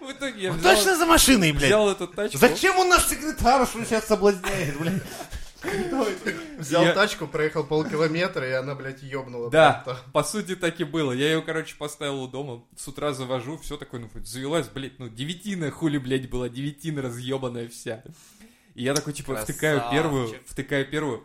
В 0.00 0.10
итоге 0.10 0.42
я 0.42 0.52
взял, 0.52 0.74
точно 0.74 0.96
за 0.96 1.06
машиной, 1.06 1.52
блядь. 1.52 1.66
взял 1.66 1.88
эту 1.88 2.08
тачку. 2.08 2.38
Зачем 2.38 2.76
он 2.78 2.88
наш 2.88 3.06
секретаршу 3.06 3.84
сейчас 3.84 4.06
соблазняет, 4.06 4.78
блядь? 4.80 5.02
Взял 6.58 6.84
Я- 6.84 6.92
тачку, 6.94 7.26
проехал 7.26 7.64
полкилометра, 7.64 8.48
и 8.48 8.52
она, 8.52 8.74
блядь, 8.74 9.02
ёбнула. 9.02 9.50
Да, 9.50 9.82
просто. 9.84 10.04
по 10.12 10.22
сути 10.22 10.56
так 10.56 10.78
и 10.80 10.84
было. 10.84 11.12
Я 11.12 11.32
ее, 11.32 11.42
короче, 11.42 11.74
поставил 11.76 12.22
у 12.22 12.28
дома, 12.28 12.64
с 12.76 12.86
утра 12.86 13.12
завожу, 13.12 13.58
все 13.58 13.76
такое, 13.76 14.00
ну, 14.00 14.10
завелась, 14.24 14.68
блядь, 14.68 14.98
ну, 14.98 15.08
девятина, 15.08 15.70
хули, 15.70 15.98
блядь, 15.98 16.28
была, 16.30 16.48
девятина 16.48 17.02
разъебанная 17.02 17.68
вся. 17.68 18.02
И 18.74 18.84
я 18.84 18.94
такой, 18.94 19.12
типа, 19.12 19.34
втыкаю 19.36 19.78
Красавчик. 19.78 20.02
первую, 20.02 20.34
втыкаю 20.46 20.86
первую, 20.88 21.24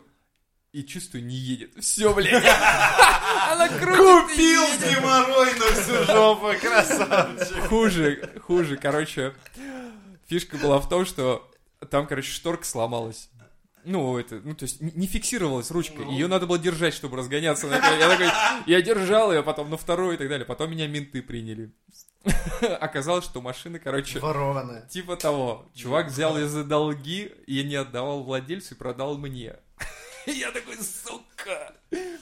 и 0.72 0.82
чувствую, 0.82 1.24
не 1.24 1.36
едет. 1.36 1.70
Все, 1.78 2.12
блядь. 2.12 2.44
Она 3.52 3.68
крутит 3.68 3.96
Купил 3.96 4.62
геморрой 4.90 5.54
на 5.54 5.66
всю 5.80 6.04
жопу, 6.04 6.48
красавчик. 6.60 7.68
Хуже, 7.68 8.30
хуже, 8.42 8.76
короче. 8.76 9.34
Фишка 10.26 10.56
была 10.56 10.80
в 10.80 10.88
том, 10.88 11.06
что 11.06 11.48
там, 11.90 12.06
короче, 12.08 12.32
шторка 12.32 12.64
сломалась. 12.64 13.28
Ну, 13.84 14.18
это, 14.18 14.40
ну, 14.44 14.54
то 14.54 14.64
есть 14.64 14.80
не 14.80 15.06
фиксировалась 15.06 15.70
ручка. 15.70 16.02
Ее 16.02 16.26
надо 16.26 16.46
было 16.46 16.58
держать, 16.58 16.94
чтобы 16.94 17.16
разгоняться. 17.16 17.66
Я 17.68 18.08
такой, 18.08 18.28
я 18.66 18.82
держал 18.82 19.32
ее, 19.32 19.42
потом 19.42 19.70
на 19.70 19.76
вторую 19.76 20.14
и 20.14 20.16
так 20.16 20.28
далее. 20.28 20.44
Потом 20.46 20.70
меня 20.70 20.86
менты 20.86 21.22
приняли. 21.22 21.70
Оказалось, 22.80 23.24
что 23.24 23.40
машина, 23.42 23.78
короче, 23.78 24.18
Ворованная. 24.18 24.86
типа 24.86 25.16
того. 25.16 25.66
Чувак 25.74 26.06
взял 26.08 26.38
ее 26.38 26.48
за 26.48 26.64
долги 26.64 27.30
и 27.46 27.62
не 27.62 27.74
отдавал 27.76 28.22
владельцу 28.22 28.74
и 28.74 28.78
продал 28.78 29.18
мне. 29.18 29.56
Я 30.26 30.50
такой, 30.52 30.76
сука. 30.76 31.74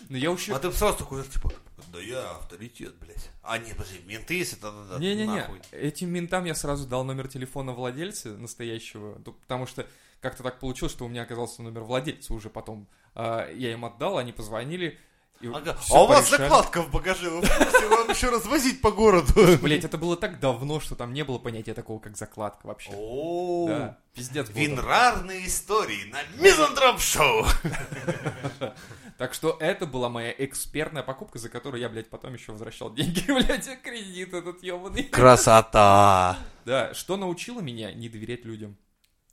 Ну, 0.09 0.17
я 0.17 0.31
еще... 0.33 0.55
А 0.55 0.59
ты 0.59 0.73
сразу 0.73 0.99
такой, 0.99 1.23
типа, 1.23 1.53
да 1.93 2.01
я 2.01 2.33
авторитет, 2.33 2.95
блядь. 2.97 3.31
А, 3.43 3.59
нет, 3.59 3.77
подожди, 3.77 4.01
менты, 4.07 4.35
если 4.35 4.59
это 4.59 4.73
надо 4.73 4.99
Не-не-не, 4.99 5.37
нахуй. 5.37 5.61
этим 5.71 6.11
ментам 6.11 6.45
я 6.45 6.55
сразу 6.57 6.87
дал 6.89 7.05
номер 7.05 7.29
телефона 7.29 7.73
владельца 7.73 8.31
настоящего, 8.31 9.21
то- 9.21 9.33
потому 9.33 9.67
что 9.67 9.87
как-то 10.23 10.43
так 10.43 10.59
получилось, 10.61 10.93
что 10.93 11.05
у 11.05 11.09
меня 11.09 11.23
оказался 11.23 11.63
номер 11.63 11.83
владельца 11.83 12.33
уже 12.33 12.49
потом. 12.49 12.89
а, 13.15 13.51
я 13.53 13.73
им 13.73 13.85
отдал, 13.85 14.17
они 14.17 14.33
позвонили. 14.33 14.99
И 15.41 15.49
Ага. 15.49 15.77
А 15.91 16.05
у 16.05 16.07
вас 16.07 16.29
порешали. 16.29 16.49
закладка 16.49 16.83
в 16.83 16.91
багаже, 16.93 17.29
вы 17.29 17.39
можете 17.39 17.89
вам 17.89 18.09
еще 18.11 18.31
развозить 18.31 18.81
по 18.81 18.93
городу. 18.93 19.33
Блять, 19.61 19.85
это 19.85 19.99
было 19.99 20.17
так 20.17 20.39
давно, 20.39 20.79
что 20.79 20.95
там 20.95 21.13
не 21.13 21.25
было 21.25 21.39
понятия 21.39 21.75
такого, 21.75 21.99
как 21.99 22.17
закладка 22.17 22.65
вообще. 22.69 22.93
О, 22.95 23.67
Да, 23.69 23.99
пиздец. 24.15 24.49
Винрарные 24.51 25.45
истории 25.49 26.13
на 26.13 26.23
Мизантроп 26.41 27.01
Шоу. 27.01 27.45
Так 29.19 29.35
что 29.35 29.57
это 29.61 29.87
была 29.87 30.09
моя 30.09 30.35
экспертная 30.37 31.03
покупка, 31.05 31.39
за 31.39 31.49
которую 31.49 31.81
я, 31.81 31.89
блядь, 31.89 32.09
потом 32.11 32.35
еще 32.35 32.51
возвращал 32.53 32.93
деньги, 32.93 33.23
блядь, 33.29 33.69
кредит 33.83 34.35
этот 34.35 34.63
ебаный. 34.65 35.05
Красота. 35.05 36.39
Да, 36.65 36.93
что 36.95 37.17
научило 37.17 37.61
меня 37.61 37.93
не 37.93 38.09
доверять 38.09 38.45
людям? 38.45 38.77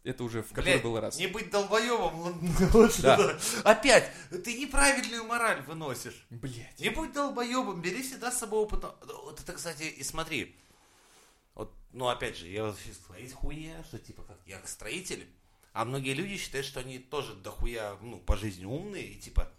Это 0.03 0.23
уже 0.23 0.41
в 0.41 0.49
который 0.49 0.73
Блядь, 0.73 0.83
был 0.83 0.99
раз. 0.99 1.17
не 1.17 1.27
быть 1.27 1.51
долбоебом. 1.51 2.39
лучше 2.73 3.01
Да. 3.01 3.17
да. 3.17 3.39
Опять, 3.63 4.11
ты 4.43 4.57
неправильную 4.57 5.25
мораль 5.25 5.61
выносишь. 5.63 6.25
Блять. 6.29 6.79
Не 6.79 6.89
будь 6.89 7.11
долбоебом, 7.11 7.81
бери 7.81 8.01
всегда 8.01 8.31
с 8.31 8.39
собой 8.39 8.59
опыт. 8.59 8.83
Вот 9.23 9.39
это, 9.39 9.53
кстати, 9.53 9.83
и 9.83 10.03
смотри. 10.03 10.55
Вот, 11.53 11.73
ну, 11.91 12.07
опять 12.07 12.37
же, 12.37 12.47
я 12.47 12.73
сейчас 12.73 12.97
есть 13.19 13.33
хуя, 13.33 13.83
что 13.83 13.99
типа 13.99 14.23
как 14.23 14.37
я 14.45 14.61
строитель, 14.65 15.27
а 15.73 15.83
многие 15.83 16.13
люди 16.13 16.37
считают, 16.37 16.65
что 16.65 16.79
они 16.79 16.99
тоже 16.99 17.35
дохуя, 17.35 17.97
ну, 18.01 18.19
по 18.19 18.37
жизни 18.37 18.63
умные, 18.63 19.05
и 19.05 19.19
типа, 19.19 19.51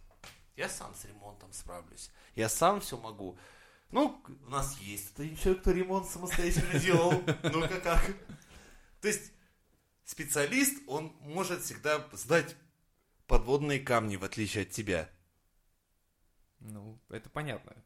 я 0.56 0.68
сам 0.70 0.94
с 0.94 1.04
ремонтом 1.04 1.52
справлюсь, 1.52 2.10
я 2.34 2.48
сам 2.48 2.80
все 2.80 2.96
могу. 2.96 3.38
Ну, 3.90 4.22
у 4.46 4.50
нас 4.50 4.78
есть 4.78 5.12
это 5.14 5.36
человек, 5.36 5.60
кто 5.62 5.72
ремонт 5.72 6.08
самостоятельно 6.08 6.78
делал. 6.78 7.12
Ну-ка 7.42 7.80
как? 7.80 8.06
То 9.00 9.08
есть, 9.08 9.32
специалист, 10.10 10.82
он 10.88 11.14
может 11.20 11.62
всегда 11.62 12.04
сдать 12.12 12.56
подводные 13.28 13.78
камни, 13.78 14.16
в 14.16 14.24
отличие 14.24 14.62
от 14.62 14.70
тебя. 14.70 15.08
Ну, 16.58 17.00
это 17.08 17.30
понятно. 17.30 17.76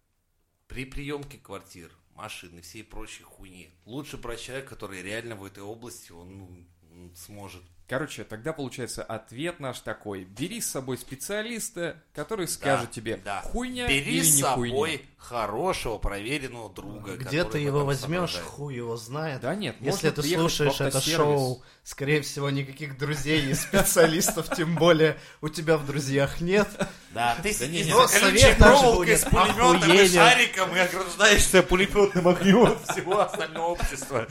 При 0.67 0.87
приемке 0.87 1.37
квартир, 1.37 1.93
машин 2.15 2.59
и 2.59 2.63
всей 2.63 2.83
прочей 2.83 3.25
хуйни. 3.25 3.75
Лучше 3.85 4.17
брать 4.17 4.41
человека, 4.41 4.71
который 4.71 5.03
реально 5.03 5.37
в 5.37 5.45
этой 5.45 5.63
области, 5.63 6.13
он 6.13 6.39
ну, 6.39 6.67
сможет. 7.15 7.63
Короче, 7.87 8.25
тогда 8.25 8.55
получается 8.55 9.03
ответ 9.03 9.61
наш 9.61 9.81
такой. 9.81 10.25
Бери 10.25 10.63
с 10.63 10.71
собой 10.71 10.97
специалиста, 10.97 12.03
который 12.15 12.49
скажет 12.49 12.93
тебе, 12.93 13.21
да. 13.23 13.43
хуйня 13.43 13.87
Бери 13.87 14.17
или 14.17 14.23
с 14.23 14.37
не 14.37 14.41
собой 14.41 14.71
хуйня. 14.71 14.99
хорошего, 15.19 15.99
проверенного 15.99 16.73
друга. 16.73 17.17
Где 17.17 17.45
ты 17.45 17.59
его 17.59 17.85
возьмешь, 17.85 18.31
соображает. 18.31 18.47
хуй 18.47 18.75
его 18.75 18.97
знает. 18.97 19.43
Да 19.43 19.55
нет, 19.55 19.77
Если 19.81 20.09
ты 20.09 20.23
слушаешь 20.23 20.81
это 20.81 20.99
шоу, 21.03 21.63
скорее 21.83 22.23
всего, 22.23 22.49
никаких 22.49 22.97
друзей 22.97 23.51
и 23.51 23.55
специалистов, 23.55 24.49
тем 24.57 24.77
более 24.77 25.19
у 25.43 25.51
тебя 25.51 25.77
в 25.77 25.85
друзьях 25.85 26.41
нет. 26.41 26.67
Да, 27.11 27.37
ты 27.43 27.49
не, 27.49 27.55
сидишь 27.55 27.95
за 27.95 28.19
колючей 28.19 28.55
проволокой 28.59 29.19
с 29.19 29.25
пулеметом 29.25 29.93
и 29.93 30.09
шариком 30.09 30.75
и 30.75 30.79
ограждаешься 30.79 31.63
пулеметным 31.63 32.29
огнем 32.29 32.79
всего 32.89 33.21
остального 33.21 33.73
общества. 33.73 34.27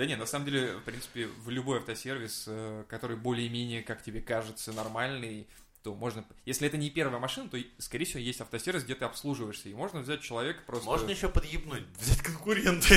Да 0.00 0.06
не, 0.06 0.16
на 0.16 0.24
самом 0.24 0.46
деле, 0.46 0.78
в 0.78 0.84
принципе, 0.84 1.26
в 1.26 1.50
любой 1.50 1.80
автосервис, 1.80 2.44
э, 2.46 2.84
который 2.88 3.18
более-менее, 3.18 3.82
как 3.82 4.02
тебе 4.02 4.22
кажется, 4.22 4.72
нормальный, 4.72 5.46
то 5.82 5.94
можно... 5.94 6.24
Если 6.46 6.66
это 6.66 6.78
не 6.78 6.88
первая 6.88 7.20
машина, 7.20 7.50
то, 7.50 7.58
скорее 7.76 8.06
всего, 8.06 8.20
есть 8.20 8.40
автосервис, 8.40 8.84
где 8.84 8.94
ты 8.94 9.04
обслуживаешься, 9.04 9.68
и 9.68 9.74
можно 9.74 10.00
взять 10.00 10.22
человека 10.22 10.62
просто... 10.66 10.86
Можно 10.86 11.10
еще 11.10 11.28
подъебнуть, 11.28 11.82
взять 12.00 12.22
конкуренты. 12.22 12.96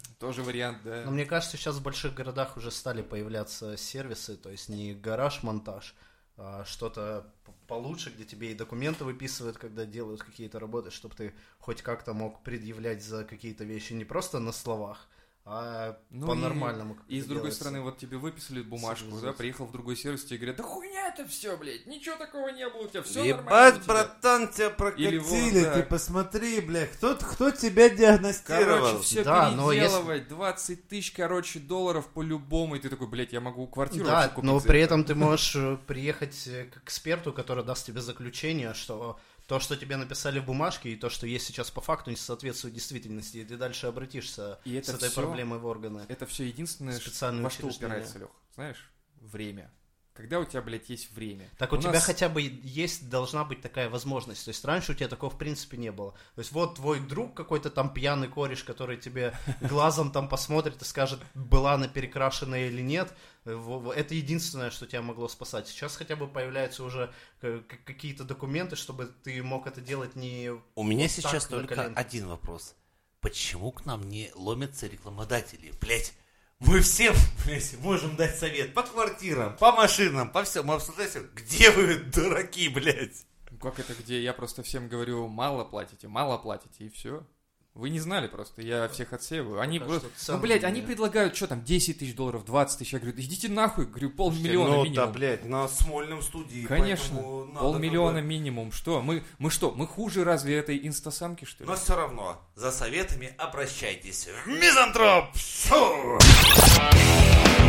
Тоже 0.18 0.42
вариант, 0.42 0.78
да. 0.84 1.02
Но 1.04 1.10
мне 1.10 1.26
кажется, 1.26 1.58
сейчас 1.58 1.76
в 1.76 1.82
больших 1.82 2.14
городах 2.14 2.56
уже 2.56 2.70
стали 2.70 3.02
появляться 3.02 3.76
сервисы, 3.76 4.38
то 4.38 4.48
есть 4.48 4.70
не 4.70 4.94
гараж-монтаж, 4.94 5.94
а 6.38 6.64
что-то 6.64 7.30
получше, 7.66 8.08
где 8.08 8.24
тебе 8.24 8.52
и 8.52 8.54
документы 8.54 9.04
выписывают, 9.04 9.58
когда 9.58 9.84
делают 9.84 10.22
какие-то 10.22 10.58
работы, 10.58 10.90
чтобы 10.90 11.14
ты 11.14 11.34
хоть 11.58 11.82
как-то 11.82 12.14
мог 12.14 12.42
предъявлять 12.42 13.04
за 13.04 13.24
какие-то 13.24 13.64
вещи 13.64 13.92
не 13.92 14.06
просто 14.06 14.38
на 14.38 14.52
словах, 14.52 15.10
а 15.50 15.96
Ну 16.10 16.26
по-нормальному. 16.26 16.98
И, 17.08 17.16
и 17.16 17.20
с 17.22 17.24
другой 17.24 17.44
делается. 17.44 17.60
стороны, 17.60 17.80
вот 17.80 17.96
тебе 17.96 18.18
выписали 18.18 18.60
бумажку, 18.60 19.18
да, 19.22 19.32
приехал 19.32 19.64
в 19.64 19.72
другой 19.72 19.96
сервис, 19.96 20.24
тебе 20.24 20.36
говорят, 20.38 20.56
да 20.56 20.62
хуйня 20.62 21.08
это 21.08 21.26
все, 21.26 21.56
блядь, 21.56 21.86
ничего 21.86 22.16
такого 22.16 22.48
не 22.48 22.68
было, 22.68 22.82
у 22.82 22.88
тебя 22.88 23.02
все 23.02 23.24
нормально. 23.34 23.48
Ебать, 23.48 23.74
тебя». 23.76 23.84
братан, 23.86 24.48
тебя 24.48 24.66
Или 24.96 25.18
вот 25.18 25.28
прокатили, 25.28 25.64
так. 25.64 25.74
ты 25.74 25.82
посмотри, 25.84 26.60
бля, 26.60 26.86
кто, 26.86 27.16
кто 27.16 27.50
тебя 27.50 27.88
диагностировал? 27.88 28.88
Короче, 28.88 29.02
все 29.02 29.24
Да, 29.24 29.50
но 29.52 29.72
если- 29.72 29.86
переделывать, 29.86 30.28
20 30.28 30.88
тысяч, 30.88 31.12
короче, 31.12 31.58
долларов 31.60 32.06
по-любому, 32.08 32.76
и 32.76 32.78
ты 32.78 32.90
такой, 32.90 33.06
блядь, 33.06 33.32
я 33.32 33.40
могу 33.40 33.66
квартиру 33.66 34.04
Да, 34.04 34.14
вообще 34.16 34.34
купить 34.34 34.50
но 34.50 34.60
при 34.60 34.80
это». 34.80 34.94
этом 34.94 35.04
ты 35.04 35.14
можешь 35.14 35.56
э, 35.56 35.78
приехать 35.86 36.46
э, 36.46 36.64
к 36.66 36.76
эксперту, 36.84 37.32
который 37.32 37.64
даст 37.64 37.86
тебе 37.86 38.02
заключение, 38.02 38.74
что 38.74 39.18
то, 39.48 39.58
что 39.60 39.76
тебе 39.76 39.96
написали 39.96 40.38
в 40.38 40.44
бумажке, 40.44 40.90
и 40.90 40.96
то, 40.96 41.08
что 41.08 41.26
есть 41.26 41.46
сейчас 41.46 41.70
по 41.70 41.80
факту, 41.80 42.10
не 42.10 42.16
соответствует 42.16 42.74
действительности, 42.74 43.38
и 43.38 43.44
ты 43.44 43.56
дальше 43.56 43.86
обратишься 43.86 44.60
И 44.64 44.74
это 44.74 44.92
с 44.92 44.94
этой 44.96 45.08
всё- 45.08 45.22
проблемой 45.22 45.58
в 45.58 45.64
органы. 45.66 46.04
Это 46.08 46.26
все 46.26 46.44
единственное, 46.44 46.96
Специальные 46.98 47.42
во 47.44 47.50
что 47.50 47.66
упирается, 47.66 48.18
Лех. 48.18 48.28
Знаешь, 48.54 48.90
время. 49.20 49.72
когда 50.12 50.40
у 50.40 50.44
тебя, 50.44 50.60
блядь, 50.62 50.90
есть 50.90 51.12
время. 51.12 51.48
Так 51.58 51.72
у, 51.72 51.76
тебя 51.76 51.92
нас- 51.92 52.04
хотя 52.04 52.28
бы 52.28 52.42
есть, 52.42 53.08
должна 53.08 53.44
быть 53.44 53.60
такая 53.62 53.88
возможность. 53.88 54.44
То 54.44 54.48
есть 54.50 54.64
раньше 54.64 54.90
у 54.90 54.94
тебя 54.96 55.06
такого 55.08 55.30
в 55.30 55.38
принципе 55.38 55.76
не 55.76 55.92
было. 55.92 56.10
То 56.34 56.40
есть 56.40 56.50
вот 56.50 56.74
твой 56.74 56.98
друг 56.98 57.34
какой-то 57.36 57.70
там 57.70 57.94
пьяный 57.94 58.26
кореш, 58.26 58.64
который 58.64 58.96
тебе 58.96 59.32
глазом 59.60 60.10
там 60.10 60.28
посмотрит 60.28 60.82
и 60.82 60.84
скажет, 60.84 61.20
была 61.34 61.74
она 61.74 61.86
перекрашенная 61.86 62.66
или 62.66 62.82
нет. 62.82 63.14
Э, 63.48 63.92
Это 63.96 64.14
единственное, 64.14 64.70
что 64.70 64.86
тебя 64.86 65.02
могло 65.02 65.28
спасать. 65.28 65.66
Сейчас 65.68 65.96
хотя 65.96 66.16
бы 66.16 66.28
появляются 66.28 66.84
уже 66.84 67.12
э, 67.40 67.62
какие-то 67.84 68.24
документы, 68.24 68.76
чтобы 68.76 69.06
ты 69.24 69.42
мог 69.42 69.66
это 69.66 69.80
делать 69.80 70.16
не... 70.16 70.50
У 70.74 70.82
меня 70.82 71.04
Вот 71.04 71.10
сейчас 71.10 71.46
только 71.46 71.74
коленке. 71.74 71.98
один 72.00 72.26
вопрос. 72.28 72.74
Почему 73.20 73.72
к 73.72 73.84
нам 73.86 74.08
не 74.08 74.30
ломятся 74.34 74.86
рекламодатели? 74.86 75.72
Блять, 75.80 76.12
мы 76.60 76.80
всем, 76.80 77.14
блядь, 77.44 77.76
можем 77.80 78.16
дать 78.16 78.38
совет 78.38 78.74
по 78.74 78.82
квартирам, 78.82 79.56
по 79.56 79.72
машинам, 79.72 80.30
по 80.30 80.44
всему. 80.44 80.64
Мы 80.68 80.74
обсуждаем. 80.74 81.30
Где 81.34 81.70
вы, 81.70 81.94
дураки, 82.14 82.68
блядь? 82.68 83.24
Ну, 83.50 83.58
Как 83.58 83.78
это 83.78 83.94
где? 83.94 84.22
Я 84.22 84.32
просто 84.34 84.62
всем 84.62 84.88
говорю, 84.88 85.26
мало 85.26 85.64
платите, 85.64 86.06
мало 86.06 86.36
платите, 86.38 86.84
и 86.84 86.88
все. 86.90 87.26
Вы 87.74 87.90
не 87.90 88.00
знали 88.00 88.26
просто, 88.26 88.60
я 88.60 88.88
всех 88.88 89.12
отсеиваю. 89.12 89.60
Они 89.60 89.78
Пока 89.78 90.00
просто... 90.00 90.32
Ну, 90.32 90.38
блядь, 90.38 90.64
они 90.64 90.82
предлагают, 90.82 91.36
что 91.36 91.46
там, 91.46 91.62
10 91.62 91.98
тысяч 92.00 92.16
долларов, 92.16 92.44
20 92.44 92.78
тысяч. 92.78 92.92
Я 92.92 92.98
говорю, 92.98 93.14
да 93.16 93.22
идите 93.22 93.48
нахуй, 93.48 93.86
говорю, 93.86 94.10
полмиллиона 94.10 94.68
ну, 94.68 94.84
минимум. 94.84 94.96
да, 94.96 95.06
блядь, 95.06 95.44
на 95.44 95.68
Смольном 95.68 96.20
студии. 96.22 96.66
Конечно, 96.66 97.14
надо 97.46 97.60
полмиллиона 97.60 98.20
бы- 98.20 98.26
минимум. 98.26 98.72
Что? 98.72 99.00
Мы, 99.00 99.22
мы 99.38 99.50
что, 99.50 99.70
мы 99.70 99.86
хуже 99.86 100.24
разве 100.24 100.56
этой 100.56 100.84
инстасамки, 100.88 101.44
что 101.44 101.62
ли? 101.62 101.70
Но 101.70 101.76
все 101.76 101.94
равно, 101.94 102.42
за 102.56 102.72
советами 102.72 103.32
обращайтесь 103.38 104.26
в 104.26 104.48
Мизантроп 104.48 105.36
Шоу! 105.36 106.18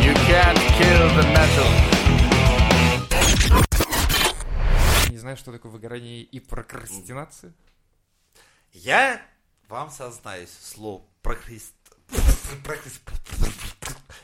You 0.02 0.14
can't 0.26 0.58
kill 0.78 1.08
the 1.14 1.24
metal. 1.32 1.68
Не 5.10 5.18
знаю, 5.18 5.36
что 5.36 5.52
такое 5.52 5.70
выгорание 5.70 6.22
и 6.22 6.40
прокрастинация. 6.40 7.52
Я 8.72 9.20
вам 9.70 9.90
сознаюсь 9.90 10.50
слово 10.62 11.02
прокраст... 11.22 11.72
прокраст- 12.64 13.00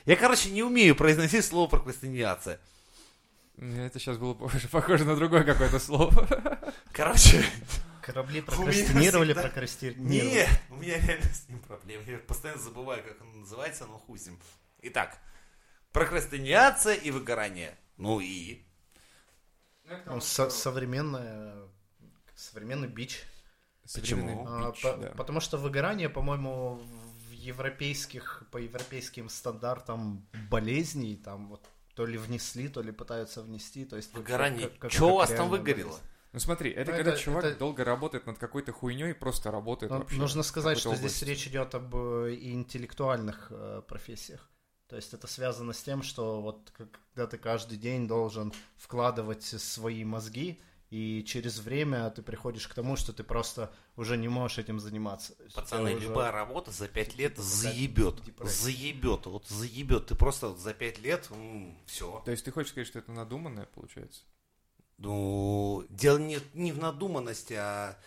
Я, 0.05 0.17
короче, 0.17 0.51
не 0.51 0.63
умею 0.63 0.95
произносить 0.97 1.45
слово 1.45 1.69
прокрастинация. 1.71 2.61
Это 3.57 3.99
сейчас 3.99 4.19
было 4.19 4.35
похоже, 4.35 4.69
похоже 4.73 5.05
на 5.05 5.17
другое 5.17 5.45
какое-то 5.45 5.79
слово. 5.79 6.73
Короче, 6.93 7.45
Корабли 8.03 8.41
прокрастинировали, 8.43 9.33
всегда- 9.33 9.43
прокрастинировали. 9.43 10.05
нет, 10.35 10.61
у 10.71 10.77
меня 10.77 10.99
реально 10.99 11.33
с 11.33 11.49
ним 11.49 11.61
проблемы. 11.61 12.05
Я 12.07 12.19
постоянно 12.19 12.61
забываю, 12.61 13.03
как 13.03 13.21
он 13.23 13.41
называется, 13.41 13.87
но 13.87 13.99
ним. 13.99 14.39
Итак, 14.83 15.17
прокрастинация 15.93 16.95
и 16.95 17.11
выгорание. 17.11 17.79
Ну 17.97 18.21
и... 18.21 18.63
Ну, 20.07 20.21
со- 20.21 20.51
современная, 20.51 21.55
современный 22.35 22.89
бич. 22.89 23.23
Современный 23.87 24.37
А, 24.47 24.71
бич, 24.73 24.83
по- 24.83 24.97
да. 24.97 25.09
Потому 25.17 25.41
что 25.41 25.59
выгорание, 25.59 26.09
по-моему, 26.09 26.81
в 27.29 27.33
европейских, 27.33 28.45
по 28.51 28.59
европейским 28.59 29.29
стандартам 29.29 30.27
болезней, 30.51 31.17
там 31.17 31.49
вот 31.49 31.65
то 31.95 32.05
ли 32.05 32.19
внесли, 32.19 32.69
то 32.69 32.83
ли 32.83 32.93
пытаются 32.93 33.43
внести. 33.43 33.85
То 33.85 33.97
есть 33.97 34.13
Выгорание. 34.15 34.69
как- 34.69 34.79
как- 34.79 34.91
Что 34.93 35.13
у 35.13 35.17
вас 35.17 35.31
там 35.31 35.49
выгорело? 35.49 35.89
болезнь. 35.91 36.03
Ну 36.33 36.41
смотри, 36.41 36.71
это 36.71 36.91
Ну, 36.91 36.97
когда 36.99 37.13
это- 37.13 37.21
чувак 37.21 37.45
это- 37.45 37.59
долго 37.59 37.85
работает 37.85 38.27
над 38.27 38.37
какой-то 38.39 38.73
хуйней, 38.73 39.15
просто 39.15 39.51
работает 39.51 39.91
Ну, 39.93 39.99
вообще. 40.01 40.17
нужно 40.19 40.43
сказать, 40.43 40.77
что 40.79 40.91
какой-то 40.91 41.09
здесь 41.09 41.23
области. 41.23 41.31
речь 41.41 41.47
идет 41.49 41.75
об 41.75 41.95
э, 41.97 42.35
и 42.35 42.53
интеллектуальных 42.53 43.47
э, 43.51 43.83
профессиях. 43.89 44.51
То 44.89 44.97
есть 44.97 45.15
это 45.15 45.27
связано 45.27 45.73
с 45.73 45.83
тем, 45.83 46.03
что 46.03 46.43
вот 46.43 46.71
когда 46.77 47.27
ты 47.27 47.39
каждый 47.39 47.79
день 47.79 48.07
должен 48.07 48.53
вкладывать 48.77 49.43
свои 49.45 50.05
мозги, 50.05 50.61
и 50.91 51.25
через 51.25 51.59
время 51.59 52.11
ты 52.11 52.23
приходишь 52.23 52.69
к 52.69 52.75
тому, 52.75 52.97
что 52.97 53.13
ты 53.13 53.25
просто 53.25 53.73
уже 53.97 54.17
не 54.17 54.29
можешь 54.29 54.59
этим 54.59 54.79
заниматься. 54.79 55.35
Пацаны, 55.55 55.97
уже- 55.97 56.09
любая 56.09 56.31
работа 56.31 56.71
за 56.71 56.87
пять 56.89 57.17
лет 57.17 57.37
заебет. 57.37 58.23
Заебет. 58.39 59.27
Вот 59.27 59.47
заебет. 59.49 60.07
Ты 60.07 60.15
просто 60.15 60.55
за 60.55 60.75
пять 60.75 60.99
лет, 60.99 61.29
все. 61.87 62.23
То 62.25 62.31
есть 62.31 62.45
ты 62.45 62.53
хочешь 62.53 62.71
сказать, 62.71 62.87
что 62.87 63.01
это 63.01 63.11
надуманное 63.11 63.67
получается? 63.67 64.23
Ну, 64.99 65.85
дело 65.91 66.19
не, 66.19 66.39
не 66.55 66.73
в 66.73 66.79
надуманности, 66.79 67.53
а, 67.55 67.99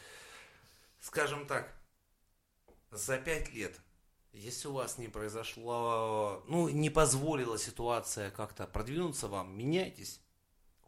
скажем 1.00 1.46
так, 1.46 1.72
за 2.92 3.18
пять 3.18 3.54
лет, 3.54 3.80
если 4.32 4.70
у 4.70 4.74
вас 4.74 4.98
не 4.98 5.08
произошло, 5.08 6.44
ну, 6.48 6.70
не 6.70 6.90
позволила 6.90 7.60
ситуация 7.60 8.32
как-то 8.32 8.66
продвинуться 8.66 9.28
вам, 9.28 9.56
меняйтесь. 9.56 10.22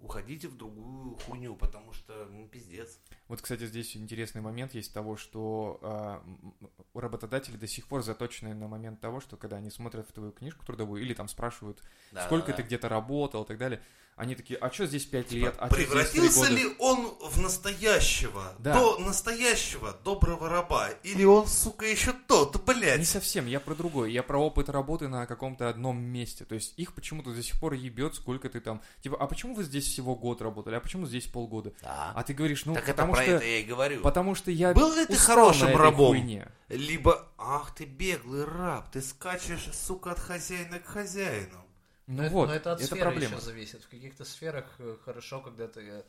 Уходите 0.01 0.47
в 0.47 0.57
другую 0.57 1.15
хуйню, 1.15 1.55
потому 1.55 1.93
что, 1.93 2.25
ну, 2.25 2.47
пиздец. 2.47 2.99
Вот, 3.31 3.41
кстати, 3.41 3.65
здесь 3.65 3.95
интересный 3.95 4.41
момент 4.41 4.73
есть 4.73 4.93
того, 4.93 5.15
что 5.15 5.79
а, 5.83 6.21
м, 6.21 6.53
м, 6.59 6.69
работодатели 6.93 7.55
до 7.55 7.65
сих 7.65 7.87
пор 7.87 8.03
заточены 8.03 8.53
на 8.53 8.67
момент 8.67 8.99
того, 8.99 9.21
что 9.21 9.37
когда 9.37 9.55
они 9.55 9.69
смотрят 9.71 10.05
в 10.09 10.11
твою 10.11 10.33
книжку 10.33 10.65
трудовую 10.65 11.01
или 11.01 11.13
там 11.13 11.29
спрашивают, 11.29 11.81
Да, 12.11 12.25
сколько 12.25 12.47
да, 12.47 12.57
ты 12.57 12.61
да. 12.63 12.67
где-то 12.67 12.89
работал 12.89 13.43
и 13.43 13.47
так 13.47 13.57
далее, 13.57 13.81
они 14.17 14.35
такие, 14.35 14.59
а 14.59 14.69
что 14.69 14.85
здесь 14.85 15.05
5 15.05 15.29
Типа, 15.29 15.45
лет, 15.45 15.55
а 15.57 15.67
здесь 15.67 15.77
Превратился 15.87 16.39
года?» 16.41 16.51
ли 16.53 16.65
он 16.79 17.07
в 17.21 17.39
настоящего, 17.39 18.53
Да. 18.59 18.73
до 18.73 18.97
настоящего 18.99 19.93
доброго 20.03 20.49
раба? 20.49 20.89
Или 21.03 21.23
он, 21.23 21.47
сука, 21.47 21.85
еще 21.85 22.13
тот, 22.27 22.55
Не 22.55 22.73
блядь? 22.73 23.07
совсем, 23.07 23.47
я 23.47 23.59
про 23.59 23.73
другое. 23.73 24.09
Я 24.09 24.21
про 24.21 24.37
опыт 24.37 24.69
работы 24.69 25.07
на 25.07 25.25
каком-то 25.25 25.69
одном 25.69 25.99
месте. 26.01 26.45
То 26.45 26.55
есть 26.55 26.77
их 26.77 26.93
почему-то 26.93 27.33
до 27.33 27.41
сих 27.41 27.59
пор 27.59 27.73
ебет, 27.73 28.15
сколько 28.15 28.49
ты 28.49 28.59
там. 28.59 28.81
Типа, 29.01 29.15
а 29.19 29.25
почему 29.27 29.55
вы 29.55 29.63
здесь 29.63 29.85
всего 29.87 30.15
год 30.15 30.41
работали? 30.41 30.75
А 30.75 30.81
почему 30.81 31.05
здесь 31.07 31.25
полгода? 31.25 31.71
Да. 31.81 32.11
А 32.13 32.23
ты 32.23 32.33
говоришь, 32.33 32.65
ну, 32.65 32.73
так 32.75 32.85
потому 32.85 33.13
про 33.25 33.27
что. 33.27 33.35
это 33.37 33.45
я 33.45 33.57
и 33.59 33.63
говорю. 33.63 34.01
Потому 34.01 34.35
что 34.35 34.51
я. 34.51 34.73
Был 34.73 34.93
ли 34.95 35.05
ты 35.05 35.15
хорошим 35.15 35.75
рабом? 35.75 36.09
хуйне. 36.15 36.51
Либо, 36.69 37.27
ах 37.37 37.73
ты 37.75 37.85
беглый 37.85 38.45
раб, 38.45 38.91
ты 38.91 39.01
скачешь, 39.01 39.69
сука, 39.73 40.11
от 40.11 40.19
хозяина 40.19 40.79
к 40.79 40.85
хозяину. 40.85 41.65
Ну 42.07 42.17
Но 42.17 42.23
это- 42.23 42.33
вот, 42.33 42.47
но 42.47 42.55
это 42.55 42.71
от 42.73 42.79
это 42.79 42.87
сферы 42.87 43.01
проблема. 43.11 43.35
еще 43.35 43.45
зависит. 43.45 43.83
В 43.83 43.89
каких-то 43.89 44.25
сферах 44.25 44.65
э, 44.79 44.97
хорошо, 45.05 45.39
когда 45.41 45.67
ты... 45.67 45.81
э, 45.81 46.03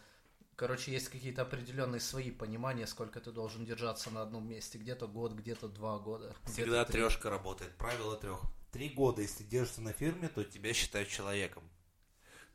Короче, 0.56 0.92
есть 0.92 1.08
какие-то 1.08 1.42
определенные 1.42 2.00
свои 2.00 2.30
понимания, 2.30 2.86
сколько 2.86 3.20
ты 3.20 3.32
должен 3.32 3.64
держаться 3.64 4.10
на 4.10 4.22
одном 4.22 4.48
месте. 4.48 4.78
Где-то 4.78 5.08
год, 5.08 5.32
где-то 5.32 5.68
два 5.68 5.98
года. 5.98 6.34
Всегда 6.44 6.84
трешка 6.84 7.30
работает, 7.30 7.74
правило 7.76 8.16
трех. 8.16 8.40
Три 8.70 8.88
года, 8.90 9.22
если 9.22 9.44
держишься 9.44 9.80
на 9.80 9.92
фирме, 9.92 10.28
то 10.28 10.44
тебя 10.44 10.72
считают 10.72 11.08
человеком. 11.08 11.62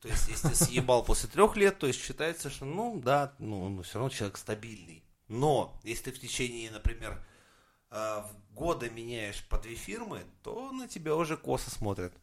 То 0.01 0.09
есть, 0.09 0.27
если 0.27 0.53
съебал 0.53 1.03
после 1.03 1.29
трех 1.29 1.55
лет, 1.55 1.79
то 1.79 1.87
есть 1.87 1.99
считается, 1.99 2.49
что, 2.49 2.65
ну, 2.65 3.01
да, 3.03 3.33
ну, 3.39 3.67
ну, 3.69 3.81
все 3.81 3.95
равно 3.95 4.09
человек 4.09 4.37
стабильный. 4.37 5.03
Но, 5.27 5.79
если 5.83 6.11
ты 6.11 6.11
в 6.11 6.19
течение, 6.19 6.71
например, 6.71 7.19
э, 7.89 8.23
года 8.51 8.89
меняешь 8.89 9.47
по 9.49 9.57
две 9.57 9.75
фирмы, 9.75 10.23
то 10.43 10.71
на 10.71 10.87
тебя 10.87 11.15
уже 11.15 11.35
косо 11.35 11.71
смотрят. 11.71 12.13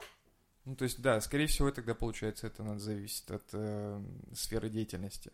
Ну, 0.65 0.77
то 0.77 0.85
есть, 0.85 1.03
да, 1.03 1.21
скорее 1.21 1.47
всего, 1.47 1.71
тогда 1.71 1.95
получается, 1.95 2.47
это 2.47 2.63
надо 2.63 2.79
зависит 2.79 3.31
от 3.31 3.45
э, 3.53 4.03
сферы 4.33 4.71
деятельности. 4.71 5.31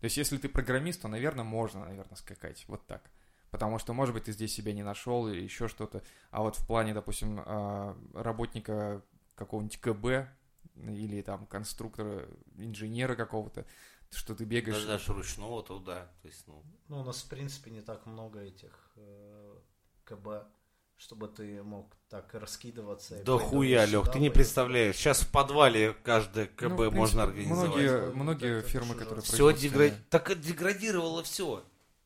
То 0.00 0.04
есть, 0.04 0.16
если 0.16 0.38
ты 0.38 0.48
программист, 0.48 1.02
то, 1.02 1.08
наверное, 1.08 1.44
можно, 1.44 1.84
наверное, 1.84 2.16
скакать 2.16 2.64
вот 2.66 2.84
так. 2.86 3.10
Потому 3.50 3.78
что, 3.78 3.92
может 3.92 4.14
быть, 4.14 4.24
ты 4.24 4.32
здесь 4.32 4.54
себя 4.54 4.72
не 4.72 4.82
нашел 4.82 5.28
или 5.28 5.42
еще 5.42 5.68
что-то. 5.68 6.02
А 6.30 6.42
вот 6.42 6.56
в 6.56 6.66
плане, 6.66 6.94
допустим, 6.94 7.38
э, 7.38 7.94
работника 8.14 9.02
какого-нибудь 9.36 9.78
КБ 9.78 10.28
или 10.88 11.22
там 11.22 11.46
конструктора, 11.46 12.28
инженера 12.56 13.14
какого-то, 13.14 13.66
что 14.10 14.34
ты 14.34 14.44
бегаешь. 14.44 14.76
Даже, 14.76 14.86
даже 14.86 15.12
ручного, 15.12 15.62
то 15.62 15.78
да. 15.78 16.10
То 16.22 16.28
есть, 16.28 16.46
ну, 16.46 16.62
Ну, 16.88 17.00
у 17.00 17.04
нас, 17.04 17.22
в 17.22 17.28
принципе, 17.28 17.70
не 17.70 17.80
так 17.80 18.06
много 18.06 18.40
этих 18.40 18.92
э, 18.96 19.54
КБ, 20.04 20.46
чтобы 20.96 21.28
ты 21.28 21.62
мог 21.62 21.94
так 22.08 22.32
раскидываться. 22.34 23.22
Да 23.24 23.38
хуя, 23.38 23.84
Лех, 23.86 24.10
ты 24.10 24.18
не 24.18 24.30
представляешь. 24.30 24.96
Сейчас 24.96 25.22
в 25.22 25.30
подвале 25.30 25.94
каждое 26.04 26.46
КБ 26.46 26.62
Ну, 26.62 26.76
принципе, 26.76 26.96
можно 26.96 27.22
организовать. 27.24 27.70
Многие, 27.70 28.10
многие 28.12 28.62
фирмы, 28.62 28.94
которые 28.94 29.22
Все 29.22 29.52
дегра... 29.52 29.90
так 30.10 30.38
деградировало 30.40 31.22
все. 31.22 31.64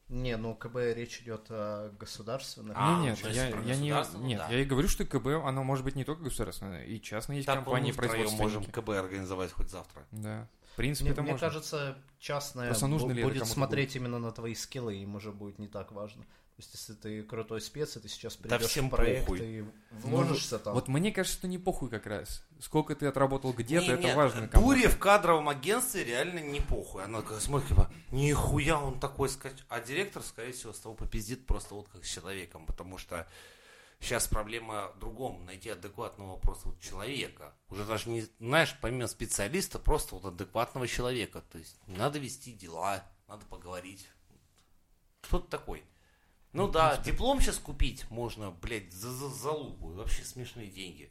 Не, 0.08 0.36
ну 0.36 0.54
КБ 0.54 0.76
речь 0.94 1.20
идет 1.20 1.46
о 1.50 1.90
государственных. 1.98 2.76
А, 2.78 3.00
Не, 3.00 3.06
нет, 3.08 3.18
я, 3.24 3.48
я 3.48 3.76
не, 3.76 3.92
ну 3.92 4.20
нет, 4.24 4.38
да. 4.38 4.48
я 4.48 4.60
и 4.60 4.64
говорю, 4.64 4.86
что 4.86 5.04
КБ, 5.04 5.26
оно 5.44 5.64
может 5.64 5.84
быть 5.84 5.96
не 5.96 6.04
только 6.04 6.22
государственное, 6.22 6.84
и 6.84 7.00
частные 7.00 7.38
есть 7.38 7.46
Так 7.46 7.56
компании, 7.56 7.90
производственники. 7.90 8.40
можем 8.40 8.64
КБ 8.64 8.90
организовать 8.90 9.50
хоть 9.50 9.68
завтра. 9.68 10.06
Да, 10.12 10.46
в 10.72 10.76
принципе, 10.76 11.06
Мне, 11.06 11.12
это 11.12 11.22
мне 11.22 11.32
можно. 11.32 11.48
кажется, 11.48 11.98
частное 12.20 12.68
Просто 12.68 12.86
нужно 12.86 13.10
ли 13.10 13.24
будет 13.24 13.46
смотреть 13.48 13.96
именно 13.96 14.20
на 14.20 14.30
твои 14.30 14.54
скиллы, 14.54 14.94
им 14.94 15.16
уже 15.16 15.32
будет 15.32 15.58
не 15.58 15.66
так 15.66 15.90
важно. 15.90 16.24
То 16.56 16.62
есть, 16.62 16.72
если 16.72 16.94
ты 16.94 17.22
крутой 17.22 17.60
спец, 17.60 17.98
и 17.98 18.00
ты 18.00 18.08
сейчас 18.08 18.34
Да 18.36 18.56
придешь 18.56 18.70
всем 18.70 18.88
в 18.88 18.90
проект 18.90 19.26
похуй. 19.26 19.40
и 19.40 19.64
вложишься 19.90 20.58
там. 20.58 20.72
Вот 20.72 20.88
мне 20.88 21.12
кажется, 21.12 21.36
что 21.36 21.48
не 21.48 21.58
похуй 21.58 21.90
как 21.90 22.06
раз. 22.06 22.42
Сколько 22.60 22.94
ты 22.96 23.04
отработал 23.06 23.52
где-то, 23.52 23.84
Не, 23.84 23.92
это 23.92 24.02
не, 24.02 24.14
важно. 24.14 24.48
Дуре 24.48 24.88
в 24.88 24.98
кадровом 24.98 25.50
агентстве 25.50 26.04
реально 26.04 26.38
не 26.38 26.62
похуй. 26.62 27.04
Она 27.04 27.20
такая 27.20 27.40
смотрит, 27.40 27.68
типа, 27.68 27.92
нихуя 28.10 28.80
он 28.80 28.98
такой 28.98 29.28
скач... 29.28 29.52
А 29.68 29.80
директор, 29.80 30.22
скорее 30.22 30.52
всего, 30.52 30.72
с 30.72 30.78
того 30.78 30.94
попиздит 30.94 31.46
просто 31.46 31.74
вот 31.74 31.88
как 31.88 32.06
с 32.06 32.08
человеком, 32.08 32.64
потому 32.64 32.96
что 32.96 33.26
Сейчас 33.98 34.28
проблема 34.28 34.92
в 34.94 34.98
другом, 34.98 35.44
найти 35.46 35.70
адекватного 35.70 36.36
просто 36.36 36.68
вот 36.68 36.80
человека. 36.80 37.54
Уже 37.70 37.84
даже 37.84 38.10
не, 38.10 38.26
знаешь, 38.38 38.76
помимо 38.80 39.08
специалиста, 39.08 39.78
просто 39.78 40.14
вот 40.14 40.24
адекватного 40.26 40.86
человека. 40.86 41.42
То 41.50 41.58
есть 41.58 41.78
надо 41.86 42.18
вести 42.18 42.52
дела, 42.52 43.02
надо 43.26 43.44
поговорить. 43.46 44.06
Кто 45.22 45.38
ты 45.38 45.48
такой? 45.48 45.82
Ну 46.56 46.68
да, 46.68 46.96
диплом 46.98 47.40
сейчас 47.40 47.58
купить 47.58 48.10
можно, 48.10 48.50
блядь, 48.50 48.92
за, 48.92 49.10
за 49.12 49.28
залупу. 49.28 49.88
Вообще 49.88 50.22
смешные 50.24 50.68
деньги. 50.68 51.10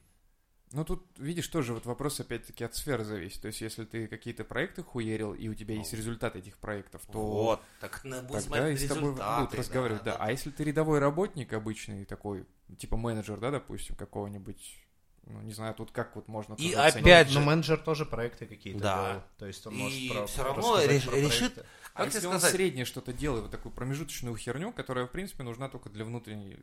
Ну, 0.71 0.83
тут, 0.83 1.05
видишь, 1.17 1.47
тоже 1.47 1.73
вот 1.73 1.85
вопрос, 1.85 2.19
опять-таки, 2.19 2.63
от 2.63 2.75
сферы 2.75 3.05
зависит. 3.05 3.39
То 3.41 3.47
есть, 3.47 3.61
если 3.61 3.85
ты 3.85 4.07
какие-то 4.07 4.43
проекты 4.43 4.83
хуерил, 4.83 5.33
и 5.33 5.47
у 5.47 5.53
тебя 5.53 5.75
есть 5.75 5.93
результат 5.93 6.35
этих 6.35 6.57
проектов, 6.57 7.03
то 7.09 7.19
вот, 7.19 7.61
так 7.79 8.03
надо 8.03 8.23
будет 8.27 8.43
тогда 8.43 8.57
смотреть 8.57 8.81
и 8.81 8.85
с 8.85 8.89
тобой 8.89 9.03
результаты, 9.11 9.41
будут 9.43 9.59
разговаривать. 9.59 10.03
Да, 10.03 10.11
да. 10.13 10.17
А 10.19 10.31
если 10.31 10.49
ты 10.49 10.63
рядовой 10.65 10.99
работник 10.99 11.53
обычный 11.53 12.03
такой, 12.03 12.45
типа 12.77 12.97
менеджер, 12.97 13.37
да, 13.39 13.51
допустим, 13.51 13.95
какого-нибудь, 13.95 14.79
ну, 15.27 15.41
не 15.43 15.53
знаю, 15.53 15.75
тут 15.75 15.91
как 15.91 16.15
вот 16.15 16.27
можно 16.27 16.55
И 16.55 16.73
опять 16.73 17.27
Но 17.27 17.31
же- 17.33 17.39
менеджер 17.41 17.77
тоже 17.77 18.05
проекты 18.05 18.45
какие-то 18.45 18.79
Да. 18.79 19.07
делал. 19.11 19.23
То 19.37 19.45
есть 19.45 19.65
он 19.67 19.73
И 19.75 19.77
может 19.77 20.11
про- 20.11 20.27
всё 20.27 20.43
равно 20.43 20.81
реш- 20.81 21.05
про 21.09 21.15
решит- 21.15 21.53
проекты. 21.53 21.65
А 21.95 22.03
Как 22.03 22.13
если 22.13 22.27
он 22.27 22.39
сказать? 22.39 22.51
среднее 22.55 22.83
что-то 22.83 23.13
делает, 23.13 23.43
вот 23.43 23.51
такую 23.51 23.71
промежуточную 23.71 24.35
херню, 24.35 24.73
которая, 24.73 25.05
в 25.07 25.11
принципе, 25.11 25.43
нужна 25.43 25.69
только 25.69 25.89
для 25.89 26.03
внутренней, 26.03 26.57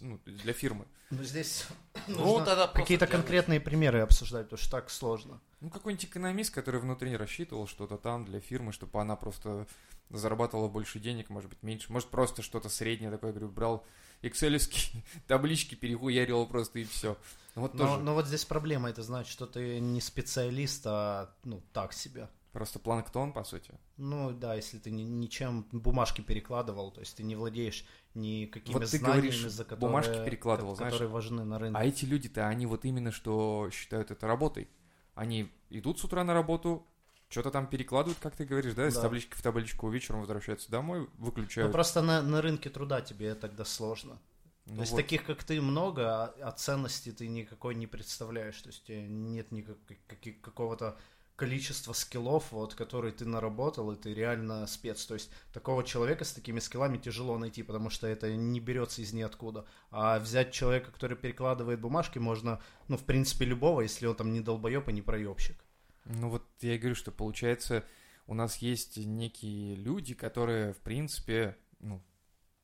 ну, 0.00 0.18
для 0.26 0.52
фирмы. 0.52 0.86
Ну, 1.10 1.22
здесь 1.22 1.66
Ну, 2.08 2.18
нужно 2.18 2.44
тогда 2.44 2.66
какие-то 2.66 3.06
конкретные 3.06 3.60
примеры 3.60 4.00
обсуждать, 4.00 4.46
потому 4.46 4.58
что 4.58 4.70
так 4.72 4.90
сложно. 4.90 5.40
Ну, 5.60 5.70
какой-нибудь 5.70 6.06
экономист, 6.06 6.52
который 6.52 6.80
внутри 6.80 7.16
рассчитывал 7.16 7.68
что-то 7.68 7.96
там 7.96 8.24
для 8.24 8.40
фирмы, 8.40 8.72
чтобы 8.72 9.00
она 9.00 9.14
просто 9.14 9.68
зарабатывала 10.10 10.68
больше 10.68 10.98
денег, 10.98 11.30
может 11.30 11.48
быть, 11.48 11.62
меньше. 11.62 11.92
Может, 11.92 12.08
просто 12.08 12.42
что-то 12.42 12.68
среднее 12.68 13.12
такое, 13.12 13.30
говорю, 13.30 13.50
брал 13.50 13.86
экселевские 14.22 15.04
таблички, 15.28 15.76
перехуярил 15.76 16.44
просто 16.46 16.80
и 16.80 16.84
все. 16.84 17.16
Вот 17.54 17.74
Но, 17.74 17.86
тоже 17.86 18.02
но 18.02 18.14
вот 18.14 18.26
здесь 18.26 18.44
проблема, 18.44 18.90
это 18.90 19.04
значит, 19.04 19.30
что 19.30 19.46
ты 19.46 19.78
не 19.78 20.00
специалист, 20.00 20.82
а 20.86 21.32
ну 21.44 21.62
так 21.72 21.92
себе. 21.92 22.28
Просто 22.52 22.78
планктон, 22.78 23.32
по 23.32 23.44
сути. 23.44 23.72
Ну 23.96 24.30
да, 24.32 24.54
если 24.54 24.78
ты 24.78 24.90
ни- 24.90 25.02
ничем 25.02 25.66
бумажки 25.72 26.20
перекладывал, 26.20 26.90
то 26.90 27.00
есть 27.00 27.16
ты 27.16 27.22
не 27.22 27.34
владеешь 27.36 27.84
никакими 28.14 28.74
Вот 28.74 28.82
ты 28.82 28.98
знаниями, 28.98 29.20
говоришь, 29.28 29.40
за 29.50 29.64
которые, 29.64 29.80
бумажки 29.88 30.24
перекладывал, 30.24 30.72
ко- 30.72 30.76
знаешь. 30.76 30.92
которые 30.92 31.12
важны 31.12 31.44
на 31.44 31.58
рынке. 31.58 31.78
А 31.78 31.84
эти 31.84 32.04
люди-то, 32.04 32.46
они 32.48 32.66
вот 32.66 32.84
именно 32.84 33.10
что 33.10 33.70
считают 33.72 34.10
это 34.10 34.26
работой. 34.26 34.68
Они 35.14 35.50
идут 35.70 35.98
с 35.98 36.04
утра 36.04 36.24
на 36.24 36.34
работу, 36.34 36.86
что-то 37.28 37.50
там 37.50 37.66
перекладывают, 37.66 38.18
как 38.20 38.36
ты 38.36 38.44
говоришь, 38.44 38.74
да, 38.74 38.86
из 38.86 38.94
Да. 38.94 39.02
таблички 39.02 39.34
в 39.34 39.42
табличку, 39.42 39.88
вечером 39.88 40.20
возвращаются 40.20 40.70
домой, 40.70 41.00
Ну, 41.00 41.08
выключают. 41.24 41.72
просто 41.72 42.02
на, 42.02 42.20
на 42.22 42.42
рынке 42.42 42.68
труда 42.70 43.00
тебе 43.00 43.34
тогда 43.34 43.64
сложно. 43.64 44.18
Ну 44.66 44.74
То 44.76 44.80
есть 44.82 44.92
вот. 44.92 44.98
таких, 44.98 45.24
как 45.24 45.42
ты, 45.42 45.60
много, 45.60 46.02
а, 46.24 46.34
а 46.42 46.52
ценности 46.52 47.10
ты 47.10 47.26
никакой 47.26 47.74
не 47.74 47.86
представляешь. 47.88 48.60
То 48.62 48.68
есть 48.68 48.88
нет 48.88 49.50
никак, 49.50 49.76
каки- 50.06 50.32
какого-то 50.34 50.96
количества 51.36 51.92
скиллов, 51.92 52.52
вот, 52.52 52.74
которые 52.74 53.12
ты 53.12 53.24
наработал, 53.24 53.90
и 53.92 53.96
ты 53.96 54.14
реально 54.14 54.66
спец. 54.66 55.04
То 55.06 55.14
есть 55.14 55.30
такого 55.52 55.82
человека 55.84 56.24
с 56.24 56.32
такими 56.32 56.58
скиллами 56.60 56.98
тяжело 56.98 57.38
найти, 57.38 57.62
потому 57.62 57.90
что 57.90 58.06
это 58.06 58.34
не 58.34 58.60
берется 58.60 59.02
из 59.02 59.12
ниоткуда. 59.12 59.64
А 59.90 60.18
взять 60.18 60.52
человека, 60.52 60.90
который 60.90 61.16
перекладывает 61.16 61.80
бумажки, 61.80 62.18
можно, 62.18 62.60
ну, 62.88 62.96
в 62.96 63.04
принципе, 63.04 63.44
любого, 63.44 63.80
если 63.80 64.06
он 64.06 64.14
там 64.14 64.32
не 64.32 64.40
долбоеб 64.40 64.88
и 64.88 64.92
не 64.92 65.02
проебщик. 65.02 65.64
Ну 66.04 66.28
вот 66.28 66.44
я 66.60 66.74
и 66.74 66.78
говорю, 66.78 66.94
что 66.94 67.10
получается, 67.10 67.84
у 68.26 68.34
нас 68.34 68.58
есть 68.58 68.96
некие 68.96 69.74
люди, 69.76 70.14
которые, 70.14 70.72
в 70.72 70.78
принципе, 70.78 71.56
ну, 71.80 72.02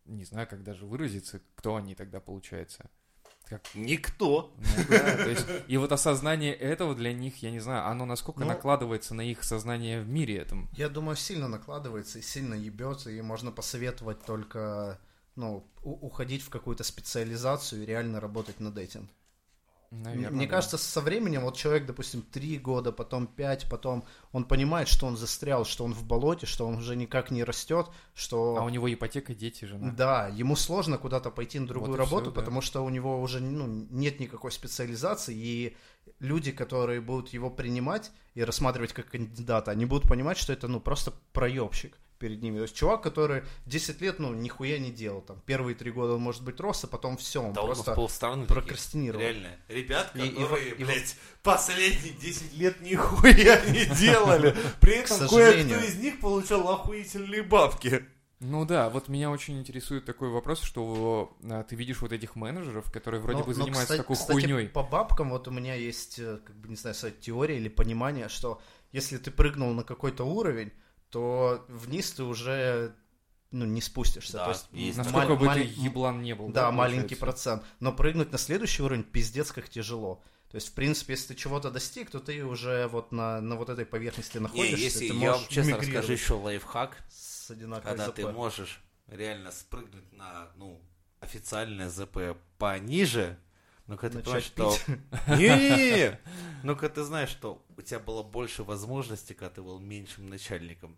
не 0.05 0.25
знаю, 0.25 0.47
как 0.49 0.63
даже 0.63 0.87
выразиться, 0.87 1.41
кто 1.55 1.77
они 1.77 1.95
тогда 1.95 2.21
получается. 2.21 2.91
Как, 3.49 3.63
Никто. 3.75 4.53
ну 4.59 4.85
да, 4.91 5.17
то 5.17 5.31
есть, 5.31 5.47
и 5.69 5.77
вот 5.79 5.91
осознание 5.91 6.55
этого 6.55 6.95
для 6.95 7.15
них, 7.15 7.43
я 7.43 7.51
не 7.51 7.61
знаю, 7.61 7.87
оно 7.87 8.05
насколько 8.05 8.41
Ну, 8.41 8.47
накладывается 8.47 9.15
на 9.15 9.23
их 9.23 9.43
сознание 9.43 10.03
в 10.03 10.09
мире 10.09 10.37
этом. 10.37 10.69
Я 10.77 10.91
думаю, 10.91 11.17
сильно 11.17 11.49
накладывается 11.49 12.19
и 12.19 12.23
сильно 12.23 12.53
ебется, 12.53 13.11
и 13.11 13.21
можно 13.23 13.51
посоветовать 13.51 14.23
только 14.23 14.99
ну, 15.35 15.65
уходить 15.83 16.43
в 16.43 16.51
какую-то 16.51 16.85
специализацию 16.85 17.83
и 17.83 17.87
реально 17.87 18.21
работать 18.21 18.61
над 18.61 18.77
этим. 18.77 19.09
Наверное, 19.91 20.31
Мне 20.31 20.47
да. 20.47 20.51
кажется, 20.51 20.77
со 20.77 21.01
временем 21.01 21.43
вот 21.43 21.57
человек, 21.57 21.87
допустим, 21.87 22.21
три 22.21 22.59
года, 22.59 22.93
потом 22.93 23.27
пять, 23.27 23.69
потом 23.71 24.05
он 24.33 24.45
понимает, 24.45 24.87
что 24.87 25.07
он 25.07 25.17
застрял, 25.17 25.65
что 25.65 25.85
он 25.85 25.95
в 25.95 26.05
болоте, 26.05 26.45
что 26.45 26.67
он 26.67 26.77
уже 26.77 26.95
никак 26.95 27.31
не 27.31 27.43
растет, 27.43 27.87
что... 28.15 28.57
А 28.59 28.65
у 28.65 28.69
него 28.69 28.93
ипотека, 28.93 29.35
дети, 29.35 29.65
жена. 29.65 29.93
Да, 29.93 30.29
ему 30.29 30.57
сложно 30.57 30.99
куда-то 30.99 31.31
пойти 31.31 31.59
на 31.59 31.67
другую 31.67 31.93
Вот 31.93 31.99
работу, 31.99 32.27
да. 32.27 32.33
потому 32.33 32.61
что 32.61 32.85
у 32.85 32.91
него 32.91 33.21
уже 33.23 33.41
ну, 33.41 33.67
нет 33.67 34.21
никакой 34.21 34.53
специализации, 34.53 35.35
и 35.35 35.77
люди, 36.19 36.53
которые 36.53 37.01
будут 37.01 37.31
его 37.31 37.49
принимать 37.49 38.11
и 38.35 38.45
рассматривать 38.45 38.93
как 38.93 39.11
кандидата, 39.11 39.71
они 39.71 39.87
будут 39.87 40.07
понимать, 40.07 40.37
что 40.37 40.53
это 40.53 40.69
ну 40.69 40.81
просто 40.81 41.15
проебщик 41.33 41.97
перед 42.19 42.43
ними. 42.43 42.57
То 42.57 42.63
есть 42.63 42.75
чувак, 42.77 43.03
который 43.03 43.43
10 43.67 44.01
лет, 44.01 44.19
ну, 44.19 44.35
нихуя 44.35 44.79
не 44.79 44.91
делал. 44.91 45.21
Там, 45.23 45.41
первые 45.47 45.75
три 45.75 45.91
года 45.91 46.15
он, 46.15 46.21
может 46.21 46.43
быть, 46.45 46.59
рос, 46.61 46.85
а 46.85 46.87
потом 46.87 47.17
все, 47.17 47.43
он 47.43 47.53
Да 47.53 47.63
он 47.63 47.69
просто 47.69 47.85
таких. 47.85 48.49
прокрастинировал. 48.49 49.21
Реально. 49.23 49.51
Ребят, 49.69 50.11
И- 50.15 50.21
и 50.21 50.31
которые, 50.31 50.69
и 50.71 50.85
во- 50.85 50.87
блядь, 50.87 51.17
последние 51.43 52.13
10 52.15 52.55
лет 52.55 52.81
нихуя 52.81 53.61
не 53.71 53.85
делали. 53.99 54.55
При 54.81 54.97
этом 54.97 55.17
сожалению. 55.19 55.79
кое-кто 55.79 55.87
из 55.87 55.97
них 55.97 56.21
получал 56.21 56.69
охуительные 56.69 57.43
бабки. 57.43 58.05
Ну 58.41 58.65
да, 58.65 58.89
вот 58.89 59.09
меня 59.09 59.31
очень 59.31 59.59
интересует 59.59 60.05
такой 60.05 60.29
вопрос, 60.31 60.61
что 60.63 61.37
а, 61.51 61.65
ты 61.65 61.75
видишь 61.75 62.01
вот 62.01 62.13
этих 62.13 62.37
менеджеров, 62.37 62.91
которые 62.93 63.21
вроде 63.21 63.41
Но- 63.41 63.45
бы 63.45 63.49
но, 63.51 63.55
занимаются 63.55 63.83
кстати- 63.95 63.99
такой 63.99 64.15
кстати, 64.17 64.31
хуйней. 64.33 64.69
по 64.69 64.85
бабкам 64.85 65.31
вот 65.31 65.49
у 65.49 65.51
меня 65.51 65.75
есть, 65.75 66.21
э, 66.21 66.39
как 66.45 66.55
бы, 66.57 66.69
не 66.69 66.77
знаю, 66.77 66.95
сказать, 66.95 67.19
теория 67.21 67.57
или 67.57 67.69
понимание, 67.69 68.29
что 68.29 68.61
если 68.93 69.17
ты 69.17 69.33
прыгнул 69.33 69.73
на 69.75 69.83
какой-то 69.83 70.23
уровень, 70.23 70.71
то 71.11 71.65
вниз 71.69 72.13
ты 72.13 72.23
уже 72.23 72.95
ну, 73.51 73.65
не 73.65 73.81
спустишься. 73.81 74.35
Да, 74.35 74.45
то 74.45 74.51
есть, 74.51 74.67
есть 74.73 74.99
Насколько 74.99 75.35
маль- 75.35 75.39
бы 75.39 75.55
ты 75.55 75.81
еблан 75.81 76.23
не 76.23 76.35
был. 76.35 76.49
Да, 76.49 76.71
маленький 76.71 77.15
получается? 77.15 77.51
процент. 77.55 77.63
Но 77.81 77.93
прыгнуть 77.93 78.31
на 78.33 78.39
следующий 78.39 78.83
уровень 78.83 79.05
пиздец 79.05 79.53
как 79.53 79.69
тяжело. 79.69 80.23
То 80.51 80.57
есть, 80.57 80.69
в 80.69 80.73
принципе, 80.73 81.13
если 81.13 81.29
ты 81.29 81.35
чего-то 81.35 81.71
достиг, 81.71 82.11
то 82.11 82.21
ты 82.21 82.45
уже 82.45 82.89
вот 82.89 83.13
на, 83.13 83.41
на 83.41 83.57
вот 83.57 83.69
этой 83.69 83.85
поверхности 83.85 84.39
Не, 84.39 84.45
находишься. 84.45 84.77
если 84.77 85.09
ты 85.09 85.15
я 85.15 85.33
вам 85.33 85.43
честно 85.49 85.77
расскажу 85.77 86.13
еще 86.13 86.35
лайфхак, 86.35 86.97
с 87.11 87.49
когда 87.83 88.09
ЗП. 88.09 88.15
ты 88.15 88.29
можешь 88.29 88.81
реально 89.09 89.51
спрыгнуть 89.51 90.11
на, 90.13 90.49
ну, 90.57 90.81
официальное 91.21 91.91
ЗП 91.91 92.37
пониже, 92.59 93.39
но 93.89 93.97
когда 93.97 94.19
ты 94.19 94.25
понимаешь, 94.25 94.45
что... 94.45 94.77
Не-не-не! 95.29 96.19
Ну, 96.63 96.77
когда 96.77 96.97
ты 96.97 97.03
знаешь, 97.05 97.31
что 97.31 97.65
у 97.77 97.83
тебя 97.83 97.99
было 97.99 98.23
больше 98.23 98.63
возможностей, 98.63 99.35
когда 99.35 99.51
ты 99.51 99.63
был 99.63 99.81
меньшим 99.81 100.29
начальником. 100.29 100.97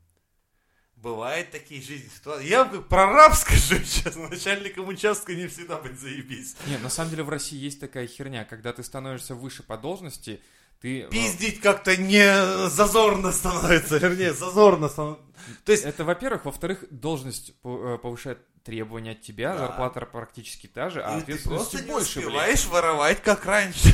Бывают 0.96 1.50
такие 1.50 1.80
жизненные 1.80 2.10
ситуации. 2.10 2.46
Я 2.48 2.64
вам 2.64 2.72
как 2.72 2.88
прораб 2.88 3.34
скажу 3.34 3.76
сейчас, 3.84 4.16
начальником 4.16 4.88
участка 4.88 5.34
не 5.34 5.46
всегда 5.46 5.78
быть 5.78 5.98
заебись. 5.98 6.56
Нет, 6.66 6.82
на 6.82 6.90
самом 6.90 7.10
деле 7.10 7.22
в 7.22 7.30
России 7.30 7.56
есть 7.58 7.80
такая 7.80 8.06
херня, 8.06 8.44
когда 8.44 8.72
ты 8.74 8.82
становишься 8.82 9.34
выше 9.34 9.62
по 9.62 9.78
должности, 9.78 10.42
ты... 10.80 11.02
э, 11.02 11.08
Пиздить 11.08 11.60
как-то 11.60 11.96
не 11.96 12.68
зазорно 12.68 13.32
становится, 13.32 13.96
вернее, 13.98 14.34
зазорно 14.34 14.88
становится. 14.88 15.24
То 15.64 15.72
есть, 15.72 15.84
Это, 15.84 16.04
во-первых. 16.04 16.44
Во-вторых, 16.44 16.84
должность 16.90 17.54
э, 17.64 17.98
повышает 18.02 18.38
требования 18.64 19.12
от 19.12 19.22
тебя, 19.22 19.52
Да. 19.52 19.58
зарплата 19.66 20.00
практически 20.06 20.66
та 20.66 20.90
же, 20.90 21.02
а 21.02 21.12
и 21.12 21.16
ты 21.18 21.22
ответственности 21.22 21.70
просто 21.76 21.82
не 21.86 21.90
больше, 21.92 22.14
блядь. 22.20 22.26
успеваешь 22.28 22.66
воровать, 22.66 23.22
как 23.22 23.44
раньше. 23.46 23.90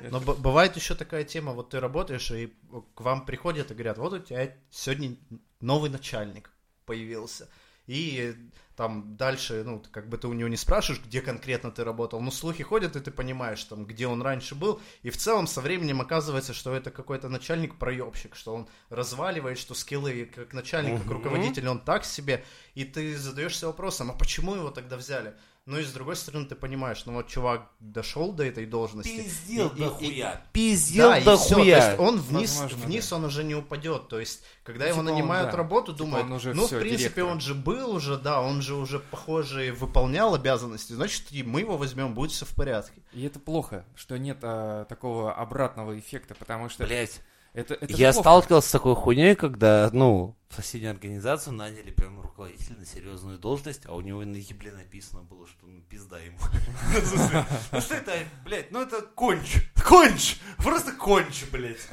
Но 0.10 0.20
б- 0.20 0.34
бывает 0.34 0.76
еще 0.76 0.94
такая 0.94 1.24
тема, 1.24 1.52
вот 1.52 1.70
ты 1.70 1.80
работаешь, 1.80 2.30
и 2.30 2.52
к 2.94 3.00
вам 3.00 3.24
приходят 3.24 3.70
и 3.70 3.74
говорят, 3.74 3.98
вот 3.98 4.12
у 4.12 4.18
тебя 4.18 4.54
сегодня 4.70 5.16
новый 5.60 5.90
начальник 5.90 6.50
появился. 6.86 7.48
И 7.86 8.34
там 8.76 9.16
дальше, 9.16 9.62
ну, 9.64 9.82
как 9.90 10.08
бы 10.08 10.16
ты 10.16 10.28
у 10.28 10.32
него 10.32 10.48
не 10.48 10.56
спрашиваешь, 10.56 11.02
где 11.04 11.20
конкретно 11.20 11.70
ты 11.70 11.84
работал, 11.84 12.20
но 12.20 12.30
слухи 12.30 12.62
ходят, 12.62 12.96
и 12.96 13.00
ты 13.00 13.10
понимаешь, 13.10 13.62
там, 13.64 13.84
где 13.84 14.06
он 14.06 14.22
раньше 14.22 14.54
был, 14.54 14.80
и 15.02 15.10
в 15.10 15.16
целом 15.16 15.46
со 15.46 15.60
временем 15.60 16.00
оказывается, 16.00 16.54
что 16.54 16.74
это 16.74 16.90
какой-то 16.90 17.28
начальник 17.28 17.76
проебщик, 17.76 18.34
что 18.34 18.54
он 18.54 18.68
разваливает, 18.88 19.58
что 19.58 19.74
скиллы 19.74 20.24
как 20.24 20.54
начальник, 20.54 21.02
как 21.02 21.10
руководитель, 21.10 21.68
он 21.68 21.80
так 21.80 22.04
себе, 22.04 22.44
и 22.74 22.84
ты 22.84 23.16
задаешься 23.16 23.66
вопросом, 23.66 24.10
а 24.10 24.14
почему 24.14 24.54
его 24.54 24.70
тогда 24.70 24.96
взяли? 24.96 25.34
Ну 25.64 25.78
и 25.78 25.84
с 25.84 25.92
другой 25.92 26.16
стороны 26.16 26.46
ты 26.46 26.56
понимаешь, 26.56 27.04
ну 27.06 27.12
вот 27.12 27.28
чувак 27.28 27.70
дошел 27.78 28.32
до 28.32 28.44
этой 28.44 28.66
должности. 28.66 29.22
Пиздел 29.22 29.68
и- 29.68 29.76
и- 29.76 29.78
дохуя. 29.78 30.32
и- 30.32 30.52
Пиздел 30.52 31.10
да, 31.10 31.18
и 31.18 31.20
всё, 31.22 31.54
то 31.54 31.62
есть 31.62 31.98
он 32.00 32.18
вниз, 32.20 32.58
Возможно, 32.60 32.86
вниз 32.86 33.12
он 33.12 33.24
уже 33.26 33.44
не 33.44 33.54
упадет. 33.54 34.08
То 34.08 34.18
есть, 34.18 34.42
когда 34.64 34.86
его 34.86 35.00
Типа 35.00 35.10
он, 35.10 35.14
нанимают 35.16 35.50
да. 35.52 35.56
работу, 35.58 35.92
Типа 35.92 36.04
думают, 36.04 36.26
он 36.26 36.32
уже 36.32 36.52
ну, 36.52 36.66
всё, 36.66 36.78
в 36.78 36.80
принципе, 36.80 37.02
директор. 37.10 37.24
он 37.26 37.40
же 37.40 37.54
был 37.54 37.94
уже, 37.94 38.16
да, 38.18 38.40
он 38.40 38.60
же 38.60 38.74
уже, 38.74 38.98
похоже, 38.98 39.72
выполнял 39.72 40.34
обязанности, 40.34 40.94
значит, 40.94 41.30
и 41.30 41.44
мы 41.44 41.60
его 41.60 41.76
возьмем, 41.76 42.12
будет 42.12 42.32
все 42.32 42.44
в 42.44 42.56
порядке. 42.56 43.00
И 43.12 43.22
это 43.22 43.38
плохо, 43.38 43.84
что 43.94 44.16
нет 44.18 44.38
а, 44.42 44.84
такого 44.86 45.32
обратного 45.32 45.96
эффекта, 45.96 46.34
потому 46.34 46.70
что 46.70 46.84
Блять, 46.84 47.20
Это, 47.54 47.74
это 47.74 47.92
Я 47.92 48.12
плохо. 48.12 48.22
сталкивался 48.22 48.68
с 48.68 48.72
такой 48.72 48.94
хуйней, 48.94 49.34
когда, 49.36 49.90
ну, 49.92 50.36
в 50.48 50.54
соседнюю 50.54 50.92
организацию 50.92 51.54
наняли 51.54 51.90
прям 51.90 52.20
руководителя 52.20 52.76
на 52.76 52.86
серьезную 52.86 53.38
должность, 53.38 53.82
а 53.86 53.94
у 53.94 54.00
него 54.00 54.24
на 54.24 54.36
ебле 54.36 54.72
написано 54.72 55.22
было, 55.22 55.46
что 55.46 55.66
ну, 55.66 55.82
пизда 55.82 56.18
ему. 56.18 56.38
Ну 57.72 57.80
что 57.80 57.94
это, 57.94 58.12
блядь, 58.44 58.70
ну 58.70 58.80
это 58.82 59.02
конч, 59.02 59.56
конч, 59.82 60.36
просто 60.58 60.92
конч, 60.92 61.44
блядь. 61.50 61.86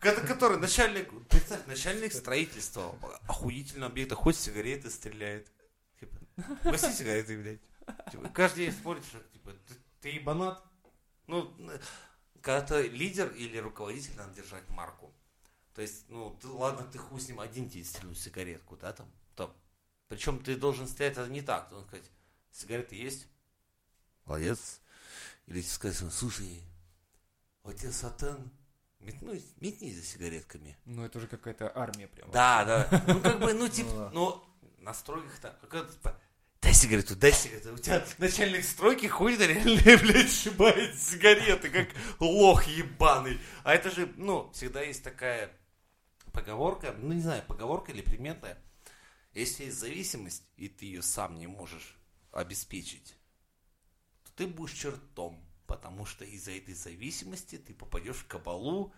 Который 0.00 0.58
начальник, 0.58 1.08
представь, 1.28 1.66
начальник 1.66 2.12
строительства, 2.12 2.94
охуительного 3.26 3.90
объекта, 3.90 4.14
хоть 4.14 4.36
сигареты 4.36 4.90
стреляет. 4.90 5.48
Типа, 5.98 6.16
Носи 6.64 6.92
сигареты, 6.92 7.36
блядь. 7.38 7.60
Типа, 8.12 8.28
каждый 8.28 8.66
день 8.66 8.72
спорит, 8.72 9.04
что, 9.04 9.18
типа, 9.32 9.52
ты 10.00 10.10
ебанат? 10.10 10.62
Ну, 11.26 11.52
когда 12.44 12.60
ты 12.60 12.88
лидер 12.88 13.32
или 13.32 13.56
руководитель, 13.56 14.14
надо 14.16 14.34
держать 14.34 14.68
марку. 14.68 15.10
То 15.74 15.80
есть, 15.80 16.04
ну, 16.08 16.36
ты, 16.42 16.48
ладно, 16.48 16.86
ты 16.86 16.98
хуй 16.98 17.18
с 17.18 17.26
ним 17.26 17.40
один 17.40 17.70
тебе 17.70 17.82
сигаретку, 17.82 18.76
да, 18.76 18.92
там, 18.92 19.10
там. 19.34 19.50
Причем 20.08 20.38
ты 20.38 20.54
должен 20.54 20.86
стоять, 20.86 21.14
это 21.14 21.26
не 21.28 21.40
так. 21.40 21.64
Ты 21.64 21.70
должен 21.70 21.88
сказать, 21.88 22.10
сигареты 22.52 22.96
есть? 22.96 23.26
Молодец. 24.26 24.82
Или 25.46 25.62
тебе 25.62 25.70
сказать, 25.70 26.12
слушай, 26.12 26.60
отец 27.62 27.96
Сатан, 27.96 28.50
метну, 29.00 29.32
метни 29.60 29.90
за 29.90 30.02
сигаретками. 30.02 30.76
Ну, 30.84 31.02
это 31.02 31.16
уже 31.16 31.28
какая-то 31.28 31.72
армия 31.74 32.08
прям. 32.08 32.30
Да, 32.30 32.64
да. 32.66 33.04
Ну, 33.08 33.20
как 33.22 33.40
бы, 33.40 33.54
ну, 33.54 33.68
типа, 33.68 34.10
Ну 34.12 34.44
ну, 34.60 34.70
на 34.78 34.92
стройках 34.92 35.40
Дай 36.64 36.72
сигарету, 36.72 37.14
дай 37.14 37.30
сигарету. 37.30 37.74
У 37.74 37.78
тебя 37.78 38.06
начальник 38.16 38.64
стройки 38.64 39.04
ходит 39.04 39.42
и 39.42 39.48
реально, 39.48 39.98
блядь, 39.98 40.32
шибает 40.32 40.98
сигареты, 40.98 41.68
как 41.68 41.88
лох 42.18 42.64
ебаный. 42.66 43.38
А 43.64 43.74
это 43.74 43.90
же, 43.90 44.10
ну, 44.16 44.50
всегда 44.52 44.80
есть 44.80 45.04
такая 45.04 45.52
поговорка, 46.32 46.94
ну, 46.98 47.12
не 47.12 47.20
знаю, 47.20 47.44
поговорка 47.46 47.92
или 47.92 48.00
примета. 48.00 48.58
Если 49.34 49.64
есть 49.64 49.78
зависимость, 49.78 50.44
и 50.56 50.68
ты 50.68 50.86
ее 50.86 51.02
сам 51.02 51.38
не 51.38 51.46
можешь 51.46 51.98
обеспечить, 52.32 53.14
то 54.24 54.32
ты 54.36 54.46
будешь 54.46 54.72
чертом. 54.72 55.46
Потому 55.66 56.06
что 56.06 56.24
из-за 56.24 56.52
этой 56.52 56.72
зависимости 56.72 57.58
ты 57.58 57.74
попадешь 57.74 58.16
в 58.16 58.26
кабалу 58.26 58.94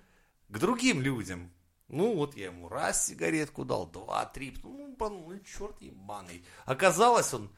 к 0.48 0.58
другим 0.58 1.02
людям. 1.02 1.52
Ну, 1.89 2.14
вот 2.14 2.37
я 2.37 2.47
ему 2.47 2.68
раз 2.68 3.07
сигаретку 3.07 3.64
дал, 3.64 3.87
два, 3.87 4.24
три, 4.26 4.55
ну, 4.64 4.95
ну, 4.99 5.39
черт 5.57 5.80
ебаный. 5.80 6.43
Оказалось, 6.64 7.32
он 7.32 7.49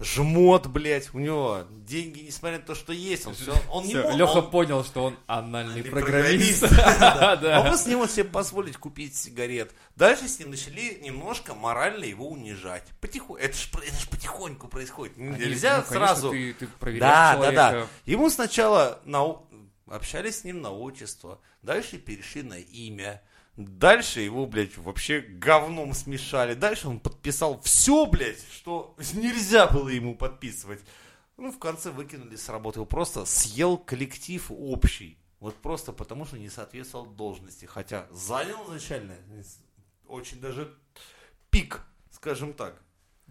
жмот, 0.00 0.66
блядь, 0.66 1.14
у 1.14 1.18
него 1.20 1.64
деньги, 1.70 2.20
несмотря 2.20 2.58
на 2.58 2.64
то, 2.64 2.74
что 2.74 2.92
есть, 2.92 3.24
он, 3.26 3.34
всё- 3.34 3.54
он 3.70 3.84
не 3.86 3.94
мог- 3.94 4.14
Леха 4.14 4.38
он- 4.38 4.50
понял, 4.50 4.84
что 4.84 5.04
он 5.04 5.18
анальный 5.28 5.84
программист. 5.84 6.64
А 6.72 7.62
просто 7.62 7.88
не 7.90 7.96
мог 7.96 8.10
себе 8.10 8.24
позволить 8.24 8.76
купить 8.76 9.14
сигарет. 9.16 9.72
Дальше 9.94 10.26
с 10.26 10.40
ним 10.40 10.50
начали 10.50 10.98
немножко 11.00 11.54
морально 11.54 12.04
его 12.04 12.28
унижать. 12.28 12.84
Потихоньку. 13.00 13.36
Это 13.36 13.56
ж, 13.56 13.68
это 13.86 13.96
ж 14.00 14.08
потихоньку 14.08 14.66
происходит. 14.66 15.16
Нельзя 15.16 15.84
ну, 15.88 15.94
сразу. 15.94 16.32
Да, 16.98 17.36
да, 17.36 17.52
да. 17.52 17.86
Ему 18.06 18.28
сначала 18.28 19.00
нау- 19.04 19.46
общались 19.92 20.40
с 20.40 20.44
ним 20.44 20.62
на 20.62 20.70
отчество, 20.70 21.40
дальше 21.62 21.98
перешли 21.98 22.42
на 22.42 22.58
имя. 22.58 23.22
Дальше 23.56 24.20
его, 24.20 24.46
блядь, 24.46 24.78
вообще 24.78 25.20
говном 25.20 25.92
смешали. 25.92 26.54
Дальше 26.54 26.88
он 26.88 27.00
подписал 27.00 27.60
все, 27.60 28.06
блядь, 28.06 28.42
что 28.50 28.96
нельзя 29.12 29.66
было 29.66 29.88
ему 29.88 30.16
подписывать. 30.16 30.80
Ну, 31.36 31.52
в 31.52 31.58
конце 31.58 31.90
выкинули 31.90 32.36
с 32.36 32.48
работы. 32.48 32.78
Его 32.78 32.86
просто 32.86 33.24
съел 33.26 33.76
коллектив 33.76 34.46
общий. 34.50 35.18
Вот 35.40 35.56
просто 35.56 35.92
потому, 35.92 36.24
что 36.24 36.38
не 36.38 36.48
соответствовал 36.48 37.06
должности. 37.06 37.66
Хотя 37.66 38.06
занял 38.10 38.64
изначально 38.68 39.16
очень 40.06 40.40
даже 40.40 40.74
пик, 41.50 41.80
скажем 42.10 42.54
так. 42.54 42.82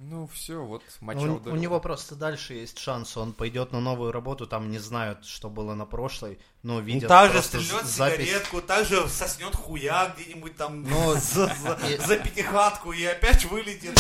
Ну, 0.04 0.28
все, 0.34 0.56
вот 0.64 0.82
У, 1.00 1.06
моча 1.06 1.20
у 1.22 1.36
ударила. 1.36 1.60
него 1.60 1.80
просто 1.80 2.16
дальше 2.16 2.56
есть 2.56 2.80
шанс, 2.80 3.16
он 3.18 3.34
пойдет 3.34 3.72
на 3.72 3.80
новую 3.80 4.12
работу, 4.12 4.48
там 4.48 4.72
не 4.72 4.80
знают, 4.80 5.26
что 5.26 5.48
было 5.48 5.76
на 5.76 5.86
прошлой, 5.86 6.40
но 6.64 6.80
видят 6.80 7.04
Ну, 7.04 7.08
так 7.10 7.32
же 7.32 7.42
стрельнет 7.44 7.86
запись. 7.86 8.26
сигаретку, 8.28 8.62
так 8.64 8.86
же 8.88 9.08
соснет 9.08 9.56
хуя 9.56 10.12
где-нибудь 10.18 10.58
там 10.58 10.82
Ну, 10.90 11.14
за, 11.14 11.20
за- 11.56 11.80
и- 11.88 11.98
за 11.98 12.18
пятихатку 12.18 12.92
и 12.94 13.06
опять 13.06 13.46
вылетит. 13.46 13.96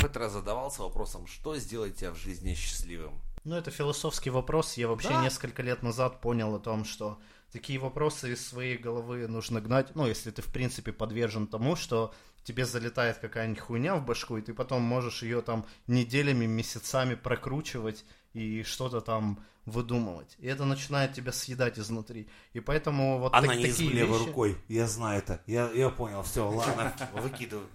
Хоть 0.00 0.16
раз 0.16 0.32
задавался 0.32 0.82
вопросом, 0.82 1.26
что 1.26 1.56
сделать 1.56 1.96
тебя 1.96 2.12
в 2.12 2.16
жизни 2.16 2.54
счастливым? 2.54 3.20
Ну, 3.44 3.56
это 3.56 3.70
философский 3.70 4.30
вопрос. 4.30 4.74
Я 4.76 4.88
вообще 4.88 5.08
Да. 5.10 5.22
несколько 5.22 5.62
лет 5.62 5.82
назад 5.82 6.20
понял 6.20 6.54
о 6.54 6.58
том, 6.58 6.84
что 6.84 7.18
такие 7.52 7.78
вопросы 7.78 8.32
из 8.32 8.46
своей 8.46 8.76
головы 8.76 9.26
нужно 9.28 9.60
гнать. 9.60 9.94
Ну, 9.94 10.06
если 10.06 10.30
ты, 10.30 10.42
в 10.42 10.52
принципе, 10.52 10.92
подвержен 10.92 11.46
тому, 11.46 11.76
что 11.76 12.14
тебе 12.44 12.64
залетает 12.64 13.18
какая-нибудь 13.18 13.60
хуйня 13.60 13.96
в 13.96 14.04
башку, 14.04 14.36
и 14.36 14.42
ты 14.42 14.54
потом 14.54 14.82
можешь 14.82 15.22
ее 15.22 15.40
там 15.42 15.66
неделями, 15.86 16.46
месяцами 16.46 17.14
прокручивать 17.14 18.04
и 18.34 18.62
что-то 18.62 19.00
там 19.00 19.44
выдумывать. 19.64 20.36
И 20.38 20.46
это 20.46 20.64
начинает 20.64 21.12
тебя 21.12 21.32
съедать 21.32 21.76
изнутри. 21.78 22.28
И 22.52 22.60
поэтому 22.60 23.18
вот 23.18 23.34
Она 23.34 23.48
так- 23.48 23.56
не 23.56 23.66
такие 23.66 23.90
левой 23.90 24.18
вещи- 24.20 24.26
рукой, 24.28 24.56
я 24.68 24.86
знаю 24.86 25.18
это, 25.18 25.42
я, 25.46 25.68
я 25.72 25.90
понял, 25.90 26.22
все, 26.22 26.48
ладно, 26.48 26.92
выкидываю. 27.14 27.66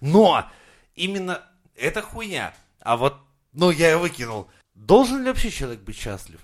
Но 0.00 0.50
именно 0.94 1.42
эта 1.74 2.02
хуйня, 2.02 2.54
а 2.80 2.96
вот, 2.96 3.16
ну 3.52 3.70
я 3.70 3.92
ее 3.92 3.96
выкинул. 3.98 4.48
Должен 4.74 5.20
ли 5.22 5.28
вообще 5.28 5.50
человек 5.50 5.80
быть 5.80 5.96
счастлив? 5.96 6.40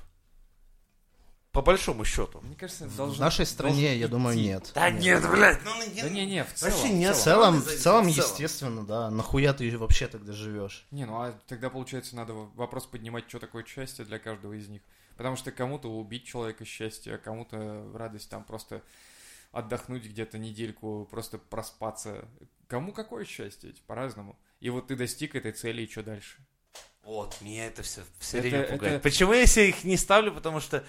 По 1.54 1.62
большому 1.62 2.04
счету. 2.04 2.40
Мне 2.42 2.56
кажется, 2.56 2.86
В 2.88 2.96
должен- 2.96 3.20
нашей 3.24 3.46
стране, 3.46 3.82
должен 3.86 3.98
я 4.00 4.08
думаю, 4.08 4.36
идти. 4.36 4.44
нет. 4.48 4.72
Да 4.74 4.90
нет, 4.90 5.30
блядь, 5.30 5.64
ну 5.64 5.70
не, 5.94 6.02
Да 6.02 6.08
не-не, 6.10 6.44
в 6.44 6.52
целом. 6.52 6.74
Вообще 6.74 6.92
не 6.92 7.12
В 7.12 7.14
целом, 7.16 7.60
в 7.60 7.64
целом, 7.64 7.78
в 7.78 7.82
целом. 7.82 8.06
естественно, 8.08 8.84
да. 8.84 9.10
Нахуя 9.10 9.54
ты 9.54 9.78
вообще 9.78 10.08
тогда 10.08 10.32
живешь? 10.32 10.84
Не, 10.90 11.06
ну 11.06 11.14
а 11.22 11.32
тогда, 11.46 11.70
получается, 11.70 12.16
надо 12.16 12.32
вопрос 12.34 12.86
поднимать, 12.86 13.24
что 13.28 13.38
такое 13.38 13.64
счастье 13.64 14.04
для 14.04 14.18
каждого 14.18 14.52
из 14.52 14.68
них. 14.68 14.82
Потому 15.16 15.36
что 15.36 15.52
кому-то 15.52 15.88
убить 15.88 16.24
человека 16.26 16.64
счастье, 16.64 17.14
а 17.14 17.18
кому-то 17.18 17.88
радость 17.94 18.28
там 18.28 18.42
просто 18.42 18.82
отдохнуть 19.52 20.04
где-то 20.04 20.38
недельку, 20.38 21.06
просто 21.08 21.38
проспаться. 21.38 22.24
Кому 22.66 22.92
какое 22.92 23.24
счастье? 23.24 23.72
По-разному. 23.86 24.36
И 24.58 24.70
вот 24.70 24.88
ты 24.88 24.96
достиг 24.96 25.36
этой 25.36 25.52
цели, 25.52 25.82
и 25.82 25.88
что 25.88 26.02
дальше? 26.02 26.38
Вот, 27.04 27.36
меня 27.42 27.66
это 27.66 27.84
все 27.84 28.02
все 28.18 28.38
Это- 28.38 28.48
время 28.48 28.64
пугает. 28.64 28.94
это- 28.94 29.02
Почему 29.04 29.32
я 29.34 29.46
себе 29.46 29.68
их 29.68 29.84
не 29.84 29.96
ставлю? 29.96 30.32
Потому 30.32 30.58
что 30.58 30.82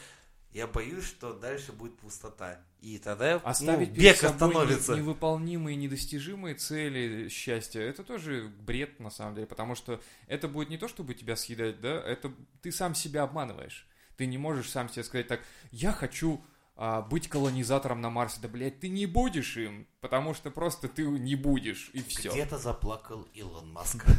я 0.55 0.67
боюсь, 0.67 1.03
что 1.03 1.33
дальше 1.33 1.73
будет 1.73 1.97
пустота. 1.97 2.61
И 2.79 2.97
тогда 2.97 3.41
ну, 3.43 3.49
Оставить 3.49 3.89
перед 3.89 4.01
бег 4.01 4.15
собой 4.15 4.31
остановится. 4.31 4.93
не- 4.93 4.99
невыполнимые, 5.01 5.75
недостижимые 5.75 6.55
цели 6.55 7.27
счастья, 7.27 7.81
это 7.81 8.05
тоже 8.05 8.49
бред, 8.61 9.01
на 9.01 9.09
самом 9.09 9.35
деле, 9.35 9.47
потому 9.47 9.75
что 9.75 10.01
это 10.27 10.47
будет 10.47 10.69
не 10.69 10.77
то, 10.77 10.87
чтобы 10.87 11.13
тебя 11.13 11.35
съедать, 11.35 11.81
да, 11.81 11.99
это 11.99 12.31
ты 12.61 12.71
сам 12.71 12.95
себя 12.95 13.23
обманываешь. 13.23 13.85
Ты 14.15 14.27
не 14.27 14.37
можешь 14.37 14.69
сам 14.69 14.87
себе 14.87 15.03
сказать 15.03 15.27
так, 15.27 15.41
я 15.71 15.91
хочу 15.91 16.41
а, 16.77 17.01
быть 17.01 17.27
колонизатором 17.27 17.99
на 17.99 18.09
Марсе. 18.09 18.39
Да, 18.41 18.47
блядь, 18.47 18.79
ты 18.79 18.87
не 18.87 19.07
будешь 19.07 19.57
им, 19.57 19.87
потому 19.99 20.33
что 20.33 20.51
просто 20.51 20.87
ты 20.87 21.03
не 21.03 21.35
будешь, 21.35 21.89
и 21.91 22.01
все. 22.01 22.31
Где-то 22.31 22.57
заплакал 22.57 23.27
Илон 23.33 23.73
Маск. 23.73 24.05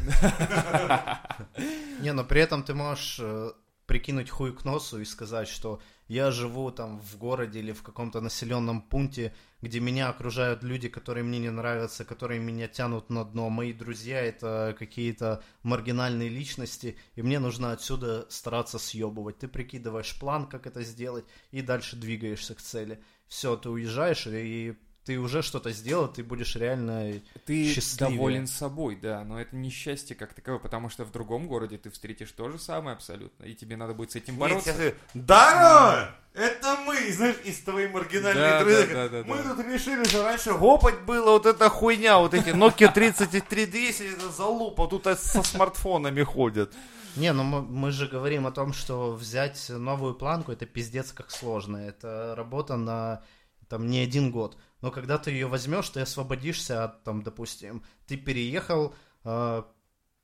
Не, 2.00 2.12
но 2.12 2.24
при 2.24 2.42
этом 2.42 2.62
ты 2.62 2.74
можешь 2.74 3.18
э, 3.20 3.52
прикинуть 3.86 4.28
хуй 4.28 4.54
к 4.54 4.64
носу 4.64 5.00
и 5.00 5.04
сказать, 5.04 5.48
что 5.48 5.80
я 6.08 6.30
живу 6.30 6.70
там 6.70 7.00
в 7.00 7.18
городе 7.18 7.58
или 7.58 7.72
в 7.72 7.82
каком-то 7.82 8.20
населенном 8.20 8.80
пункте, 8.80 9.34
где 9.60 9.80
меня 9.80 10.08
окружают 10.08 10.62
люди, 10.62 10.88
которые 10.88 11.24
мне 11.24 11.38
не 11.38 11.50
нравятся, 11.50 12.04
которые 12.04 12.40
меня 12.40 12.68
тянут 12.68 13.10
на 13.10 13.24
дно. 13.24 13.50
Мои 13.50 13.72
друзья 13.72 14.20
это 14.20 14.76
какие-то 14.78 15.42
маргинальные 15.62 16.28
личности, 16.28 16.96
и 17.16 17.22
мне 17.22 17.38
нужно 17.38 17.72
отсюда 17.72 18.26
стараться 18.28 18.78
съебывать. 18.78 19.38
Ты 19.38 19.48
прикидываешь 19.48 20.18
план, 20.18 20.46
как 20.46 20.66
это 20.66 20.82
сделать, 20.82 21.24
и 21.50 21.60
дальше 21.60 21.96
двигаешься 21.96 22.54
к 22.54 22.62
цели. 22.62 23.02
Все, 23.26 23.56
ты 23.56 23.68
уезжаешь, 23.68 24.26
и 24.28 24.76
ты 25.06 25.18
уже 25.20 25.40
что-то 25.42 25.70
сделал, 25.70 26.08
ты 26.08 26.24
будешь 26.24 26.56
реально 26.56 27.12
Ты 27.44 27.72
счастливее. 27.72 28.16
доволен 28.16 28.46
собой, 28.48 28.96
да, 28.96 29.22
но 29.24 29.40
это 29.40 29.54
не 29.54 29.70
счастье 29.70 30.16
как 30.16 30.34
таковое, 30.34 30.58
потому 30.60 30.90
что 30.90 31.04
в 31.04 31.12
другом 31.12 31.46
городе 31.46 31.78
ты 31.78 31.90
встретишь 31.90 32.32
то 32.32 32.50
же 32.50 32.58
самое 32.58 32.96
абсолютно, 32.96 33.44
и 33.44 33.54
тебе 33.54 33.76
надо 33.76 33.94
будет 33.94 34.10
с 34.10 34.16
этим 34.16 34.34
Нет, 34.34 34.40
бороться. 34.40 34.72
говорю, 34.72 34.94
Здорово! 35.14 36.16
Это 36.34 36.76
мы, 36.84 37.12
знаешь, 37.12 37.36
из 37.44 37.60
твоей 37.60 37.88
маргинальной 37.88 38.42
Да, 38.42 38.60
друзья. 38.60 38.86
да, 38.86 39.08
да, 39.08 39.22
да, 39.22 39.28
Мы 39.28 39.42
да. 39.42 39.54
тут 39.54 39.64
решили, 39.66 40.04
что 40.04 40.22
раньше 40.24 40.52
гопать 40.52 41.00
было 41.02 41.30
вот 41.30 41.46
эта 41.46 41.70
хуйня, 41.70 42.18
вот 42.18 42.34
эти 42.34 42.48
Nokia 42.48 42.92
3310, 42.92 44.14
это 44.18 44.28
залупа, 44.30 44.86
тут 44.88 45.04
со 45.04 45.42
смартфонами 45.42 46.22
ходят. 46.24 46.74
Не, 47.14 47.32
ну 47.32 47.44
мы, 47.44 47.62
мы 47.62 47.90
же 47.92 48.06
говорим 48.08 48.46
о 48.46 48.50
том, 48.50 48.72
что 48.74 49.12
взять 49.12 49.70
новую 49.70 50.14
планку 50.14 50.52
это 50.52 50.66
пиздец 50.66 51.12
как 51.12 51.30
сложно. 51.30 51.78
Это 51.78 52.34
работа 52.36 52.76
на 52.76 53.22
там 53.68 53.86
не 53.86 54.00
один 54.00 54.30
год. 54.30 54.58
Но 54.86 54.92
когда 54.92 55.18
ты 55.18 55.32
ее 55.32 55.48
возьмешь, 55.48 55.88
ты 55.88 55.98
освободишься 55.98 56.84
от, 56.84 57.02
там, 57.02 57.24
допустим, 57.24 57.82
ты 58.06 58.16
переехал, 58.16 58.94
э, 59.24 59.62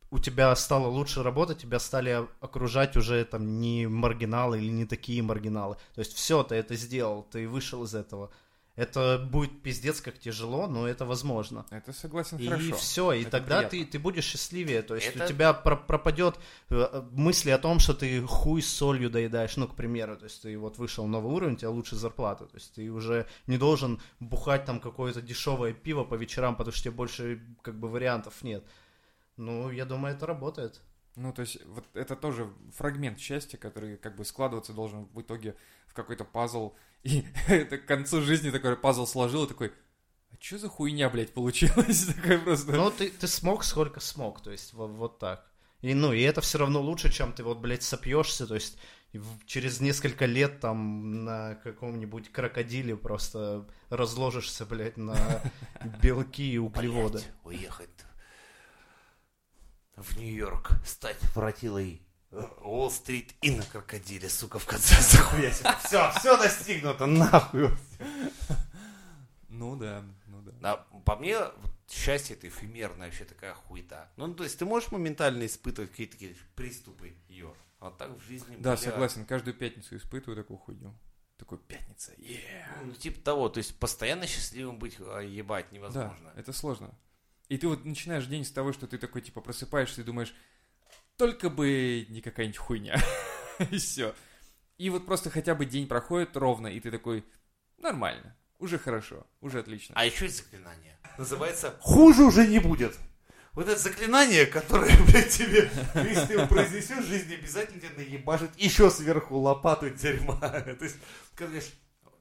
у 0.08 0.18
тебя 0.20 0.54
стало 0.54 0.86
лучше 0.86 1.24
работать, 1.24 1.62
тебя 1.62 1.80
стали 1.80 2.28
окружать 2.38 2.96
уже 2.96 3.24
там 3.24 3.58
не 3.58 3.88
маргиналы 3.88 4.60
или 4.60 4.70
не 4.70 4.86
такие 4.86 5.20
маргиналы. 5.20 5.78
То 5.96 5.98
есть 5.98 6.12
все, 6.12 6.44
ты 6.44 6.54
это 6.54 6.76
сделал, 6.76 7.24
ты 7.24 7.48
вышел 7.48 7.82
из 7.82 7.96
этого. 7.96 8.30
Это 8.74 9.18
будет 9.30 9.62
пиздец 9.62 10.00
как 10.00 10.18
тяжело, 10.18 10.66
но 10.66 10.88
это 10.88 11.04
возможно. 11.04 11.66
Это 11.70 11.92
согласен 11.92 12.38
И 12.38 12.48
хорошо. 12.48 12.74
все, 12.76 13.12
и 13.12 13.20
Это 13.20 13.32
тогда 13.32 13.56
приятно. 13.58 13.68
ты, 13.78 13.84
ты 13.84 13.98
будешь 13.98 14.24
счастливее. 14.24 14.80
То 14.80 14.94
есть 14.94 15.08
Это- 15.08 15.24
у 15.24 15.28
тебя 15.28 15.52
про- 15.52 15.76
пропадет 15.76 16.36
э, 16.70 17.02
мысли 17.12 17.50
о 17.50 17.58
том, 17.58 17.78
что 17.80 17.92
ты 17.92 18.22
хуй 18.26 18.62
с 18.62 18.68
солью 18.70 19.10
доедаешь, 19.10 19.58
ну, 19.58 19.68
к 19.68 19.74
примеру. 19.76 20.16
То 20.16 20.24
есть 20.24 20.40
ты 20.40 20.56
вот 20.58 20.78
вышел 20.78 21.04
на 21.04 21.12
новый 21.20 21.34
уровень, 21.34 21.52
у 21.54 21.56
тебя 21.58 21.68
лучше 21.70 21.96
зарплата. 21.96 22.46
То 22.46 22.54
есть 22.56 22.72
ты 22.72 22.88
уже 22.90 23.26
не 23.46 23.58
должен 23.58 24.00
бухать 24.20 24.64
там 24.64 24.80
какое-то 24.80 25.20
дешевое 25.20 25.74
пиво 25.74 26.04
по 26.04 26.14
вечерам, 26.14 26.56
потому 26.56 26.72
что 26.72 26.84
тебе 26.84 26.92
больше 26.94 27.42
как 27.60 27.78
бы 27.78 27.90
вариантов 27.90 28.42
нет. 28.42 28.64
Ну, 29.36 29.70
я 29.70 29.84
думаю, 29.84 30.14
это 30.14 30.24
работает. 30.24 30.80
Ну, 31.16 31.32
то 31.32 31.42
есть, 31.42 31.64
вот 31.66 31.84
это 31.94 32.16
тоже 32.16 32.50
фрагмент 32.74 33.18
счастья, 33.18 33.58
который 33.58 33.98
как 33.98 34.16
бы 34.16 34.24
складываться 34.24 34.72
должен 34.72 35.04
в 35.12 35.20
итоге 35.20 35.56
в 35.86 35.94
какой-то 35.94 36.24
пазл. 36.24 36.74
И 37.02 37.24
это 37.48 37.78
к 37.78 37.86
концу 37.86 38.22
жизни 38.22 38.50
такой 38.50 38.76
пазл 38.76 39.06
сложил 39.06 39.44
и 39.44 39.48
такой, 39.48 39.72
а 40.30 40.36
что 40.40 40.58
за 40.58 40.68
хуйня, 40.68 41.10
блядь, 41.10 41.34
получилась? 41.34 42.06
Такой 42.14 42.38
просто... 42.38 42.72
Ну, 42.72 42.90
ты, 42.90 43.10
ты 43.10 43.26
смог 43.26 43.64
сколько 43.64 44.00
смог, 44.00 44.42
то 44.42 44.50
есть 44.50 44.72
вот, 44.72 44.88
вот 44.92 45.18
так. 45.18 45.46
И, 45.82 45.94
ну, 45.94 46.12
и 46.12 46.22
это 46.22 46.40
все 46.40 46.58
равно 46.58 46.80
лучше, 46.80 47.12
чем 47.12 47.32
ты 47.32 47.42
вот, 47.42 47.58
блядь, 47.58 47.82
сопьешься, 47.82 48.46
то 48.46 48.54
есть 48.54 48.78
в- 49.12 49.44
через 49.46 49.80
несколько 49.80 50.26
лет 50.26 50.60
там 50.60 51.24
на 51.24 51.56
каком-нибудь 51.56 52.30
крокодиле 52.30 52.96
просто 52.96 53.66
разложишься, 53.90 54.64
блядь, 54.64 54.96
на 54.96 55.16
белки 56.02 56.52
и 56.52 56.58
углеводы. 56.58 57.18
Блядь, 57.18 57.58
уехать 57.58 57.90
в 59.96 60.18
Нью-Йорк, 60.18 60.72
стать 60.84 61.18
воротилой 61.34 62.00
э, 62.30 62.42
Уолл-стрит 62.60 63.34
и 63.42 63.50
на 63.50 63.62
крокодиле, 63.62 64.28
сука, 64.28 64.58
в 64.58 64.66
конце 64.66 65.00
захуять. 65.00 65.62
Все, 65.84 66.10
все 66.18 66.36
достигнуто, 66.36 67.06
нахуй. 67.06 67.70
Ну 69.48 69.76
да, 69.76 70.02
ну 70.26 70.42
да. 70.42 70.52
А 70.62 70.76
по 71.04 71.16
мне, 71.16 71.38
вот 71.38 71.72
счастье 71.90 72.36
это 72.36 72.48
эфемерная 72.48 73.08
вообще 73.08 73.24
такая 73.24 73.54
хуета. 73.54 74.10
Ну, 74.16 74.32
то 74.34 74.44
есть 74.44 74.58
ты 74.58 74.64
можешь 74.64 74.90
моментально 74.90 75.46
испытывать 75.46 75.90
какие-то 75.90 76.12
такие 76.12 76.36
приступы 76.56 77.14
ее. 77.28 77.54
А 77.80 77.90
так 77.90 78.10
в 78.16 78.20
жизни, 78.22 78.56
Да, 78.58 78.76
бля, 78.76 78.76
согласен, 78.76 79.26
каждую 79.26 79.54
пятницу 79.54 79.96
испытываю 79.96 80.36
такую 80.36 80.56
хуйню. 80.58 80.94
Такой, 81.36 81.58
пятница, 81.58 82.12
yeah. 82.12 82.84
Ну, 82.84 82.92
типа 82.92 83.20
того, 83.20 83.48
то 83.48 83.58
есть 83.58 83.76
постоянно 83.76 84.28
счастливым 84.28 84.78
быть, 84.78 84.96
а, 85.00 85.18
ебать, 85.18 85.66
Да, 85.70 85.76
невозможно. 85.76 86.32
это 86.36 86.52
сложно. 86.52 86.94
И 87.52 87.58
ты 87.58 87.68
вот 87.68 87.84
начинаешь 87.84 88.24
день 88.24 88.46
с 88.46 88.50
того, 88.50 88.72
что 88.72 88.86
ты 88.86 88.96
такой, 88.96 89.20
типа, 89.20 89.42
просыпаешься 89.42 90.00
и 90.00 90.04
думаешь, 90.04 90.34
только 91.18 91.50
бы 91.50 92.06
не 92.08 92.22
какая-нибудь 92.22 92.56
хуйня. 92.56 92.98
И 93.70 93.76
все. 93.76 94.14
И 94.78 94.88
вот 94.88 95.04
просто 95.04 95.28
хотя 95.28 95.54
бы 95.54 95.66
день 95.66 95.86
проходит 95.86 96.34
ровно, 96.34 96.68
и 96.68 96.80
ты 96.80 96.90
такой, 96.90 97.26
нормально, 97.76 98.34
уже 98.58 98.78
хорошо, 98.78 99.26
уже 99.42 99.58
отлично. 99.58 99.94
А 99.98 100.06
еще 100.06 100.24
есть 100.24 100.38
заклинание. 100.38 100.98
Называется 101.18 101.76
«Хуже 101.80 102.24
уже 102.24 102.46
не 102.46 102.58
будет». 102.58 102.98
Вот 103.52 103.68
это 103.68 103.78
заклинание, 103.78 104.46
которое, 104.46 104.96
блядь, 105.10 105.28
тебе, 105.28 105.70
если 105.94 106.28
ты 106.28 106.32
его 106.32 106.46
произнесешь, 106.46 107.04
жизнь 107.04 107.34
обязательно 107.34 107.82
тебе 107.82 107.96
наебашит 107.98 108.58
еще 108.58 108.90
сверху 108.90 109.36
лопату 109.36 109.90
дерьма. 109.90 110.40
То 110.40 110.78
есть, 110.80 110.96
когда 111.34 111.50
знаешь, 111.50 111.70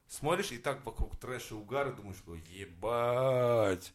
смотришь, 0.09 0.51
и 0.51 0.57
так 0.57 0.85
вокруг 0.85 1.17
трэша 1.17 1.55
и 1.55 1.57
угара, 1.57 1.93
думаешь, 1.93 2.17
что 2.17 2.35
ебать. 2.35 3.93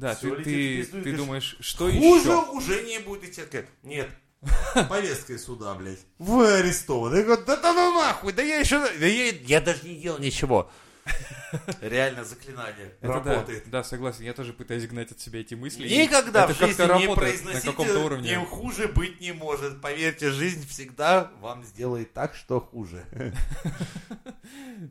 Да, 0.00 0.14
всё 0.14 0.34
ты, 0.36 0.42
ты, 0.44 0.76
пизду, 0.78 0.92
ты 0.92 0.98
говоришь, 1.02 1.18
думаешь, 1.18 1.56
что 1.60 1.84
Хуже 1.90 2.28
еще? 2.30 2.50
уже 2.52 2.82
не 2.84 2.98
будет. 3.00 3.24
И 3.24 3.32
тебе 3.32 3.44
такая, 3.44 3.66
нет, 3.82 4.08
повесткой 4.88 5.38
суда, 5.38 5.74
блядь. 5.74 5.98
Вы 6.18 6.50
арестованы. 6.54 7.16
Я 7.16 7.22
говорю, 7.24 7.42
да 7.44 7.56
да 7.56 7.72
ну 7.74 8.00
нахуй, 8.00 8.32
да 8.32 8.42
я 8.42 8.56
еще, 8.56 8.78
да 8.80 9.06
я, 9.06 9.30
я 9.30 9.60
даже 9.60 9.86
не 9.86 9.96
делал 9.96 10.18
ничего. 10.18 10.70
Реально 11.80 12.24
заклинание 12.24 12.94
Это 13.00 13.08
да, 13.08 13.14
работает. 13.34 13.70
да, 13.70 13.82
согласен, 13.82 14.24
я 14.24 14.32
тоже 14.32 14.52
пытаюсь 14.52 14.86
гнать 14.86 15.10
от 15.10 15.20
себя 15.20 15.40
эти 15.40 15.54
мысли. 15.54 15.88
Никогда 15.88 16.44
это 16.44 16.54
в 16.54 16.58
жизни 16.58 16.82
не 16.82 16.88
работает 16.88 17.44
на 17.44 17.52
каком-то 17.52 17.74
произносите, 17.74 17.98
уровне. 18.04 18.30
не 18.36 18.44
хуже 18.44 18.88
быть 18.88 19.20
не 19.20 19.32
может. 19.32 19.80
Поверьте, 19.80 20.30
жизнь 20.30 20.66
всегда 20.68 21.32
вам 21.40 21.64
сделает 21.64 22.12
так, 22.12 22.34
что 22.34 22.60
хуже. 22.60 23.04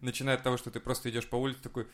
Начиная 0.02 0.36
от 0.36 0.44
того, 0.44 0.58
что 0.58 0.72
ты 0.72 0.80
просто 0.80 1.10
идешь 1.10 1.28
по 1.28 1.36
улице, 1.36 1.62
такой, 1.62 1.88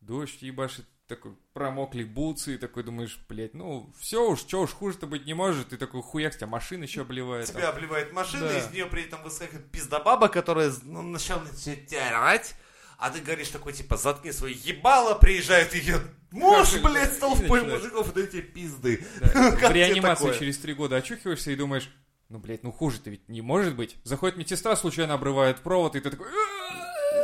дождь 0.00 0.42
ебашит, 0.42 0.86
такой, 1.06 1.32
промокли 1.52 2.04
бутсы, 2.04 2.54
и 2.54 2.58
такой 2.58 2.82
думаешь, 2.84 3.18
блядь, 3.28 3.54
ну, 3.54 3.92
все 3.98 4.28
уж, 4.30 4.40
что 4.40 4.60
уж 4.62 4.70
хуже-то 4.70 5.06
быть 5.06 5.26
не 5.26 5.34
может, 5.34 5.68
ты 5.68 5.76
такой 5.76 6.02
хуяк, 6.02 6.34
тебя 6.36 6.46
машина 6.46 6.84
еще 6.84 7.02
обливает. 7.02 7.46
там. 7.46 7.56
Тебя 7.56 7.68
обливает 7.70 8.12
машина, 8.12 8.48
Да. 8.48 8.58
из 8.58 8.70
нее 8.70 8.86
при 8.86 9.04
этом 9.04 9.22
выскакивает 9.22 9.70
пиздобаба, 9.70 10.28
которая 10.28 10.72
ну, 10.84 11.02
начала 11.02 11.44
тебя 11.48 12.08
орать, 12.08 12.54
а 13.02 13.10
ты 13.10 13.20
говоришь 13.20 13.48
такой, 13.48 13.72
типа, 13.72 13.96
заткни 13.96 14.30
свое 14.30 14.54
ебало, 14.54 15.14
приезжает 15.14 15.74
ее 15.74 16.00
муж, 16.30 16.72
блядь, 16.80 17.12
с 17.12 17.16
толпой 17.18 17.62
мужиков, 17.62 18.12
и 18.12 18.14
дают 18.14 18.30
тебе 18.30 18.42
пизды. 18.42 19.04
Да. 19.20 19.50
В 19.68 19.72
реанимации 19.72 20.38
через 20.38 20.58
три 20.58 20.72
года 20.72 20.94
очухиваешься 20.96 21.50
и 21.50 21.56
думаешь, 21.56 21.90
ну, 22.28 22.38
блядь, 22.38 22.62
ну 22.62 22.70
хуже-то 22.70 23.10
ведь 23.10 23.28
не 23.28 23.42
может 23.42 23.74
быть. 23.74 23.96
Заходит 24.04 24.36
медсестра, 24.36 24.76
случайно 24.76 25.14
обрывает 25.14 25.58
провод, 25.58 25.96
и 25.96 26.00
ты 26.00 26.10
такой... 26.10 26.28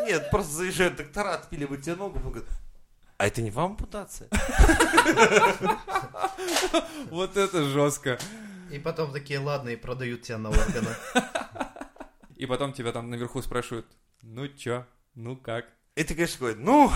Нет, 0.04 0.28
просто 0.32 0.52
заезжают 0.52 0.96
доктора, 0.96 1.34
отпиливают 1.34 1.82
тебе 1.82 1.94
ногу, 1.94 2.18
он 2.24 2.32
говорит, 2.32 2.48
а 3.16 3.28
это 3.28 3.40
не 3.40 3.52
вам 3.52 3.72
ампутация? 3.72 4.28
Вот 7.10 7.36
это 7.36 7.64
жестко. 7.64 8.18
И 8.72 8.80
потом 8.80 9.12
такие, 9.12 9.38
ладно, 9.38 9.68
и 9.68 9.76
продают 9.76 10.22
тебя 10.22 10.38
на 10.38 10.50
органы. 10.50 10.90
И 12.36 12.46
потом 12.46 12.72
тебя 12.72 12.92
там 12.92 13.10
наверху 13.10 13.42
спрашивают, 13.42 13.86
ну 14.22 14.46
чё, 14.48 14.86
ну 15.18 15.36
как? 15.36 15.66
И 15.96 16.04
ты, 16.04 16.14
конечно, 16.14 16.38
говорит, 16.38 16.58
ну, 16.60 16.92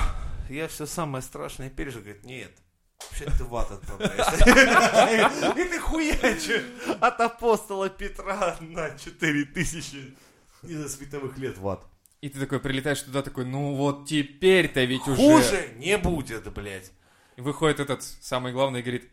я 0.49 0.69
все 0.69 0.87
самое 0.87 1.23
страшное 1.23 1.71
пережил. 1.71 2.03
Говорит, 2.03 2.25
нет, 2.25 2.53
вообще 3.01 3.25
ты 3.25 3.45
в 3.45 3.55
ад 3.57 3.73
отправляешься. 3.73 5.55
И 5.61 5.65
ты 5.65 5.81
хуячишь 5.81 6.65
от 7.01 7.21
апостола 7.21 7.89
Петра 7.91 8.57
на 8.61 8.97
4000 8.97 10.17
не 10.63 10.75
знаю, 10.75 10.89
световых 10.89 11.37
лет 11.39 11.59
в 11.59 11.69
ад. 11.69 11.85
И 12.21 12.29
ты 12.29 12.39
такой 12.39 12.61
прилетаешь 12.61 13.03
туда, 13.03 13.23
такой, 13.23 13.45
ну 13.45 13.75
вот 13.75 14.07
теперь-то 14.07 14.85
ведь 14.85 15.09
уже... 15.09 15.17
Хуже 15.17 15.75
не 15.77 15.99
будет, 15.99 16.53
блядь. 16.53 16.93
И 17.37 17.41
Выходит 17.41 17.81
этот 17.81 18.05
самый 18.05 18.53
главный 18.53 18.81
и 18.81 18.83
говорит, 18.83 19.11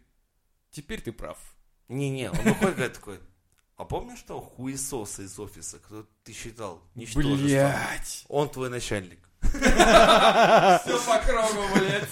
теперь 0.69 1.01
ты 1.01 1.11
прав. 1.11 1.39
Не-не, 1.87 2.29
он 2.29 2.37
выходит 2.37 2.75
говорит 2.75 2.93
такой, 2.93 3.19
а 3.75 3.85
помнишь 3.85 4.21
того 4.21 4.41
хуесоса 4.41 5.23
из 5.23 5.39
офиса, 5.39 5.79
кто 5.79 6.05
ты 6.29 6.35
считал 6.35 6.79
ничтожеством? 6.93 7.43
Блять. 7.43 8.25
Он 8.27 8.49
твой 8.49 8.69
начальник. 8.69 9.17
Все 9.41 10.99
по 11.07 11.17
кругу, 11.25 11.63
блядь. 11.73 12.07